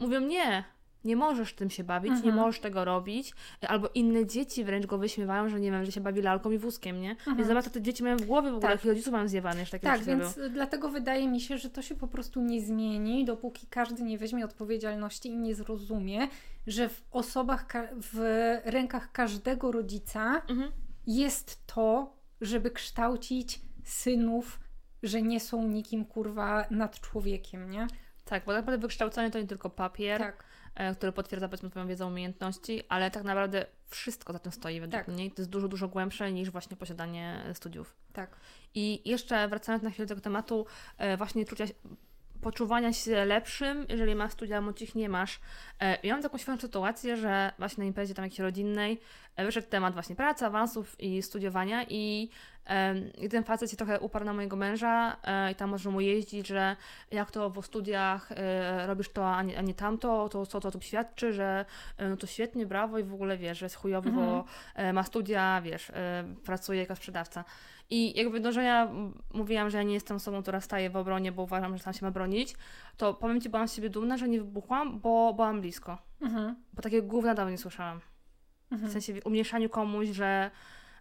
mówią 0.00 0.20
nie, 0.20 0.64
nie 1.04 1.16
możesz 1.16 1.54
tym 1.54 1.70
się 1.70 1.84
bawić, 1.84 2.10
nie 2.10 2.16
Mhm. 2.16 2.34
możesz 2.36 2.60
tego 2.60 2.84
robić, 2.84 3.34
albo 3.68 3.88
inne 3.94 4.26
dzieci 4.26 4.64
wręcz 4.64 4.86
go 4.86 4.98
wyśmiewają, 4.98 5.48
że 5.48 5.60
nie 5.60 5.70
wiem, 5.70 5.84
że 5.84 5.92
się 5.92 6.00
bawi 6.00 6.22
lalką 6.22 6.50
i 6.50 6.58
wózkiem, 6.58 7.00
nie? 7.00 7.16
Więc 7.36 7.48
zobacz, 7.48 7.68
te 7.68 7.82
dzieci 7.82 8.02
mają 8.02 8.16
w 8.16 8.26
głowie 8.26 8.50
w 8.50 8.54
ogóle, 8.54 8.72
Tak. 8.76 8.84
rodziców 8.84 9.12
mają 9.12 9.28
zjebane, 9.28 9.60
jeszcze 9.60 9.78
takie 9.78 9.86
Tak, 9.98 10.04
więc 10.06 10.38
dlatego 10.50 10.88
wydaje 10.88 11.28
mi 11.28 11.40
się, 11.40 11.58
że 11.58 11.70
to 11.70 11.82
się 11.82 11.94
po 11.94 12.08
prostu 12.08 12.40
nie 12.42 12.60
zmieni, 12.60 13.24
dopóki 13.24 13.66
każdy 13.66 14.02
nie 14.02 14.18
weźmie 14.18 14.44
odpowiedzialności 14.44 15.28
i 15.28 15.36
nie 15.36 15.54
zrozumie, 15.54 16.28
że 16.66 16.88
w 16.88 17.02
osobach, 17.10 17.66
w 18.12 18.18
rękach 18.64 19.12
każdego 19.12 19.72
rodzica 19.72 20.42
Mhm. 20.48 20.72
jest 21.06 21.66
to, 21.66 22.16
żeby 22.40 22.70
kształcić 22.70 23.60
synów, 23.84 24.60
że 25.02 25.22
nie 25.22 25.40
są 25.40 25.68
nikim 25.68 26.04
kurwa 26.04 26.64
nad 26.70 27.00
człowiekiem, 27.00 27.70
nie? 27.70 27.86
Tak, 28.24 28.44
bo 28.44 28.52
tak 28.52 28.60
naprawdę 28.62 28.78
wykształcenie 28.82 29.30
to 29.30 29.38
nie 29.40 29.46
tylko 29.46 29.70
papier, 29.70 30.18
Tak, 30.18 30.44
który 30.96 31.12
potwierdza 31.12 31.48
powiedzmy 31.48 31.70
Twoją 31.70 31.86
wiedzę, 31.86 32.06
umiejętności, 32.06 32.82
ale 32.88 33.10
tak 33.10 33.24
naprawdę 33.24 33.66
wszystko 33.86 34.32
za 34.32 34.38
tym 34.38 34.52
stoi 34.52 34.80
według 34.80 35.04
Tak. 35.04 35.08
mnie. 35.14 35.30
To 35.30 35.42
jest 35.42 35.50
dużo, 35.50 35.68
dużo 35.68 35.88
głębsze 35.88 36.32
niż 36.32 36.50
właśnie 36.50 36.76
posiadanie 36.76 37.44
studiów. 37.54 37.96
tak. 38.12 38.36
I 38.74 39.10
jeszcze 39.10 39.48
wracając 39.48 39.82
na 39.84 39.90
chwilę 39.90 40.06
do 40.06 40.08
tego 40.08 40.20
tematu, 40.20 40.66
e, 40.98 41.16
właśnie 41.16 41.44
czucia, 41.44 41.64
poczuwania 42.42 42.92
się 42.92 43.24
lepszym, 43.24 43.86
jeżeli 43.88 44.14
masz 44.14 44.32
studia, 44.32 44.62
bądź 44.62 44.82
ich 44.82 44.94
nie 44.94 45.08
masz. 45.08 45.40
E, 45.80 45.98
ja 46.02 46.14
mam 46.14 46.22
taką 46.22 46.38
świetną 46.38 46.60
sytuację, 46.60 47.16
że 47.16 47.52
właśnie 47.58 47.82
na 47.82 47.88
imprezie 47.88 48.14
tam 48.14 48.24
jakiejś 48.24 48.38
rodzinnej 48.40 48.92
e, 48.92 49.00
wyszedł 49.36 49.68
temat 49.68 49.94
właśnie 49.94 50.16
pracy, 50.16 50.46
awansów 50.46 51.00
i 51.00 51.22
studiowania 51.22 51.84
i, 51.88 52.28
i 53.18 53.28
ten 53.28 53.44
facet 53.44 53.70
się 53.70 53.76
trochę 53.76 54.00
uparł 54.00 54.24
na 54.24 54.32
mojego 54.32 54.56
męża 54.56 55.16
e, 55.24 55.52
i 55.52 55.54
tam 55.54 55.70
może 55.70 55.90
mu 55.90 56.00
jeździć, 56.00 56.46
że 56.46 56.76
jak 57.10 57.30
to 57.30 57.50
w 57.50 57.66
studiach 57.66 58.32
e, 58.32 58.86
robisz 58.86 59.08
to, 59.08 59.34
a 59.34 59.42
nie, 59.42 59.58
a 59.58 59.62
nie 59.62 59.74
tamto, 59.74 60.28
to 60.28 60.46
co 60.46 60.60
to, 60.60 60.70
to 60.70 60.80
świadczy, 60.80 61.32
że 61.32 61.64
e, 61.96 62.08
no 62.08 62.16
to 62.16 62.26
świetnie, 62.26 62.66
brawo 62.66 62.98
i 62.98 63.04
w 63.04 63.14
ogóle 63.14 63.38
wiesz, 63.38 63.58
że 63.58 63.66
jest 63.66 63.76
chujowy, 63.76 64.08
Mhm. 64.08 64.26
bo 64.26 64.44
ma 64.92 65.02
studia, 65.02 65.60
wiesz, 65.64 65.92
pracuje 66.44 66.80
jako 66.80 66.96
sprzedawca. 66.96 67.44
I 67.90 68.18
jakby 68.18 68.40
no, 68.40 68.52
że 68.52 68.62
ja 68.62 68.88
mówiłam, 69.34 69.70
że 69.70 69.76
ja 69.78 69.82
nie 69.82 69.94
jestem 69.94 70.16
osobą, 70.16 70.42
która 70.42 70.60
staje 70.60 70.90
w 70.90 70.96
obronie, 70.96 71.32
bo 71.32 71.42
uważam, 71.42 71.78
że 71.78 71.84
tam 71.84 71.92
się 71.92 72.06
ma 72.06 72.10
bronić, 72.10 72.54
to 72.96 73.14
powiem 73.14 73.40
Ci, 73.40 73.48
byłam 73.48 73.68
z 73.68 73.74
siebie 73.74 73.90
dumna, 73.90 74.16
że 74.16 74.28
nie 74.28 74.38
wybuchłam, 74.38 75.00
bo 75.00 75.34
byłam 75.34 75.60
blisko. 75.60 75.98
Mhm. 76.20 76.56
Bo 76.72 76.82
takiego 76.82 77.08
gówna 77.08 77.34
dawno 77.34 77.50
nie 77.50 77.58
słyszałam. 77.58 78.00
W 78.72 78.74
Mhm. 78.74 78.92
sensie 78.92 79.14
umniejszaniu 79.24 79.68
komuś, 79.68 80.08
że, 80.08 80.50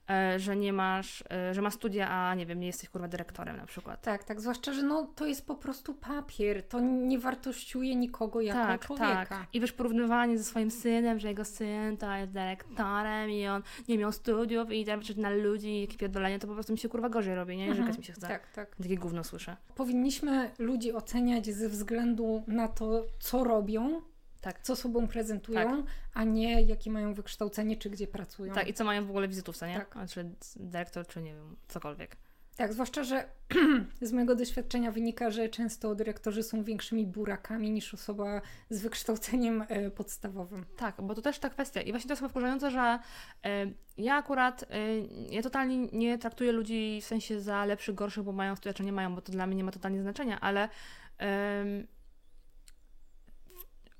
e, 0.09 0.39
że 0.39 0.55
nie 0.55 0.73
masz, 0.73 1.23
e, 1.31 1.53
że 1.53 1.61
ma 1.61 1.71
studia, 1.71 2.09
a 2.09 2.35
nie 2.35 2.45
wiem, 2.45 2.59
nie 2.59 2.67
jesteś 2.67 2.89
kurwa 2.89 3.07
dyrektorem 3.07 3.57
na 3.57 3.65
przykład. 3.65 4.01
Tak, 4.01 4.23
tak, 4.23 4.41
zwłaszcza, 4.41 4.73
że 4.73 4.83
no, 4.83 5.07
to 5.15 5.25
jest 5.27 5.47
po 5.47 5.55
prostu 5.55 5.93
papier, 5.93 6.63
to 6.67 6.79
nie 6.79 7.19
wartościuje 7.19 7.95
nikogo 7.95 8.41
jako 8.41 8.59
tak, 8.59 8.85
człowieka. 8.85 9.25
tak. 9.25 9.47
I 9.53 9.59
wiesz, 9.61 9.71
porównywanie 9.71 10.37
ze 10.37 10.43
swoim 10.43 10.71
synem, 10.71 11.19
że 11.19 11.27
jego 11.27 11.45
syn 11.45 11.97
to 11.97 12.11
jest 12.15 12.31
dyrektorem 12.31 13.29
i 13.29 13.47
on 13.47 13.61
nie 13.87 13.97
miał 13.97 14.11
studiów 14.11 14.71
i 14.71 14.85
tam 14.85 14.99
na 15.17 15.29
ludzi, 15.29 15.81
jakie 15.81 15.97
pierdolenie, 15.97 16.39
to 16.39 16.47
po 16.47 16.53
prostu 16.53 16.73
mi 16.73 16.79
się 16.79 16.89
kurwa 16.89 17.09
gorzej 17.09 17.35
robi, 17.35 17.57
nie? 17.57 17.65
I 17.67 17.69
Mhm. 17.69 17.97
Mi 17.97 18.03
się 18.03 18.13
chce. 18.13 18.27
Tak, 18.27 18.51
tak. 18.51 18.75
Takie 18.75 18.97
gówno 18.97 19.23
słyszę. 19.23 19.57
Powinniśmy 19.75 20.51
ludzi 20.59 20.93
oceniać 20.93 21.45
ze 21.45 21.69
względu 21.69 22.43
na 22.47 22.67
to, 22.67 23.05
co 23.19 23.43
robią, 23.43 24.01
Tak. 24.41 24.61
co 24.61 24.75
sobą 24.75 25.07
prezentują, 25.07 25.83
a 26.13 26.23
nie 26.23 26.61
jakie 26.61 26.91
mają 26.91 27.13
wykształcenie, 27.13 27.77
czy 27.77 27.89
gdzie 27.89 28.07
pracują. 28.07 28.53
Tak, 28.53 28.67
i 28.67 28.73
co 28.73 28.83
mają 28.83 29.05
w 29.05 29.09
ogóle 29.09 29.27
w 29.27 29.29
wizytówce, 29.29 29.67
nie? 29.67 29.75
Tak. 29.75 29.97
A 29.97 30.07
Czy 30.07 30.29
dyrektor, 30.55 31.07
czy 31.07 31.21
nie 31.21 31.33
wiem, 31.33 31.55
cokolwiek. 31.67 32.17
Tak, 32.55 32.73
zwłaszcza, 32.73 33.03
że 33.03 33.25
z 34.01 34.11
mojego 34.11 34.35
doświadczenia 34.35 34.91
wynika, 34.91 35.29
że 35.31 35.49
często 35.49 35.95
dyrektorzy 35.95 36.43
są 36.43 36.63
większymi 36.63 37.07
burakami 37.07 37.71
niż 37.71 37.93
osoba 37.93 38.41
z 38.69 38.81
wykształceniem 38.81 39.65
e, 39.67 39.91
podstawowym. 39.91 40.65
Tak, 40.77 41.01
bo 41.01 41.15
to 41.15 41.21
też 41.21 41.39
ta 41.39 41.49
kwestia. 41.49 41.81
I 41.81 41.91
właśnie 41.91 42.07
to 42.07 42.11
jest 42.11 42.19
chyba 42.19 42.29
wkurzające, 42.29 42.71
że 42.71 42.99
e, 43.45 43.67
ja 43.97 44.15
akurat, 44.15 44.63
e, 44.63 44.97
ja 45.29 45.41
totalnie 45.41 45.77
nie 45.77 46.17
traktuję 46.17 46.51
ludzi 46.51 46.99
w 47.01 47.05
sensie 47.05 47.41
za 47.41 47.65
lepszych, 47.65 47.95
gorszych, 47.95 48.23
bo 48.23 48.31
mają 48.31 48.55
studia, 48.55 48.73
czy 48.73 48.83
nie 48.83 48.93
mają, 48.93 49.15
bo 49.15 49.21
to 49.21 49.31
dla 49.31 49.47
mnie 49.47 49.55
nie 49.55 49.63
ma 49.63 49.71
totalnie 49.71 50.01
znaczenia, 50.01 50.39
ale 50.39 50.69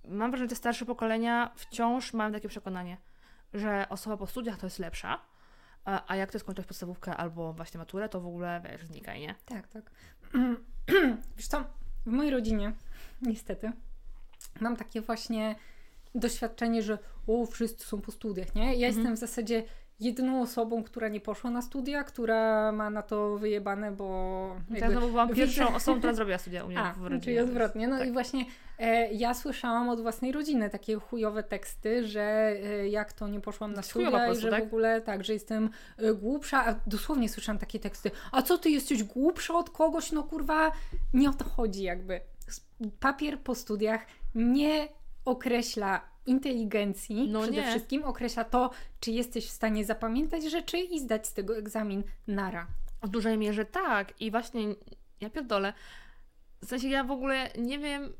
mam 0.08 0.32
wrażenie, 0.32 0.46
że 0.46 0.50
te 0.50 0.56
starsze 0.56 0.86
pokolenia 0.86 1.52
wciąż 1.56 2.14
mają 2.14 2.32
takie 2.32 2.48
przekonanie, 2.50 2.98
że 3.54 3.86
osoba 3.90 4.18
po 4.18 4.28
studiach 4.28 4.58
to 4.58 4.66
jest 4.66 4.80
lepsza, 4.80 5.22
a, 5.86 6.16
jak 6.16 6.32
ty 6.32 6.40
skończysz 6.40 6.66
podstawówkę 6.66 7.18
albo 7.18 7.54
właśnie 7.54 7.78
maturę, 7.78 8.10
to 8.10 8.22
w 8.22 8.28
ogóle, 8.28 8.62
wiesz, 8.72 8.86
znikaj, 8.86 9.20
nie? 9.20 9.36
Tak, 9.46 9.68
tak. 9.68 9.92
Wiesz 11.38 11.48
co, 11.48 11.64
w 12.06 12.12
mojej 12.12 12.32
rodzinie, 12.32 12.74
niestety, 13.22 13.72
mam 14.62 14.76
takie 14.76 15.02
właśnie 15.02 15.56
doświadczenie, 16.16 16.84
że 16.84 16.98
o, 17.28 17.46
wszyscy 17.46 17.86
są 17.88 18.02
po 18.02 18.12
studiach, 18.12 18.56
nie? 18.56 18.64
Ja 18.76 18.88
Mhm. 18.88 18.96
jestem 18.96 19.16
w 19.16 19.20
zasadzie 19.20 19.64
jedyną 20.02 20.42
osobą, 20.42 20.84
która 20.84 21.08
nie 21.08 21.22
poszła 21.22 21.50
na 21.50 21.62
studia, 21.62 22.04
która 22.04 22.72
ma 22.72 22.90
na 22.90 23.02
to 23.02 23.38
wyjebane, 23.38 23.92
bo 23.92 24.06
Ja 24.70 24.78
jakby 24.78 24.92
znowu 24.92 25.08
byłam 25.08 25.30
pierwszą 25.36 25.76
osobą, 25.76 25.98
która 25.98 26.14
zrobiła 26.14 26.38
studia 26.38 26.64
u 26.64 26.68
mnie 26.68 26.80
A, 26.80 26.94
w 26.94 27.02
rodzinie. 27.02 27.22
czyli 27.22 27.40
odwrotnie. 27.40 27.88
No 27.88 27.98
tak. 27.98 28.08
i 28.08 28.12
właśnie 28.12 28.46
e, 28.80 29.14
ja 29.14 29.34
słyszałam 29.34 29.90
od 29.90 30.02
własnej 30.02 30.32
rodziny 30.32 30.70
takie 30.70 30.96
chujowe 30.96 31.44
teksty, 31.44 32.08
że 32.08 32.22
e, 32.22 32.90
jak 32.90 33.14
to 33.14 33.28
nie 33.28 33.40
poszłam 33.40 33.74
na 33.74 33.82
studia 33.82 34.08
i 34.08 34.12
prostu, 34.12 34.42
że 34.42 34.50
tak? 34.50 34.64
w 34.64 34.68
ogóle 34.68 35.02
tak, 35.02 35.24
że 35.24 35.34
jestem 35.34 35.70
e, 35.98 36.14
głupsza. 36.14 36.66
A 36.66 36.76
dosłownie 36.88 37.30
słyszałam 37.30 37.60
takie 37.60 37.80
teksty. 37.80 38.12
A 38.32 38.42
co 38.42 38.58
ty 38.58 38.70
jesteś 38.70 39.04
głupsza 39.04 39.54
od 39.54 39.70
kogoś? 39.70 40.12
No 40.12 40.24
kurwa, 40.24 40.72
nie 41.14 41.30
o 41.30 41.34
to 41.34 41.46
chodzi 41.46 41.84
jakby. 41.84 42.22
Papier 43.00 43.40
po 43.40 43.56
studiach 43.56 44.06
nie 44.36 44.88
określa 45.26 46.11
inteligencji 46.26 47.30
No 47.30 47.42
przede 47.42 47.58
nie. 47.58 47.68
wszystkim, 47.70 48.04
określa 48.04 48.44
to, 48.44 48.70
czy 49.00 49.12
jesteś 49.12 49.48
w 49.48 49.52
stanie 49.52 49.86
zapamiętać 49.86 50.44
rzeczy 50.44 50.78
i 50.78 51.00
zdać 51.00 51.28
z 51.28 51.34
tego 51.34 51.58
egzamin 51.58 52.04
nara. 52.28 52.68
W 53.04 53.10
dużej 53.10 53.38
mierze 53.38 53.66
tak. 53.66 54.22
I 54.22 54.32
właśnie 54.32 54.62
ja 55.22 55.30
pierdolę. 55.30 55.74
W 56.62 56.66
sensie 56.66 56.88
ja 56.88 57.04
w 57.04 57.12
ogóle 57.12 57.50
nie 57.58 57.80
wiem, 57.80 58.14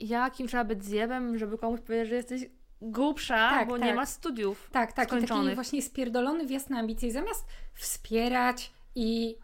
jakim 0.00 0.46
trzeba 0.48 0.64
być 0.64 0.84
zjebem, 0.84 1.38
żeby 1.38 1.58
komuś 1.58 1.80
powiedzieć, 1.80 2.08
że 2.08 2.14
jesteś 2.14 2.42
głupsza, 2.80 3.50
Tak, 3.50 3.68
bo 3.68 3.76
nie 3.78 3.86
tak. 3.86 3.96
masz 3.96 4.08
studiów. 4.08 4.68
Tak, 4.72 4.92
tak. 4.92 5.08
I 5.08 5.10
taki 5.10 5.26
skończonych. 5.26 5.54
właśnie 5.54 5.82
spierdolony 5.82 6.46
wjazd 6.46 6.70
na 6.70 6.78
ambicje. 6.78 7.12
Zamiast 7.12 7.44
wspierać 7.74 8.72
i 8.94 9.36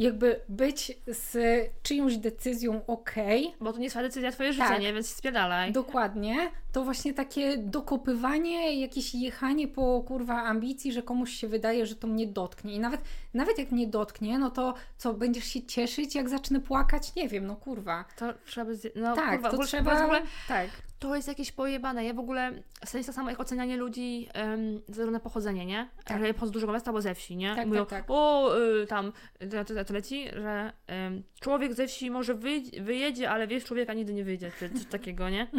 jakby 0.00 0.40
być 0.48 0.98
z 1.06 1.36
czyjąś 1.82 2.16
decyzją 2.16 2.86
okej, 2.86 3.54
Bo 3.60 3.72
to 3.72 3.78
nie 3.78 3.84
jest 3.84 3.96
decyzja, 3.96 4.32
twoje 4.32 4.52
życie, 4.52 4.68
Tak. 4.68 4.80
nie? 4.80 4.92
Więc 4.92 5.08
spierdalaj. 5.14 5.72
dokładnie, 5.72 6.50
to 6.72 6.84
właśnie 6.84 7.14
takie 7.14 7.56
dokopywanie, 7.58 8.80
jakieś 8.80 9.14
jechanie 9.14 9.68
po 9.68 10.02
kurwa 10.06 10.42
ambicji, 10.42 10.92
że 10.92 11.02
komuś 11.02 11.30
się 11.32 11.48
wydaje, 11.48 11.86
że 11.86 11.94
to 11.96 12.06
mnie 12.06 12.26
dotknie. 12.26 12.74
I 12.74 12.78
nawet, 12.80 13.00
nawet 13.34 13.58
jak 13.58 13.70
mnie 13.70 13.86
dotknie, 13.86 14.38
no 14.38 14.50
to 14.50 14.74
co, 14.98 15.14
będziesz 15.14 15.44
się 15.44 15.62
cieszyć, 15.62 16.14
jak 16.14 16.28
zacznę 16.28 16.60
płakać? 16.60 17.14
Nie 17.14 17.28
wiem, 17.28 17.46
no 17.46 17.56
kurwa. 17.56 18.04
To 18.16 18.34
trzeba. 18.46 18.70
No, 18.96 19.14
tak, 19.16 19.30
kurwa, 19.42 19.50
to 19.50 19.64
trzeba... 19.64 20.00
W 20.00 20.02
ogóle 20.04 20.22
Tak. 20.48 20.68
To 21.00 21.16
jest 21.16 21.28
jakieś 21.28 21.52
pojebane. 21.52 22.04
Ja 22.04 22.14
w 22.14 22.18
ogóle... 22.18 22.52
W 22.84 22.88
sensie 22.88 23.06
to 23.06 23.12
samo 23.12 23.30
jak 23.30 23.40
ocenianie 23.40 23.76
ludzi 23.76 24.28
um, 24.34 24.74
ze 24.86 24.92
względu 24.92 25.12
na 25.12 25.20
pochodzenie, 25.20 25.66
nie? 25.66 25.88
Tak. 26.04 26.20
Że 26.26 26.34
pochodzą 26.34 26.50
z 26.50 26.52
dużego 26.52 26.72
miasta 26.72 26.90
albo 26.90 27.00
ze 27.02 27.14
wsi, 27.14 27.36
nie? 27.36 27.54
Tak, 27.54 27.66
mówią, 27.66 27.86
tak, 27.86 27.88
tak. 28.00 28.04
o, 28.08 28.52
y, 28.82 28.86
tam, 28.86 29.12
to, 29.50 29.64
to, 29.74 29.84
to 29.84 29.94
leci, 29.94 30.24
że 30.36 30.72
em, 30.86 31.22
człowiek 31.40 31.74
ze 31.74 31.86
wsi 31.86 32.10
może 32.10 32.34
wyj- 32.34 32.82
wyjedzie, 32.82 33.30
ale 33.30 33.46
wieś 33.46 33.64
człowieka 33.64 33.94
nigdy 33.94 34.14
nie 34.14 34.24
wyjdzie. 34.24 34.50
Czy 34.58 34.70
coś 34.70 34.84
takiego, 34.84 35.30
nie? 35.30 35.46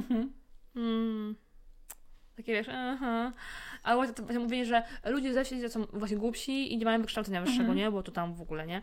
Mm. 0.75 1.35
Takie 2.37 2.53
wiesz, 2.53 2.67
aha. 2.69 3.31
Ale 3.83 3.95
właśnie 3.95 4.13
to 4.13 4.23
właśnie 4.23 4.39
mówienie, 4.39 4.65
że 4.65 4.83
ludzie 5.05 5.33
ze 5.33 5.43
wsi 5.43 5.69
są 5.69 5.85
właśnie 5.93 6.17
głupsi 6.17 6.73
i 6.73 6.77
nie 6.77 6.85
mają 6.85 7.01
wykształcenia 7.01 7.41
wyższego, 7.41 7.61
Mhm. 7.61 7.77
nie? 7.77 7.91
Bo 7.91 8.03
to 8.03 8.11
tam 8.11 8.33
w 8.33 8.41
ogóle, 8.41 8.67
nie? 8.67 8.81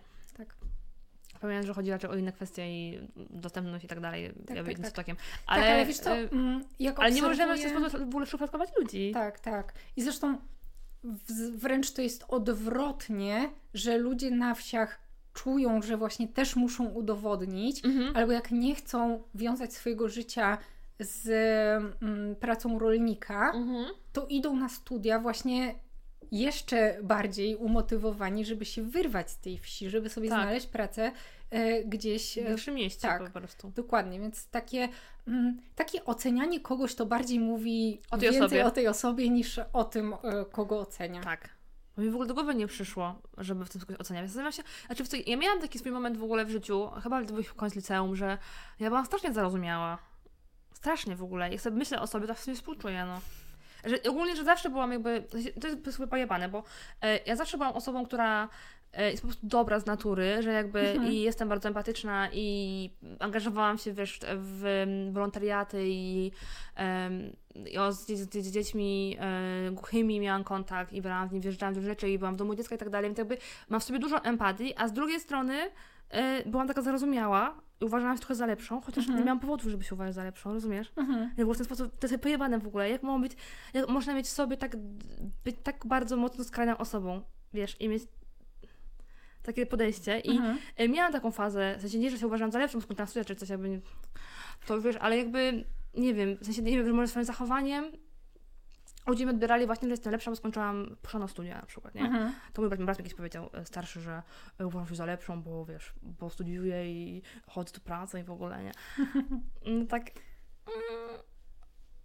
Tak. 1.39 1.41
Pamiętam, 1.41 1.67
że 1.67 1.75
chodzi 1.75 1.91
raczej 1.91 2.11
o 2.11 2.17
inne 2.17 2.33
kwestie 2.33 2.69
i 2.71 3.09
dostępność 3.31 3.85
i 3.85 3.89
tak 3.89 4.01
dalej, 4.01 4.33
Tak, 4.47 4.57
ja 4.57 4.65
tak, 4.65 4.79
tak. 4.79 4.89
stokiem. 4.89 5.17
Ale, 5.47 5.63
Ale, 5.63 5.67
tak, 5.67 5.75
ale 5.77 5.87
wiesz 5.87 5.99
co, 5.99 6.17
y, 6.17 6.29
mm, 6.33 6.65
jak 6.79 7.01
ale 7.01 7.11
nie 7.11 7.23
możemy 7.23 7.57
w 7.59 7.61
ten 7.63 7.81
sposób 7.81 8.01
w 8.01 8.09
ogóle 8.09 8.27
szufladkować 8.27 8.69
ludzi. 8.81 9.11
Tak, 9.15 9.41
tak. 9.41 9.73
I 9.97 10.03
zresztą 10.03 10.39
wręcz 11.53 11.91
to 11.91 12.03
jest 12.03 12.25
odwrotnie, 12.29 13.51
że 13.75 13.99
ludzie 13.99 14.31
na 14.31 14.55
wsiach 14.55 15.01
czują, 15.33 15.83
że 15.83 15.97
właśnie 15.97 16.29
też 16.29 16.57
muszą 16.57 16.85
udowodnić, 16.87 17.85
Mhm. 17.85 18.17
albo 18.17 18.33
jak 18.33 18.51
nie 18.51 18.75
chcą 18.75 19.23
wiązać 19.35 19.73
swojego 19.75 20.09
życia 20.09 20.59
z 21.01 21.29
mm, 22.03 22.37
pracą 22.37 22.79
rolnika, 22.79 23.53
Mhm. 23.55 23.87
to 24.13 24.27
idą 24.27 24.57
na 24.57 24.69
studia 24.69 25.19
właśnie 25.21 25.75
jeszcze 26.33 26.99
bardziej 27.03 27.57
umotywowani, 27.57 28.45
żeby 28.45 28.65
się 28.65 28.83
wyrwać 28.83 29.31
z 29.31 29.39
tej 29.39 29.59
wsi, 29.59 29.91
żeby 29.91 30.09
sobie 30.09 30.29
Tak. 30.29 30.43
znaleźć 30.43 30.67
pracę 30.67 31.13
e, 31.51 31.85
gdzieś 31.85 32.35
W 32.35 32.39
e, 32.39 32.45
większym 32.45 32.75
mieście 32.75 33.09
tak. 33.09 33.25
po 33.33 33.41
prostu. 33.41 33.73
Dokładnie, 33.77 34.21
więc 34.21 34.49
takie, 34.49 34.89
mm, 35.29 35.61
takie 35.75 36.05
ocenianie 36.05 36.61
kogoś 36.61 36.95
to 36.95 37.07
bardziej 37.07 37.41
mówi 37.41 38.01
O 38.11 38.19
więcej 38.19 38.43
osobie. 38.43 38.67
o 38.67 38.71
tej 38.71 38.89
osobie 38.89 39.31
niż 39.31 39.61
o 39.73 39.85
tym, 39.85 40.15
e, 40.15 40.45
kogo 40.53 40.81
ocenia. 40.81 41.23
Tak. 41.23 41.49
Bo 41.97 42.03
mi 42.03 42.11
w 42.11 42.15
ogóle 42.15 42.29
do 42.29 42.35
głowy 42.35 42.55
nie 42.55 42.67
przyszło, 42.67 43.23
żeby 43.39 43.65
w 43.65 43.71
tym 43.71 43.81
kogoś 43.81 43.97
oceniać. 43.97 44.27
Zastanawiam 44.27 44.53
się, 44.53 44.63
znaczy 44.87 45.05
w 45.05 45.09
co, 45.09 45.17
ja 45.27 45.37
miałam 45.37 45.61
taki 45.61 45.79
swój 45.79 45.93
moment 45.93 46.17
w 46.17 46.23
ogóle 46.25 46.45
w 46.45 46.51
życiu, 46.51 46.91
chyba 47.03 47.25
to 47.25 47.33
był 47.33 47.45
koniec 47.57 47.75
liceum, 47.75 48.17
że 48.17 48.39
ja 48.81 48.89
byłam 48.89 49.07
strasznie 49.07 49.33
zarozumiała. 49.33 49.99
Strasznie 50.73 51.17
w 51.17 51.23
ogóle. 51.23 51.51
Jak 51.51 51.61
sobie 51.61 51.77
myślę 51.77 52.01
o 52.01 52.07
sobie, 52.07 52.27
to 52.27 52.35
w 52.35 52.41
sumie 52.41 52.57
współczuję, 52.57 53.05
no. 53.05 53.21
Że, 53.85 54.03
ogólnie, 54.11 54.37
że 54.37 54.45
zawsze 54.45 54.71
byłam 54.71 54.93
jakby, 54.93 55.25
to 55.61 55.69
jest 55.69 55.93
sobie 55.93 56.09
pojebane, 56.09 56.49
bo 56.49 56.63
e, 57.03 57.19
ja 57.27 57.37
zawsze 57.37 57.57
byłam 57.57 57.73
osobą, 57.73 58.07
która 58.07 58.49
e, 58.93 59.11
jest 59.11 59.23
po 59.23 59.29
prostu 59.29 59.47
dobra 59.47 59.81
z 59.81 59.87
natury, 59.87 60.43
że 60.43 60.53
jakby 60.53 60.81
Mhm. 60.81 61.13
i 61.13 61.21
jestem 61.21 61.49
bardzo 61.49 61.69
empatyczna 61.69 62.29
i 62.33 62.91
angażowałam 63.19 63.79
się, 63.79 63.93
wiesz, 63.93 64.21
w 64.37 64.87
wolontariaty 65.13 65.85
i, 65.87 66.31
i 67.67 67.79
o, 67.79 67.93
z, 67.93 68.07
z, 68.07 68.35
z 68.35 68.51
dziećmi 68.51 69.17
e, 69.21 69.71
głuchymi 69.71 70.21
miałam 70.21 70.45
kontakt 70.45 70.93
i 70.93 71.03
brałam 71.03 71.29
w 71.29 71.33
nim, 71.33 71.43
wjeżdżałam 71.43 71.75
w 71.75 71.83
rzeczy 71.83 72.11
i 72.11 72.19
byłam 72.19 72.35
w 72.35 72.37
domu 72.39 72.55
dziecka 72.55 72.75
i 72.75 72.79
tak 72.79 72.91
dalej, 72.91 73.09
więc 73.09 73.19
jakby 73.19 73.39
mam 73.69 73.81
w 73.81 73.85
sobie 73.85 73.99
dużo 73.99 74.25
empatii, 74.25 74.75
a 74.77 74.89
z 74.89 74.93
drugiej 74.93 75.21
strony 75.21 75.71
e, 76.11 76.49
byłam 76.51 76.69
taka 76.69 76.83
zarozumiała 76.83 77.68
uważałam 77.81 78.17
się 78.17 78.21
trochę 78.21 78.35
za 78.35 78.47
lepszą, 78.47 78.81
chociaż 78.81 78.99
Mhm. 79.05 79.19
nie 79.19 79.25
miałam 79.25 79.41
powodów, 79.41 79.71
żeby 79.71 79.85
się 79.85 79.95
uważać 79.95 80.15
za 80.15 80.25
lepszą, 80.25 80.53
rozumiesz? 80.53 80.93
Mhm. 80.97 81.31
Było 81.37 81.55
w 81.55 81.57
ten 81.57 81.67
sposób, 81.67 81.99
to 81.99 82.07
jest 82.07 82.23
pojebane 82.23 82.59
w 82.59 82.67
ogóle. 82.67 82.91
Jak 82.91 83.03
być, 83.21 83.33
jak 83.75 83.89
można 83.89 84.15
mieć 84.15 84.27
w 84.27 84.31
sobie 84.31 84.57
tak, 84.57 84.77
być 85.45 85.57
tak 85.63 85.87
bardzo 85.87 86.17
mocno 86.17 86.45
skrajną 86.45 86.77
osobą, 86.79 87.23
wiesz, 87.55 87.77
i 87.81 87.89
mieć 87.89 88.03
takie 89.43 89.67
podejście. 89.67 90.21
I 90.21 90.31
Mhm. 90.31 90.59
e, 90.77 90.89
miałam 90.89 91.13
taką 91.13 91.31
fazę, 91.31 91.75
w 91.79 91.81
sensie 91.81 91.99
nie, 91.99 92.11
że 92.11 92.19
się 92.19 92.27
uważam 92.27 92.51
za 92.53 92.59
lepszą, 92.59 92.81
skończyłam 92.81 93.09
studia 93.09 93.25
czy 93.25 93.37
coś, 93.37 93.49
jakby, 93.49 93.69
nie- 93.69 93.81
to 94.67 94.81
wiesz, 94.81 94.97
ale 94.97 95.17
jakby, 95.19 95.65
nie 95.95 96.15
wiem, 96.15 96.37
w 96.41 96.45
sensie, 96.45 96.63
nie 96.63 96.77
wiem, 96.77 96.87
że 96.87 96.93
może 96.93 97.09
swoim 97.09 97.25
zachowaniem 97.27 97.85
ludzie 99.09 99.25
mi 99.27 99.31
odbierali 99.31 99.67
właśnie, 99.67 99.89
że 99.89 99.93
jestem 99.93 100.13
lepsza, 100.13 100.31
bo 100.31 100.37
skończyłam, 100.37 100.97
poszłam 101.03 101.23
na 101.23 101.29
studia 101.29 101.61
na 101.61 101.67
przykład, 101.67 101.95
nie? 101.95 102.03
Mhm. 102.03 102.33
To 102.53 102.63
mój 102.63 102.69
brat, 102.69 102.83
brat 102.83 102.99
mi 102.99 103.05
kiedyś 103.05 103.17
powiedział, 103.17 103.51
e, 103.53 103.65
starszy, 103.65 104.01
że 104.01 104.23
e, 104.59 104.67
uważam 104.67 104.89
się 104.89 104.95
za 104.95 105.05
lepszą, 105.05 105.43
bo 105.43 105.65
wiesz, 105.65 105.93
bo 106.03 106.31
studiuję 106.31 106.93
i 106.93 107.23
chodzę 107.47 107.73
do 107.73 107.81
pracy 107.81 108.21
i 108.21 108.23
w 108.25 108.31
ogóle, 108.31 108.63
nie? 108.65 108.73
No 109.79 109.87
tak... 109.87 110.11
Mm, 110.67 111.19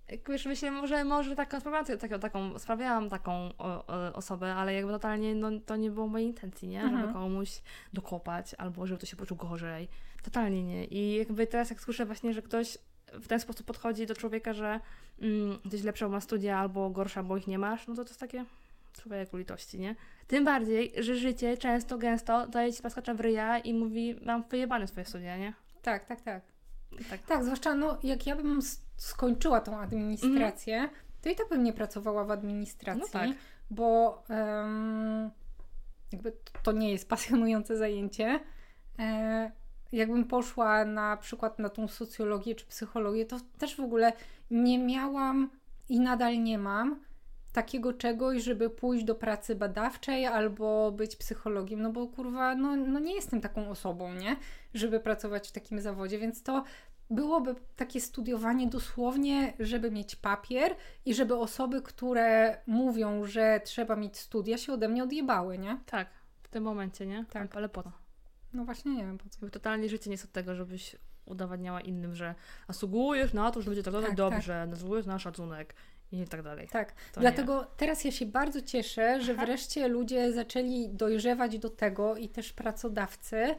jak 0.10 0.30
wiesz, 0.30 0.46
myślę, 0.46 0.72
może, 0.72 1.04
może 1.04 1.36
taką 1.36 1.60
sprawiałam, 1.60 1.86
taką, 2.00 2.20
taką, 2.20 2.60
sprawiałam 2.60 3.10
taką 3.10 3.50
o, 3.58 3.88
o, 3.88 4.14
osobę, 4.14 4.56
ale 4.56 4.74
jakby 4.74 4.92
totalnie 4.92 5.36
no, 5.36 5.50
to 5.66 5.76
nie 5.76 5.92
było 5.92 6.08
mojej 6.08 6.28
intencji, 6.28 6.68
nie? 6.68 6.82
Żeby 6.82 6.96
Mhm. 6.96 7.14
komuś 7.14 7.62
dokopać 7.94 8.56
albo 8.58 8.88
żeby 8.88 9.00
to 9.00 9.06
się 9.06 9.16
poczuł 9.16 9.38
gorzej. 9.38 9.88
Totalnie 10.24 10.64
nie. 10.64 10.86
I 10.86 11.16
jakby 11.16 11.48
teraz 11.48 11.70
jak 11.70 11.82
słyszę 11.82 12.06
właśnie, 12.06 12.34
że 12.34 12.42
ktoś 12.42 12.78
w 13.22 13.28
ten 13.28 13.40
sposób 13.40 13.68
podchodzi 13.68 14.06
do 14.06 14.16
człowieka, 14.16 14.54
że 14.54 14.80
mm, 15.22 15.60
jesteś 15.64 15.84
lepsza, 15.84 16.10
ma 16.10 16.22
studia, 16.22 16.58
albo 16.58 16.90
gorsza, 16.90 17.24
bo 17.24 17.38
ich 17.38 17.48
nie 17.48 17.60
masz, 17.60 17.88
no 17.88 17.96
to 17.96 18.04
to 18.04 18.10
jest 18.10 18.20
takie 18.20 18.46
człowieku 18.94 19.38
litości, 19.38 19.80
nie? 19.80 19.96
Tym 20.28 20.46
bardziej, 20.46 20.94
że 20.98 21.16
życie 21.16 21.58
często, 21.58 21.98
gęsto 21.98 22.48
daje 22.48 22.74
ci 22.74 22.84
paskacza 22.84 23.14
w 23.14 23.20
ryja 23.20 23.60
i 23.60 23.74
mówi, 23.74 24.20
mam 24.26 24.44
wyjebane 24.44 24.88
swoje 24.88 25.06
studia, 25.06 25.38
nie? 25.38 25.54
Tak, 25.82 26.06
tak, 26.06 26.22
tak. 26.22 26.42
Tak. 27.10 27.22
Tak, 27.22 27.44
zwłaszcza 27.44 27.76
no, 27.76 27.98
jak 28.04 28.28
ja 28.28 28.36
bym 28.36 28.60
skończyła 28.98 29.62
tą 29.62 29.78
administrację, 29.78 30.90
to 31.22 31.30
i 31.30 31.36
tak 31.36 31.50
bym 31.50 31.64
nie 31.64 31.74
pracowała 31.74 32.26
w 32.26 32.32
administracji, 32.32 33.02
No 33.02 33.08
tak. 33.08 33.30
bo 33.70 34.24
em, 34.30 35.32
jakby 36.12 36.34
to 36.64 36.72
nie 36.72 36.92
jest 36.92 37.10
pasjonujące 37.10 37.78
zajęcie. 37.78 38.40
E, 39.00 39.52
jakbym 39.94 40.26
poszła 40.26 40.86
na 40.86 41.18
przykład 41.18 41.60
na 41.60 41.70
tą 41.70 41.88
socjologię 41.88 42.56
czy 42.56 42.66
psychologię, 42.66 43.26
to 43.26 43.38
też 43.58 43.76
w 43.76 43.80
ogóle 43.80 44.14
nie 44.52 44.80
miałam 44.80 45.50
i 45.90 46.00
nadal 46.00 46.44
nie 46.44 46.58
mam 46.58 47.00
takiego 47.54 47.94
czegoś, 47.94 48.44
żeby 48.44 48.70
pójść 48.70 49.06
do 49.06 49.16
pracy 49.16 49.56
badawczej 49.56 50.26
albo 50.26 50.92
być 50.92 51.16
psychologiem, 51.16 51.82
no 51.82 51.92
bo 51.92 52.08
kurwa, 52.08 52.56
no, 52.56 52.76
no 52.76 53.00
nie 53.00 53.16
jestem 53.16 53.42
taką 53.42 53.70
osobą, 53.70 54.14
nie? 54.14 54.36
Żeby 54.74 55.00
pracować 55.00 55.50
w 55.50 55.52
takim 55.52 55.82
zawodzie, 55.82 56.20
więc 56.20 56.44
to 56.44 56.64
byłoby 57.10 57.56
takie 57.76 58.02
studiowanie 58.02 58.68
dosłownie, 58.68 59.54
żeby 59.60 59.92
mieć 59.92 60.16
papier 60.16 60.76
i 61.06 61.14
żeby 61.14 61.36
osoby, 61.36 61.82
które 61.82 62.58
mówią, 62.68 63.26
że 63.26 63.62
trzeba 63.64 63.96
mieć 63.96 64.18
studia, 64.18 64.58
się 64.58 64.74
ode 64.74 64.90
mnie 64.90 65.04
odjebały, 65.04 65.58
nie? 65.58 65.78
Tak, 65.86 66.08
w 66.44 66.48
tym 66.48 66.64
momencie, 66.64 67.06
nie? 67.06 67.26
Tak. 67.30 67.56
Ale 67.56 67.70
po 67.70 67.84
to. 67.84 68.03
No 68.54 68.66
właśnie 68.66 68.96
nie 68.96 69.06
wiem 69.06 69.18
po 69.18 69.30
co. 69.30 69.50
Totalnie 69.50 69.90
życie 69.90 70.10
nie 70.10 70.14
jest 70.14 70.26
od 70.26 70.32
tego, 70.32 70.56
żebyś 70.56 70.96
udowadniała 71.26 71.82
innym, 71.82 72.16
że 72.16 72.36
zasługujesz 72.68 73.34
na 73.34 73.52
to, 73.52 73.62
że 73.62 73.66
będzie 73.66 73.84
traktować 73.84 74.08
Tak, 74.10 74.18
dobrze, 74.18 74.68
zasługujesz 74.70 75.06
na 75.06 75.20
szacunek 75.20 75.76
i 76.12 76.28
tak 76.28 76.42
dalej. 76.42 76.68
Tak, 76.72 76.94
To 77.14 77.22
dlatego 77.22 77.68
teraz 77.78 78.04
ja 78.06 78.12
się 78.12 78.26
bardzo 78.26 78.62
cieszę, 78.62 79.22
że 79.22 79.34
Aha. 79.34 79.46
wreszcie 79.46 79.88
ludzie 79.88 80.34
zaczęli 80.34 80.90
dojrzewać 80.90 81.60
do 81.60 81.70
tego 81.70 82.16
i 82.16 82.30
też 82.30 82.54
pracodawcy, 82.54 83.56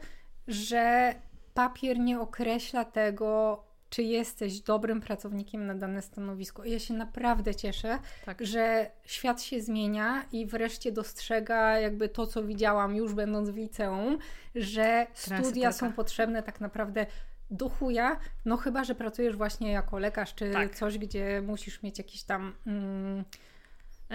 że 0.47 1.15
papier 1.53 1.99
nie 1.99 2.19
określa 2.19 2.85
tego, 2.85 3.63
czy 3.95 4.03
jesteś 4.03 4.61
dobrym 4.61 5.01
pracownikiem 5.01 5.65
na 5.65 5.75
dane 5.75 6.01
stanowisko. 6.01 6.63
I 6.63 6.71
ja 6.71 6.79
się 6.79 6.93
naprawdę 6.93 7.55
cieszę, 7.55 7.99
Tak. 8.25 8.45
że 8.45 8.91
świat 9.05 9.41
się 9.41 9.61
zmienia 9.61 10.25
i 10.31 10.45
wreszcie 10.45 10.91
dostrzega 10.91 11.79
jakby 11.79 12.09
to, 12.09 12.27
co 12.27 12.43
widziałam 12.43 12.95
już 12.95 13.13
będąc 13.13 13.49
w 13.49 13.55
liceum, 13.57 14.17
że 14.55 15.07
studia 15.15 15.71
są 15.71 15.93
potrzebne 15.93 16.43
tak 16.43 16.61
naprawdę 16.61 17.05
do 17.51 17.69
chuja, 17.69 18.17
no 18.45 18.57
chyba, 18.57 18.83
że 18.83 18.95
pracujesz 18.95 19.35
właśnie 19.35 19.71
jako 19.71 19.99
lekarz, 19.99 20.35
czy 20.35 20.51
Tak. 20.51 20.75
coś, 20.75 20.97
gdzie 20.97 21.41
musisz 21.41 21.83
mieć 21.83 21.97
jakiś 21.97 22.23
tam... 22.23 22.53
Mm, 22.67 23.23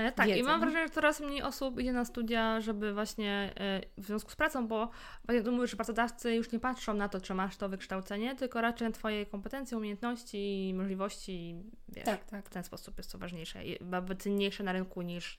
E, 0.07 0.13
tak, 0.13 0.29
i 0.29 0.43
mam 0.43 0.61
nie? 0.61 0.67
wrażenie, 0.67 0.87
że 0.87 0.95
coraz 0.95 1.21
mniej 1.21 1.43
osób 1.43 1.81
idzie 1.81 1.93
na 1.93 2.05
studia, 2.05 2.61
żeby 2.61 2.95
właśnie 2.95 3.53
e, 3.57 3.81
w 3.99 4.07
związku 4.07 4.31
z 4.31 4.37
pracą, 4.37 4.69
bo 4.69 4.91
właśnie 5.25 5.43
tu 5.43 5.53
mówisz, 5.53 5.71
że 5.71 5.77
pracodawcy 5.77 6.35
już 6.35 6.53
nie 6.53 6.61
patrzą 6.61 6.95
na 6.95 7.09
to, 7.09 7.21
czy 7.21 7.35
masz 7.35 7.57
to 7.57 7.69
wykształcenie, 7.69 8.37
tylko 8.37 8.61
raczej 8.61 8.89
na 8.89 8.93
Twoje 8.93 9.27
kompetencje, 9.27 9.77
umiejętności, 9.77 10.73
możliwości, 10.77 11.57
wiesz, 11.89 12.05
tak, 12.05 12.25
tak. 12.25 12.47
w 12.47 12.51
ten 12.51 12.65
sposób 12.65 12.99
jest 12.99 13.13
to 13.13 13.19
ważniejsze, 13.19 13.65
i 13.65 13.79
cenniejsze 14.19 14.65
na 14.65 14.73
rynku 14.73 15.03
niż 15.03 15.39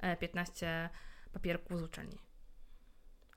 e, 0.00 0.16
15 0.16 0.88
papierków 1.32 1.78
z 1.78 1.82
uczelni. 1.82 2.31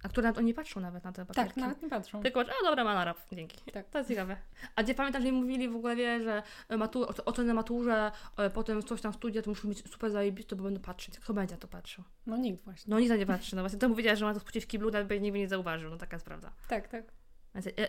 A 0.03 0.09
które 0.09 0.27
na 0.27 0.33
to 0.33 0.41
nie 0.41 0.53
patrzą 0.53 0.79
nawet 0.79 1.03
na 1.03 1.11
te 1.11 1.25
papierki. 1.25 1.53
Tak, 1.53 1.57
nawet 1.57 1.81
nie 1.81 1.89
patrzą. 1.89 2.21
Tylko, 2.23 2.43
że, 2.43 2.51
a 2.61 2.65
dobra, 2.65 2.83
ma 2.83 2.93
narab, 2.93 3.17
dzięki. 3.31 3.71
Tak. 3.71 3.89
To 3.89 3.97
jest 3.97 4.09
ciekawe. 4.09 4.37
A 4.75 4.83
gdzie 4.83 4.95
pamiętam, 4.95 5.21
że 5.21 5.31
mi 5.31 5.37
mówili 5.41 5.69
w 5.69 5.75
ogóle, 5.75 5.95
wie, 5.95 6.23
że 6.23 6.43
matu, 6.77 7.05
ocenę 7.25 7.53
maturze, 7.53 8.11
e, 8.37 8.49
potem 8.49 8.83
coś 8.83 9.01
tam 9.01 9.13
studia, 9.13 9.41
to 9.41 9.49
muszę 9.49 9.67
mieć 9.67 9.91
super 9.91 10.11
zajebiste, 10.11 10.55
bo 10.55 10.63
będę 10.63 10.79
patrzeć. 10.79 11.19
Kto 11.19 11.33
będzie 11.33 11.55
na 11.55 11.61
to 11.61 11.67
patrzył? 11.67 12.03
No 12.25 12.37
nikt 12.37 12.63
właśnie. 12.63 12.91
No 12.91 12.99
nikt 12.99 13.09
na 13.09 13.15
nie 13.17 13.25
patrzy. 13.25 13.55
No 13.55 13.61
właśnie 13.61 13.79
to 13.79 13.89
powiedziała, 13.89 14.15
że 14.15 14.25
ma 14.25 14.33
to 14.33 14.39
spuścić 14.39 14.63
w 14.63 14.67
kiblu, 14.67 14.91
nawet 14.91 15.07
by 15.07 15.21
nikt 15.21 15.37
nie 15.37 15.47
zauważył. 15.47 15.89
No 15.89 15.97
taka 15.97 16.15
jest 16.15 16.25
prawda. 16.25 16.51
Tak, 16.67 16.87
tak. 16.87 17.05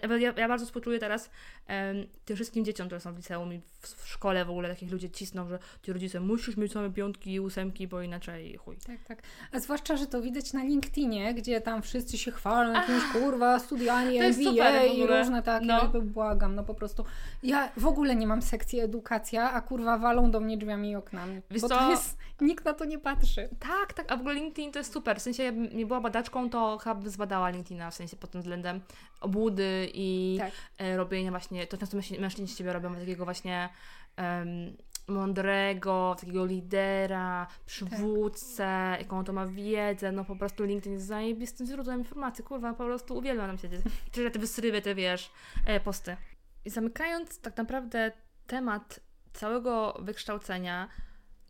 Ja, 0.09 0.17
ja, 0.17 0.33
ja 0.37 0.49
bardzo 0.49 0.67
współczuję 0.67 0.99
teraz 0.99 1.31
em, 1.67 2.07
tym 2.25 2.37
wszystkim 2.37 2.65
dzieciom, 2.65 2.87
które 2.87 3.01
są 3.01 3.13
w 3.13 3.17
liceum 3.17 3.53
i 3.53 3.61
w, 3.81 3.89
w 3.89 4.09
szkole 4.09 4.45
w 4.45 4.51
ogóle 4.51 4.69
takich 4.69 4.93
ludzi 4.93 5.11
cisną, 5.11 5.49
że 5.49 5.59
ci 5.83 5.93
rodzice 5.93 6.21
musisz 6.21 6.57
mieć 6.57 6.73
same 6.73 6.91
piątki 6.91 7.33
i 7.33 7.41
ósemki, 7.41 7.89
bo 7.89 8.03
inaczej 8.03 8.57
chuj. 8.57 8.77
Tak, 8.87 9.05
tak. 9.05 9.23
A 9.53 9.61
zwłaszcza, 9.61 9.97
że 9.97 10.07
to 10.07 10.23
widać 10.23 10.53
na 10.53 10.65
LinkedInie, 10.65 11.35
gdzie 11.35 11.61
tam 11.61 11.83
wszyscy 11.83 12.19
się 12.19 12.31
chwalą 12.33 12.73
jakimiś 12.73 13.03
kurwa 13.13 13.59
studiami 13.59 14.19
MBA 14.19 14.85
i 14.85 15.07
różne 15.07 15.43
takie, 15.43 15.67
No. 15.67 15.83
jakby 15.83 16.03
błagam, 16.03 16.55
no 16.55 16.65
po 16.65 16.75
prostu. 16.75 17.05
Ja 17.43 17.73
w 17.77 17.87
ogóle 17.87 18.17
nie 18.17 18.27
mam 18.27 18.43
sekcji 18.43 18.81
edukacja, 18.81 19.53
a 19.53 19.61
kurwa 19.61 19.99
walą 19.99 20.31
do 20.31 20.41
mnie 20.41 20.57
drzwiami 20.59 20.91
i 20.91 20.97
oknami. 20.97 21.41
Wiesz 21.51 21.63
bo 21.63 21.69
co? 21.69 21.79
to 21.79 21.91
jest, 21.91 22.19
nikt 22.41 22.65
na 22.65 22.73
to 22.73 22.85
nie 22.85 22.99
patrzy. 22.99 23.49
Tak, 23.61 23.93
tak, 23.93 24.13
a 24.13 24.17
w 24.17 24.21
ogóle 24.21 24.35
LinkedIn 24.35 24.73
to 24.73 24.79
jest 24.79 24.93
super. 24.93 25.19
W 25.19 25.23
sensie, 25.23 25.43
jakbym 25.43 25.77
nie 25.77 25.87
była 25.87 26.01
badaczką, 26.01 26.51
to 26.51 26.79
chyba 26.79 27.01
zbadała 27.05 27.51
LinkedIna, 27.51 27.91
w 27.91 27.95
sensie 27.95 28.17
pod 28.17 28.31
tym 28.31 28.41
względem 28.41 28.81
obłudy 29.27 29.91
i 29.95 30.37
Tak. 30.39 30.53
e, 30.79 30.97
robienia 30.97 31.31
właśnie, 31.31 31.67
to 31.67 31.79
często 31.79 31.97
mężczyźni 32.21 32.49
z 32.49 32.57
Ciebie 32.57 32.73
robią 32.73 32.95
takiego 32.95 33.25
właśnie 33.25 33.69
em, 34.17 34.77
mądrego, 35.09 36.17
takiego 36.21 36.47
lidera, 36.47 37.47
przywódcę, 37.67 38.97
jaką 38.99 39.19
on 39.19 39.25
to 39.25 39.33
ma 39.33 39.47
wiedzę, 39.47 40.13
no 40.13 40.25
po 40.25 40.37
prostu 40.37 40.65
LinkedIn 40.65 40.93
jest 40.93 41.07
zajebistym 41.07 41.67
źródłem 41.67 41.99
informacji, 41.99 42.45
kurwa, 42.45 42.75
po 42.75 42.85
prostu 42.85 43.17
uwielbiam 43.17 43.47
tam 43.47 43.59
siedzieć. 43.59 43.81
I 44.09 44.11
Czy 44.11 44.31
te 44.31 44.39
wysrywy, 44.39 44.83
te 44.83 44.95
wiesz, 44.95 45.31
e, 45.67 45.81
posty. 45.81 46.17
I 46.65 46.71
zamykając 46.71 47.41
tak 47.41 47.57
naprawdę 47.57 48.13
temat 48.47 49.01
całego 49.33 49.99
wykształcenia, 50.03 50.89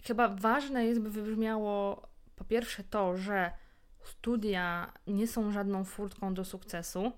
chyba 0.04 0.28
ważne 0.28 0.86
jest, 0.86 1.00
by 1.00 1.10
wybrzmiało 1.10 2.08
po 2.36 2.44
pierwsze 2.44 2.84
to, 2.84 3.16
że 3.16 3.52
studia 4.04 4.92
nie 5.06 5.26
są 5.26 5.52
żadną 5.52 5.84
furtką 5.84 6.34
do 6.34 6.44
sukcesu 6.44 7.12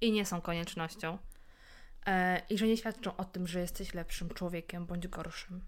i 0.00 0.12
nie 0.12 0.26
są 0.26 0.40
koniecznością. 0.40 1.18
E, 2.06 2.42
I 2.50 2.58
że 2.58 2.66
nie 2.66 2.76
świadczą 2.76 3.16
o 3.16 3.24
tym, 3.24 3.46
że 3.46 3.60
jesteś 3.60 3.94
lepszym 3.94 4.28
człowiekiem 4.28 4.86
bądź 4.86 5.08
gorszym. 5.08 5.64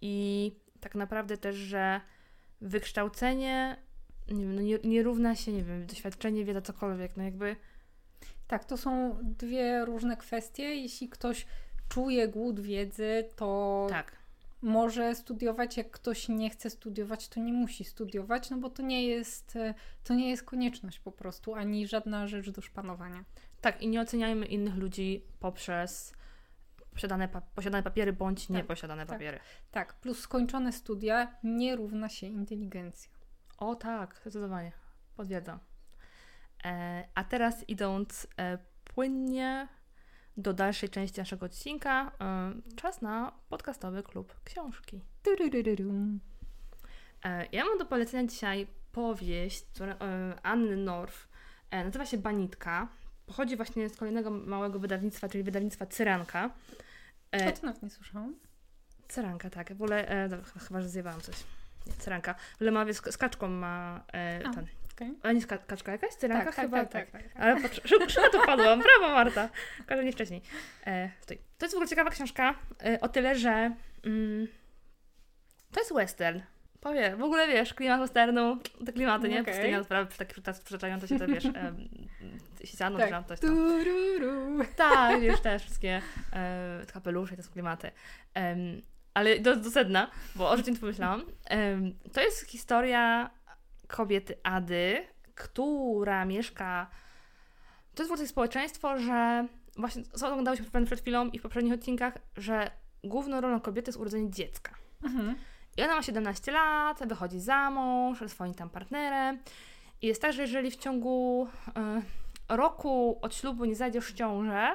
I 0.00 0.52
tak 0.80 0.94
naprawdę 0.94 1.38
też, 1.38 1.56
że 1.56 2.00
wykształcenie 2.60 3.76
nie, 4.28 4.44
wiem, 4.44 4.54
no 4.54 4.62
nie, 4.62 4.78
nie 4.84 5.02
równa 5.02 5.34
się, 5.34 5.52
nie 5.52 5.62
wiem, 5.62 5.86
doświadczenie, 5.86 6.44
wiedza, 6.44 6.60
cokolwiek. 6.60 7.16
No 7.16 7.22
jakby 7.22 7.56
Tak, 8.46 8.64
to 8.64 8.76
są 8.76 9.18
dwie 9.22 9.84
różne 9.84 10.16
kwestie. 10.16 10.62
Jeśli 10.62 11.08
ktoś 11.08 11.46
czuje 11.88 12.28
głód 12.28 12.60
wiedzy, 12.60 13.28
to 13.36 13.86
tak. 13.90 14.16
może 14.62 15.14
studiować, 15.14 15.76
jak 15.76 15.90
ktoś 15.90 16.28
nie 16.28 16.50
chce 16.50 16.70
studiować, 16.70 17.28
to 17.28 17.40
nie 17.40 17.52
musi 17.52 17.84
studiować, 17.84 18.50
no 18.50 18.56
bo 18.56 18.70
to 18.70 18.82
nie 18.82 19.06
jest, 19.06 19.58
to 20.04 20.14
nie 20.14 20.30
jest 20.30 20.42
konieczność 20.42 20.98
po 20.98 21.12
prostu, 21.12 21.54
ani 21.54 21.88
żadna 21.88 22.26
rzecz 22.26 22.50
do 22.50 22.60
szpanowania. 22.60 23.24
Tak, 23.60 23.82
i 23.82 23.88
nie 23.88 24.00
oceniajmy 24.00 24.46
innych 24.46 24.74
ludzi 24.76 25.24
poprzez 25.40 26.14
posiadane, 26.94 27.28
pa- 27.28 27.40
posiadane 27.40 27.82
papiery 27.82 28.12
bądź 28.12 28.46
Tak, 28.46 28.56
nieposiadane 28.56 29.06
tak. 29.06 29.16
papiery. 29.16 29.40
Tak, 29.70 29.94
plus 30.00 30.18
skończone 30.20 30.72
studia 30.72 31.36
nie 31.42 31.76
równa 31.76 32.08
się 32.08 32.26
inteligencja. 32.26 33.12
O 33.58 33.74
tak, 33.74 34.16
zdecydowanie. 34.20 34.72
Potwierdzam. 35.16 35.58
E, 36.64 37.04
a 37.14 37.24
teraz 37.24 37.68
idąc 37.68 38.26
e, 38.38 38.58
płynnie 38.84 39.68
do 40.36 40.52
dalszej 40.52 40.88
części 40.88 41.20
naszego 41.20 41.46
odcinka, 41.46 42.12
e, 42.20 42.52
czas 42.76 43.02
na 43.02 43.32
podcastowy 43.48 44.02
klub 44.02 44.40
książki. 44.44 45.00
E, 47.24 47.46
ja 47.52 47.64
mam 47.64 47.78
do 47.78 47.86
polecenia 47.86 48.28
dzisiaj 48.28 48.66
powieść 48.92 49.64
która, 49.74 49.92
e, 49.94 50.38
Anny 50.42 50.76
Norf. 50.76 51.28
E, 51.70 51.84
nazywa 51.84 52.06
się 52.06 52.18
Banitka. 52.18 52.88
Pochodzi 53.26 53.56
właśnie 53.56 53.88
z 53.88 53.96
kolejnego 53.96 54.30
małego 54.30 54.78
wydawnictwa, 54.78 55.28
czyli 55.28 55.44
wydawnictwa 55.44 55.86
Cyranka. 55.86 56.50
E, 57.36 57.48
O, 57.48 57.52
to 57.52 57.66
nawet 57.66 57.82
nie 57.82 57.90
słyszałam. 57.90 58.34
Cyranka, 59.08 59.50
tak. 59.50 59.68
W 59.68 59.82
ogóle, 59.82 60.08
e, 60.08 60.28
dobra, 60.28 60.46
ch- 60.46 60.66
chyba, 60.68 60.80
że 60.80 60.88
zjebałam 60.88 61.20
coś. 61.20 61.36
Nie, 61.86 61.92
Cyranka. 61.92 62.34
W 62.34 62.54
ogóle 62.54 62.70
ma, 62.70 62.92
z, 62.92 62.96
z 63.14 63.16
kaczką 63.16 63.48
ma 63.48 64.04
e, 64.14 64.40
A, 64.46 64.54
ten. 64.54 64.66
okej. 64.94 65.14
A 65.22 65.32
nie 65.32 65.40
ska- 65.40 65.58
kaczka 65.58 65.92
jakaś? 65.92 66.10
Cyranka 66.14 66.44
Tak, 66.44 66.54
tak, 66.54 66.64
chyba? 66.64 66.84
tak, 66.84 66.92
tak, 66.92 67.10
tak, 67.10 67.32
tak. 67.32 67.42
Ale 67.42 67.60
patrz, 67.62 67.80
szybko, 67.84 68.08
szybko 68.08 68.30
to 68.30 68.42
wpadłam. 68.42 68.82
Brawo 68.82 69.14
Marta. 69.14 69.48
Każdy 69.86 70.04
nie 70.04 70.12
wcześniej. 70.12 70.42
E, 70.86 71.10
stój. 71.20 71.38
To 71.58 71.64
jest 71.66 71.74
w 71.74 71.76
ogóle 71.76 71.88
ciekawa 71.88 72.10
książka 72.10 72.54
e, 72.84 73.00
o 73.00 73.08
tyle, 73.08 73.36
że 73.38 73.74
mm, 74.04 74.46
to 75.72 75.80
jest 75.80 75.94
western. 75.94 76.40
Powie, 76.86 77.16
w 77.16 77.22
ogóle 77.22 77.48
wiesz, 77.48 77.74
klimat 77.74 78.00
westernu, 78.00 78.58
te 78.86 78.92
klimaty, 78.92 79.28
nie? 79.28 79.40
Okej. 79.40 79.54
Pustynia, 79.54 79.84
sprawy, 79.84 80.10
tak 80.16 80.32
teraz 80.34 80.60
przytaczające 80.60 81.08
się 81.08 81.18
te, 81.18 81.26
wiesz, 81.26 81.44
e, 81.44 81.72
siano, 82.64 82.98
Tak. 82.98 83.10
tak. 83.10 83.26
coś 83.26 83.40
tam. 83.40 83.50
Tururu. 83.50 84.64
Tak, 84.76 85.20
wiesz, 85.20 85.40
te 85.40 85.58
wszystkie 85.58 86.02
e, 86.32 86.82
kapelusze 86.92 87.34
i 87.34 87.36
te 87.36 87.42
klimaty. 87.42 87.90
Em, 88.34 88.82
ale 89.14 89.40
do, 89.40 89.56
do 89.56 89.70
sedna, 89.70 90.10
bo 90.34 90.50
o 90.50 90.62
czym 90.62 90.76
pomyślałam. 90.76 91.24
Em, 91.44 91.94
to 92.12 92.20
jest 92.20 92.50
historia 92.50 93.30
kobiety 93.86 94.34
Ady, 94.42 95.06
która 95.34 96.24
mieszka... 96.24 96.90
To 97.94 98.02
jest 98.02 98.10
w 98.10 98.12
ogóle 98.12 98.28
społeczeństwo, 98.28 98.98
że 98.98 99.46
właśnie, 99.76 100.02
co 100.02 100.28
oglądałyśmy 100.28 100.84
przed 100.86 101.00
chwilą 101.00 101.28
i 101.28 101.38
w 101.38 101.42
poprzednich 101.42 101.72
odcinkach, 101.72 102.18
że 102.36 102.70
główną 103.04 103.40
rolą 103.40 103.60
kobiety 103.60 103.88
jest 103.88 103.98
urodzenie 103.98 104.30
dziecka. 104.30 104.74
Mhm. 105.04 105.34
I 105.76 105.82
ona 105.82 105.94
ma 105.94 106.02
17 106.02 106.52
lat, 106.52 107.08
wychodzi 107.08 107.40
za 107.40 107.70
mąż 107.70 108.18
ze 108.18 108.28
swoim 108.28 108.54
tam 108.54 108.70
partnerem. 108.70 109.38
I 110.02 110.06
jest 110.06 110.22
tak, 110.22 110.32
że 110.32 110.42
jeżeli 110.42 110.70
w 110.70 110.76
ciągu 110.76 111.48
y, 111.68 112.56
roku 112.56 113.18
od 113.22 113.34
ślubu 113.34 113.64
nie 113.64 113.74
zajdziesz 113.76 114.06
w 114.06 114.14
ciążę, 114.14 114.68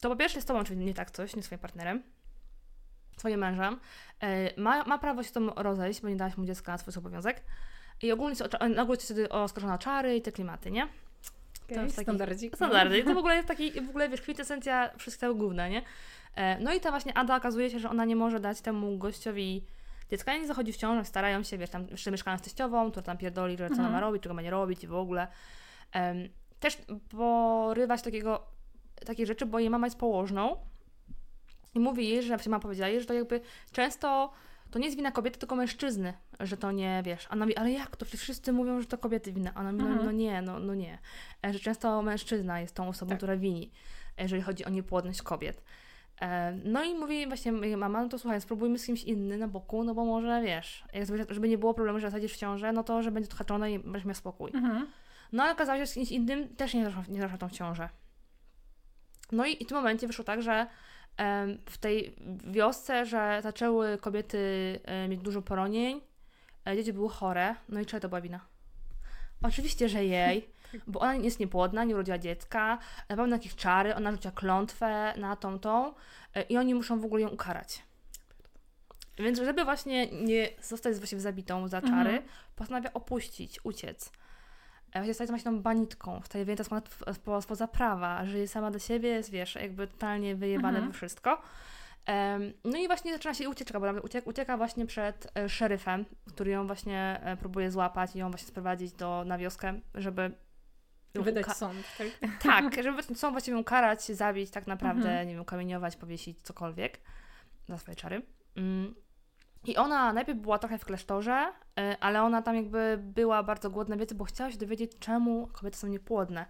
to 0.00 0.08
po 0.10 0.16
pierwsze 0.16 0.40
z 0.40 0.44
tobą, 0.44 0.64
czyli 0.64 0.84
nie 0.84 0.94
tak 0.94 1.10
coś, 1.10 1.36
nie 1.36 1.42
swoim 1.42 1.58
partnerem, 1.58 2.02
swoim 3.16 3.40
mężem, 3.40 3.80
y, 4.54 4.60
ma, 4.60 4.84
ma 4.84 4.98
prawo 4.98 5.22
się 5.22 5.28
z 5.28 5.32
tobą 5.32 5.52
rozejść, 5.56 6.00
bo 6.00 6.08
nie 6.08 6.16
dałaś 6.16 6.36
mu 6.36 6.44
dziecka 6.44 6.72
na 6.72 6.78
swój 6.78 6.94
obowiązek. 6.98 7.42
I 8.02 8.12
ogólnie 8.12 8.36
jest, 8.40 8.54
o- 8.54 8.68
na 8.68 8.82
ogół 8.82 8.94
jest 8.94 9.04
wtedy 9.04 9.28
oskarżona 9.28 9.74
o 9.74 9.78
czary 9.78 10.16
i 10.16 10.22
te 10.22 10.32
klimaty, 10.32 10.70
nie? 10.70 10.88
Okay, 11.70 11.84
jest 11.84 11.96
taki 11.96 12.04
standardzik. 12.04 12.52
no. 12.52 12.56
Standardy. 12.56 12.98
I 12.98 13.04
to 13.04 13.14
w 13.14 13.18
ogóle 13.18 13.36
jest 13.36 13.48
taki, 13.48 13.72
w 13.80 13.88
ogóle 13.88 14.08
wiesz, 14.08 14.20
kwintesencja 14.20 14.90
wszystkiego 14.98 15.34
główne, 15.34 15.70
nie? 15.70 15.82
E, 16.36 16.60
No 16.60 16.74
i 16.74 16.80
ta 16.80 16.90
właśnie 16.90 17.16
Ada 17.18 17.36
okazuje 17.36 17.70
się, 17.70 17.78
że 17.78 17.90
ona 17.90 18.04
nie 18.04 18.16
może 18.16 18.40
dać 18.40 18.60
temu 18.60 18.98
gościowi 18.98 19.64
dziecka, 20.12 20.36
nie 20.36 20.46
zachodzi 20.46 20.72
w 20.72 20.76
ciążę, 20.76 21.04
starają 21.04 21.42
się, 21.42 21.58
wiesz, 21.58 21.70
tam 21.70 21.86
jeszcze 21.90 22.10
mieszkają 22.10 22.38
z 22.38 22.42
teściową, 22.42 22.90
która 22.90 23.02
tam 23.02 23.18
pierdoli, 23.18 23.56
że 23.56 23.68
co 23.68 23.74
ona 23.74 23.82
Mhm. 23.82 23.92
ma 23.92 24.00
robić, 24.00 24.22
czego 24.22 24.34
ma 24.34 24.42
nie 24.42 24.50
robić 24.50 24.84
i 24.84 24.86
w 24.86 24.94
ogóle. 24.94 25.26
Em, 25.92 26.28
też 26.60 26.78
porywa 27.08 27.96
się 27.98 28.04
takiego, 28.04 28.46
takiej 29.06 29.26
rzeczy, 29.26 29.46
bo 29.46 29.58
jej 29.58 29.70
mama 29.70 29.86
jest 29.86 29.98
położną 29.98 30.56
i 31.74 31.80
mówi 31.80 32.08
jej, 32.08 32.22
że 32.22 32.36
mama 32.46 32.60
powiedziała 32.60 32.88
jej, 32.88 33.00
że 33.00 33.06
to 33.06 33.14
jakby 33.14 33.40
często 33.72 34.32
to 34.70 34.78
nie 34.78 34.84
jest 34.84 34.96
wina 34.96 35.10
kobiety, 35.12 35.38
tylko 35.38 35.56
mężczyzny, 35.56 36.12
że 36.40 36.56
to 36.56 36.72
nie, 36.72 37.02
wiesz. 37.04 37.26
A 37.26 37.32
ona 37.32 37.44
mówi, 37.44 37.56
ale 37.56 37.70
jak 37.72 37.96
to? 37.96 38.04
Wszyscy 38.06 38.52
mówią, 38.52 38.80
że 38.80 38.86
to 38.86 38.98
kobiety 38.98 39.32
wina. 39.32 39.50
A 39.54 39.60
ona 39.60 39.72
mówi, 39.72 39.84
no, 39.84 39.90
Mhm. 39.90 40.06
no 40.06 40.12
nie, 40.12 40.42
no, 40.42 40.58
no 40.58 40.74
nie. 40.74 40.98
E, 41.46 41.52
Że 41.52 41.58
często 41.58 42.02
mężczyzna 42.02 42.60
jest 42.60 42.74
tą 42.74 42.88
osobą, 42.88 43.08
Tak. 43.08 43.18
która 43.18 43.36
wini. 43.36 43.70
jeżeli 44.18 44.42
chodzi 44.42 44.64
o 44.64 44.68
niepłodność 44.70 45.22
kobiet. 45.22 45.62
E, 46.22 46.52
no 46.64 46.84
i 46.84 46.94
mówi 46.94 47.26
właśnie 47.26 47.52
mama, 47.52 48.02
no 48.02 48.08
to 48.08 48.18
słuchaj, 48.18 48.40
spróbujmy 48.40 48.78
z 48.78 48.86
kimś 48.86 49.04
innym 49.04 49.40
na 49.40 49.48
boku, 49.48 49.84
no 49.84 49.94
bo 49.94 50.04
może 50.04 50.42
wiesz, 50.42 50.84
żeby 51.28 51.48
nie 51.48 51.58
było 51.58 51.74
problemu, 51.74 51.98
że 51.98 52.06
zasadzisz 52.06 52.32
w 52.32 52.36
ciążę, 52.36 52.72
no 52.72 52.84
to, 52.84 53.02
że 53.02 53.10
będzie 53.10 53.28
to 53.28 53.36
haczone 53.36 53.72
i 53.72 53.78
będziesz 53.78 54.04
miał 54.04 54.14
spokój. 54.14 54.50
Mhm. 54.54 54.86
No 55.32 55.42
ale 55.42 55.52
okazało 55.52 55.78
się, 55.78 55.86
że 55.86 55.90
z 55.90 55.94
kimś 55.94 56.10
innym 56.10 56.56
też 56.56 56.74
nie 56.74 56.84
zaszła, 56.84 57.04
nie 57.08 57.20
zaszła 57.20 57.38
tą 57.38 57.50
ciążę. 57.50 57.88
No 59.32 59.46
i, 59.46 59.62
i 59.62 59.64
w 59.64 59.68
tym 59.68 59.76
momencie 59.76 60.06
wyszło 60.06 60.24
tak, 60.24 60.42
że 60.42 60.66
w 61.66 61.78
tej 61.78 62.16
wiosce, 62.44 63.06
że 63.06 63.40
zaczęły 63.42 63.98
kobiety 63.98 64.38
mieć 65.08 65.20
dużo 65.20 65.42
poronień, 65.42 66.00
e, 66.68 66.76
dzieci 66.76 66.92
były 66.92 67.08
chore, 67.08 67.54
no 67.68 67.80
i 67.80 67.86
czego 67.86 68.00
to 68.00 68.08
była 68.08 68.20
wina? 68.20 68.40
Oczywiście, 69.42 69.88
że 69.88 70.04
jej, 70.04 70.48
bo 70.86 71.00
ona 71.00 71.14
jest 71.14 71.40
niepłodna, 71.40 71.84
nie 71.84 71.94
urodziła 71.94 72.18
dziecka, 72.18 72.78
na 73.08 73.16
pewno 73.16 73.36
jakieś 73.36 73.54
czary, 73.54 73.94
ona 73.94 74.10
rzuciła 74.10 74.32
klątwę 74.32 75.14
na 75.16 75.36
tą, 75.36 75.58
tą 75.58 75.94
e, 76.34 76.42
i 76.42 76.56
oni 76.56 76.74
muszą 76.74 77.00
w 77.00 77.04
ogóle 77.04 77.22
ją 77.22 77.28
ukarać. 77.28 77.82
Więc 79.18 79.38
żeby 79.38 79.64
właśnie 79.64 80.06
nie 80.06 80.48
zostać 80.62 80.96
właśnie 80.96 81.20
zabitą 81.20 81.68
za 81.68 81.80
czary, 81.80 82.10
mhm. 82.10 82.22
postanawia 82.56 82.92
opuścić, 82.92 83.60
uciec. 83.64 84.12
E, 84.92 84.98
właśnie 84.98 85.14
stać 85.14 85.28
się 85.28 85.44
tą 85.44 85.62
banitką, 85.62 86.20
wstaje 86.20 86.44
wyjęta 86.44 86.64
spoza 87.40 87.68
prawa, 87.68 88.26
żyje 88.26 88.48
sama 88.48 88.70
do 88.70 88.78
siebie, 88.78 89.08
jest, 89.08 89.30
wiesz, 89.30 89.54
jakby 89.54 89.86
totalnie 89.86 90.34
wyjebane 90.34 90.78
mhm. 90.78 90.86
we 90.86 90.96
wszystko. 90.96 91.42
No 92.64 92.78
i 92.78 92.86
właśnie 92.86 93.12
zaczyna 93.12 93.34
się 93.34 93.48
ucieczka, 93.48 93.80
bo 93.80 93.86
ucieka, 94.02 94.30
ucieka 94.30 94.56
właśnie 94.56 94.86
przed 94.86 95.32
e, 95.38 95.48
szeryfem, 95.48 96.04
który 96.28 96.50
ją 96.50 96.66
właśnie 96.66 97.20
e, 97.22 97.36
próbuje 97.36 97.70
złapać 97.70 98.16
i 98.16 98.18
ją 98.18 98.30
właśnie 98.30 98.48
sprowadzić 98.48 98.92
do, 98.92 99.24
na 99.26 99.38
wioskę, 99.38 99.80
żeby 99.94 100.32
Wydać 101.14 101.46
sąd, 101.46 101.86
tak? 101.98 102.08
Tak, 102.42 102.82
żeby 102.82 103.02
sąd 103.02 103.32
właściwie 103.32 103.56
ją 103.56 103.64
karać, 103.64 104.04
zabić, 104.04 104.50
tak 104.50 104.66
naprawdę, 104.66 105.08
mhm. 105.08 105.28
nie 105.28 105.34
wiem, 105.34 105.44
kamieniować, 105.44 105.96
powiesić, 105.96 106.42
cokolwiek 106.42 107.00
za 107.68 107.78
swoje 107.78 107.96
czary. 107.96 108.22
Mm. 108.56 108.94
I 109.64 109.76
ona 109.76 110.12
najpierw 110.12 110.38
była 110.38 110.58
trochę 110.58 110.78
w 110.78 110.84
klasztorze, 110.84 111.52
y, 111.80 112.00
ale 112.00 112.22
ona 112.22 112.42
tam 112.42 112.56
jakby 112.56 112.98
była 113.02 113.42
bardzo 113.42 113.70
głodna 113.70 113.96
wiedzy, 113.96 114.14
bo 114.14 114.24
chciała 114.24 114.50
się 114.50 114.58
dowiedzieć, 114.58 114.92
czemu 114.98 115.48
kobiety 115.52 115.78
są 115.78 115.86
niepłodne. 115.86 116.46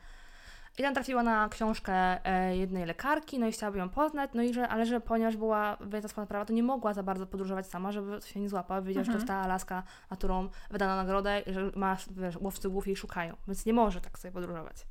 I 0.78 0.82
tam 0.82 0.94
trafiła 0.94 1.22
na 1.22 1.48
książkę 1.48 1.92
e, 2.26 2.56
jednej 2.56 2.86
lekarki, 2.86 3.38
no 3.38 3.46
i 3.46 3.52
chciałaby 3.52 3.78
ją 3.78 3.88
poznać, 3.88 4.30
no 4.34 4.42
i 4.42 4.54
że, 4.54 4.68
ale 4.68 4.86
że 4.86 5.00
ponieważ 5.00 5.36
była 5.36 5.76
wyjęta 5.80 6.08
z 6.08 6.12
prawa, 6.12 6.44
to 6.44 6.52
nie 6.52 6.62
mogła 6.62 6.94
za 6.94 7.02
bardzo 7.02 7.26
podróżować 7.26 7.66
sama, 7.66 7.92
żeby 7.92 8.20
się 8.24 8.40
nie 8.40 8.48
złapała. 8.48 8.82
Wiedziała, 8.82 9.00
mhm. 9.00 9.06
że 9.06 9.12
to 9.12 9.18
jest 9.18 9.28
ta 9.28 9.34
Alaska, 9.34 9.82
na 10.10 10.16
którą 10.16 10.48
wydano 10.70 10.96
nagrodę, 10.96 11.42
że 11.46 11.70
ma, 11.76 11.96
wiesz, 12.10 12.36
łowcy 12.36 12.70
głów 12.70 12.86
jej 12.86 12.96
szukają, 12.96 13.36
więc 13.46 13.66
nie 13.66 13.72
może 13.72 14.00
tak 14.00 14.18
sobie 14.18 14.32
podróżować. 14.32 14.86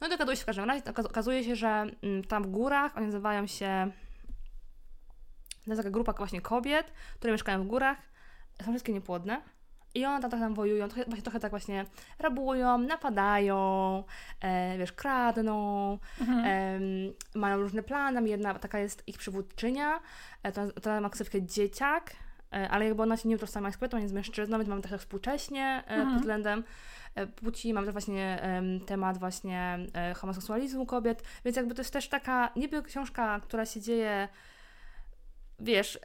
No 0.00 0.06
i 0.06 0.10
dogaduje 0.10 0.36
się 0.36 0.42
w 0.42 0.46
każdym 0.46 0.64
razie, 0.64 0.82
okazuje 1.04 1.44
się, 1.44 1.56
że 1.56 1.86
mm, 2.02 2.24
tam 2.24 2.42
w 2.42 2.46
górach, 2.46 2.96
oni 2.96 3.06
nazywają 3.06 3.46
się 3.46 3.90
to 5.64 5.70
jest 5.70 5.80
taka 5.82 5.90
grupa 5.90 6.12
właśnie 6.12 6.40
kobiet, 6.40 6.92
które 7.16 7.32
mieszkają 7.32 7.64
w 7.64 7.66
górach, 7.66 7.98
są 8.64 8.70
wszystkie 8.70 8.92
niepłodne. 8.92 9.42
I 9.94 10.06
one 10.06 10.20
tam, 10.20 10.30
tak 10.30 10.40
tam 10.40 10.54
wojują, 10.54 10.88
trochę, 10.88 11.04
właśnie, 11.04 11.22
trochę 11.22 11.40
tak 11.40 11.50
właśnie 11.50 11.86
rabują, 12.18 12.78
napadają, 12.78 14.04
e, 14.40 14.78
wiesz, 14.78 14.92
kradną, 14.92 15.98
mhm. 16.20 16.44
e, 16.44 16.80
mają 17.38 17.56
różne 17.56 17.82
plany. 17.82 18.28
Jedna 18.28 18.54
taka 18.54 18.78
jest 18.78 19.08
ich 19.08 19.18
przywódczynia, 19.18 20.00
e, 20.42 20.52
to, 20.52 20.72
to 20.72 21.00
ma 21.00 21.10
ksywkę 21.10 21.42
dzieciak, 21.42 22.10
e, 22.52 22.68
ale 22.68 22.84
jakby 22.84 23.02
ona 23.02 23.16
się 23.16 23.28
nie 23.28 23.36
utożsamia 23.36 23.72
z 23.72 23.76
kobietą, 23.76 23.98
nie 23.98 24.08
z 24.08 24.12
mężczyzną, 24.12 24.58
więc 24.58 24.68
mamy 24.68 24.82
tak 24.82 25.00
współcześnie 25.00 25.82
e, 25.86 25.90
mhm. 25.90 26.08
pod 26.08 26.18
względem 26.18 26.64
e, 27.14 27.26
płci, 27.26 27.74
mamy 27.74 27.86
też 27.86 27.92
właśnie 27.92 28.42
temat 28.86 29.18
właśnie 29.18 29.78
homoseksualizmu 30.16 30.86
kobiet, 30.86 31.22
więc 31.44 31.56
jakby 31.56 31.74
to 31.74 31.80
jest 31.80 31.92
też 31.92 32.08
taka 32.08 32.50
niby 32.56 32.82
książka, 32.82 33.40
która 33.40 33.66
się 33.66 33.80
dzieje 33.80 34.28
wiesz, 35.60 35.98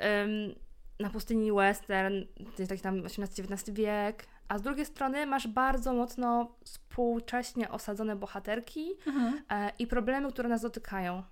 na 1.00 1.10
pustyni 1.10 1.52
western, 1.52 2.24
to 2.56 2.62
jest 2.62 2.70
taki 2.70 2.82
tam 2.82 3.06
XVIII-XIX 3.06 3.70
wiek, 3.70 4.28
a 4.48 4.58
z 4.58 4.62
drugiej 4.62 4.86
strony 4.86 5.26
masz 5.26 5.48
bardzo 5.48 5.94
mocno 5.94 6.56
współcześnie 6.64 7.70
osadzone 7.70 8.16
bohaterki 8.16 8.90
mhm. 9.08 9.42
e, 9.50 9.72
i 9.80 9.88
problemy, 9.88 10.32
które 10.32 10.50
nas 10.50 10.62
dotykają. 10.62 11.24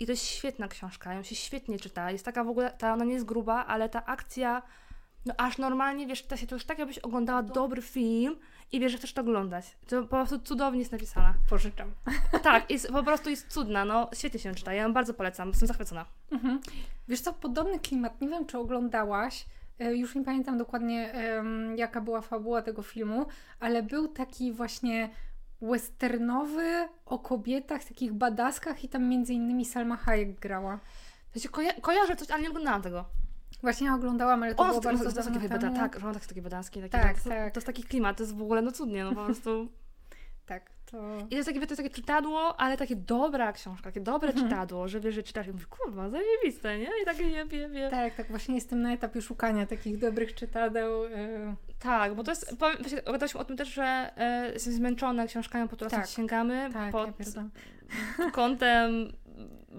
I 0.00 0.06
to 0.06 0.12
jest 0.12 0.24
świetna 0.24 0.68
książka, 0.68 1.14
ją 1.14 1.22
się 1.22 1.34
świetnie 1.34 1.78
czyta. 1.78 2.10
Jest 2.10 2.24
taka 2.24 2.44
w 2.44 2.48
ogóle, 2.48 2.70
ta, 2.70 2.92
ona 2.92 3.04
nie 3.04 3.12
jest 3.12 3.24
gruba, 3.24 3.66
ale 3.66 3.88
ta 3.88 4.06
akcja, 4.06 4.62
no 5.26 5.34
aż 5.36 5.58
normalnie, 5.58 6.06
wiesz, 6.06 6.22
to 6.22 6.36
się 6.36 6.46
to 6.46 6.54
już 6.54 6.64
tak, 6.64 6.78
jakbyś 6.78 6.98
oglądała 6.98 7.42
dobry 7.42 7.82
film 7.82 8.36
i 8.72 8.80
wiesz, 8.80 8.92
że 8.92 8.98
chcesz 8.98 9.12
to 9.12 9.20
oglądać. 9.20 9.76
To 9.88 10.02
po 10.02 10.08
prostu 10.08 10.38
cudownie 10.38 10.78
jest 10.78 10.92
napisana. 10.92 11.34
Pożyczam. 11.50 11.92
Tak, 12.42 12.70
jest, 12.70 12.88
po 12.92 13.02
prostu 13.02 13.30
jest 13.30 13.48
cudna, 13.48 13.84
no 13.84 14.10
świetnie 14.14 14.40
się 14.40 14.54
czyta, 14.54 14.72
ja 14.72 14.82
ją 14.82 14.92
bardzo 14.92 15.14
polecam, 15.14 15.48
jestem 15.48 15.68
zachwycona. 15.68 16.04
Mhm. 16.30 16.60
Wiesz 17.08 17.20
co, 17.20 17.32
podobny 17.32 17.78
klimat, 17.80 18.20
nie 18.20 18.28
wiem 18.28 18.46
czy 18.46 18.58
oglądałaś, 18.58 19.46
e, 19.78 19.94
już 19.96 20.14
nie 20.14 20.24
pamiętam 20.24 20.58
dokładnie 20.58 21.12
um, 21.36 21.76
jaka 21.76 22.00
była 22.00 22.20
fabuła 22.20 22.62
tego 22.62 22.82
filmu, 22.82 23.26
ale 23.60 23.82
był 23.82 24.08
taki 24.08 24.52
właśnie 24.52 25.10
westernowy 25.62 26.88
o 27.06 27.18
kobietach, 27.18 27.84
takich 27.84 28.12
badaskach 28.12 28.84
i 28.84 28.88
tam 28.88 29.08
między 29.08 29.34
innymi 29.34 29.64
Salma 29.64 29.96
Hayek 29.96 30.40
grała. 30.40 30.80
Ja 31.34 31.40
się 31.40 31.48
koja 31.48 31.72
kojarzę 31.72 32.16
coś, 32.16 32.30
ale 32.30 32.42
nie 32.42 32.50
oglądałam 32.50 32.82
tego. 32.82 33.04
Właśnie 33.62 33.86
ja 33.86 33.94
oglądałam, 33.94 34.42
ale 34.42 34.54
to 34.54 34.62
o, 34.62 34.66
było 34.66 34.80
to, 34.80 34.88
bardzo 34.88 35.04
to, 35.12 35.22
to, 35.22 35.30
takie 35.30 35.48
bada, 35.48 35.70
Tak, 35.70 36.04
on 36.04 36.14
tak 36.14 36.26
takie 36.26 36.42
badaski. 36.42 36.80
Takie, 36.80 36.90
tak, 36.90 37.02
tak, 37.02 37.22
tak. 37.22 37.44
To, 37.44 37.54
to 37.54 37.58
jest 37.58 37.66
taki 37.66 37.82
klimat, 37.82 38.16
to 38.16 38.22
jest 38.22 38.36
w 38.36 38.42
ogóle 38.42 38.62
no 38.62 38.72
cudnie, 38.72 39.04
no 39.04 39.14
po 39.14 39.24
prostu... 39.26 39.68
tak, 40.46 40.70
to... 40.86 41.18
I 41.26 41.28
to 41.28 41.36
jest 41.36 41.48
takie, 41.48 41.60
to 41.60 41.66
jest 41.66 41.76
takie 41.76 41.94
czytadło, 41.94 42.60
ale 42.60 42.76
takie 42.76 42.96
dobra 42.96 43.52
książka, 43.52 43.84
takie 43.84 44.00
dobre 44.00 44.28
mhm. 44.28 44.48
czytadło, 44.48 44.88
że 44.88 45.00
wiesz, 45.00 45.14
że 45.14 45.22
czytasz 45.22 45.46
i 45.46 45.50
mówisz, 45.50 45.66
kurwa, 45.66 46.10
zajebiste, 46.10 46.78
nie? 46.78 46.90
I 47.02 47.04
takie 47.04 47.22
je, 47.22 47.46
je, 47.52 47.68
je. 47.68 47.90
Tak, 47.90 48.14
tak, 48.14 48.28
właśnie 48.28 48.54
jestem 48.54 48.82
na 48.82 48.92
etapie 48.92 49.22
szukania 49.22 49.66
takich 49.66 49.98
dobrych 49.98 50.34
czytadeł. 50.34 51.02
Yy... 51.02 51.54
Tak, 51.78 52.14
bo 52.14 52.24
to 52.24 52.32
jest, 52.32 52.56
powiem, 52.58 52.76
właśnie 53.18 53.40
o 53.40 53.44
tym 53.44 53.56
też, 53.56 53.68
że 53.68 54.10
yy, 54.46 54.52
jestem 54.52 54.72
zmęczona 54.72 55.26
książkami, 55.26 55.68
po 55.68 55.76
które 55.76 55.90
tak. 55.90 56.06
sięgamy 56.06 56.70
tak, 56.72 56.92
pod 56.92 57.08
ja 57.36 58.30
kątem 58.32 59.12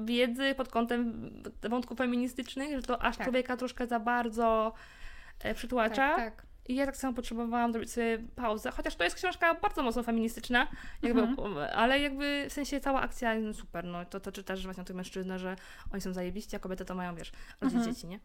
wiedzy, 0.05 0.55
pod 0.55 0.69
kątem 0.69 1.29
wątków 1.69 1.97
feministycznych, 1.97 2.75
że 2.75 2.81
to 2.81 3.01
aż 3.01 3.17
tak. 3.17 3.25
człowieka 3.25 3.57
troszkę 3.57 3.87
za 3.87 3.99
bardzo 3.99 4.73
e, 5.39 5.53
przytłacza. 5.53 6.15
Tak, 6.15 6.35
tak. 6.35 6.45
I 6.67 6.75
ja 6.75 6.85
tak 6.85 6.97
samo 6.97 7.13
potrzebowałam 7.13 7.71
zrobić 7.71 7.91
sobie 7.91 8.17
pauzę, 8.35 8.71
chociaż 8.71 8.95
to 8.95 9.03
jest 9.03 9.15
książka 9.15 9.53
bardzo 9.53 9.83
mocno 9.83 10.03
feministyczna, 10.03 10.67
jakby, 11.01 11.21
mhm. 11.21 11.57
ale 11.75 11.99
jakby 11.99 12.45
w 12.49 12.53
sensie 12.53 12.79
cała 12.79 13.01
akcja 13.01 13.39
no 13.39 13.53
super, 13.53 13.85
no 13.85 14.05
to, 14.05 14.19
to 14.19 14.31
czytasz 14.31 14.63
właśnie 14.63 14.81
o 14.81 14.85
tych 14.85 14.95
mężczyznach, 14.95 15.37
że 15.39 15.55
oni 15.91 16.01
są 16.01 16.13
zajebiści, 16.13 16.55
a 16.55 16.59
kobiety 16.59 16.85
to 16.85 16.95
mają, 16.95 17.15
wiesz, 17.15 17.31
rodzić 17.61 17.77
mhm. 17.77 17.95
dzieci, 17.95 18.07
nie? 18.07 18.19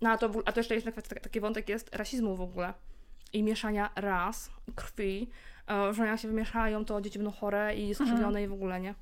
No 0.00 0.10
a 0.10 0.18
to, 0.18 0.30
a 0.44 0.52
to 0.52 0.60
jeszcze 0.60 0.74
jest 0.74 0.86
taki 1.22 1.40
wątek 1.40 1.68
jest 1.68 1.96
rasizmu 1.96 2.36
w 2.36 2.40
ogóle 2.40 2.74
i 3.32 3.42
mieszania 3.42 3.90
ras, 3.96 4.50
krwi, 4.74 5.30
e, 5.70 5.94
że 5.94 6.06
jak 6.06 6.20
się 6.20 6.28
wymieszają, 6.28 6.84
to 6.84 7.00
dzieci 7.00 7.18
będą 7.18 7.32
chore 7.32 7.74
i 7.74 7.94
skrzywione 7.94 8.26
mhm. 8.26 8.44
i 8.44 8.48
w 8.48 8.52
ogóle, 8.52 8.80
nie? 8.80 8.94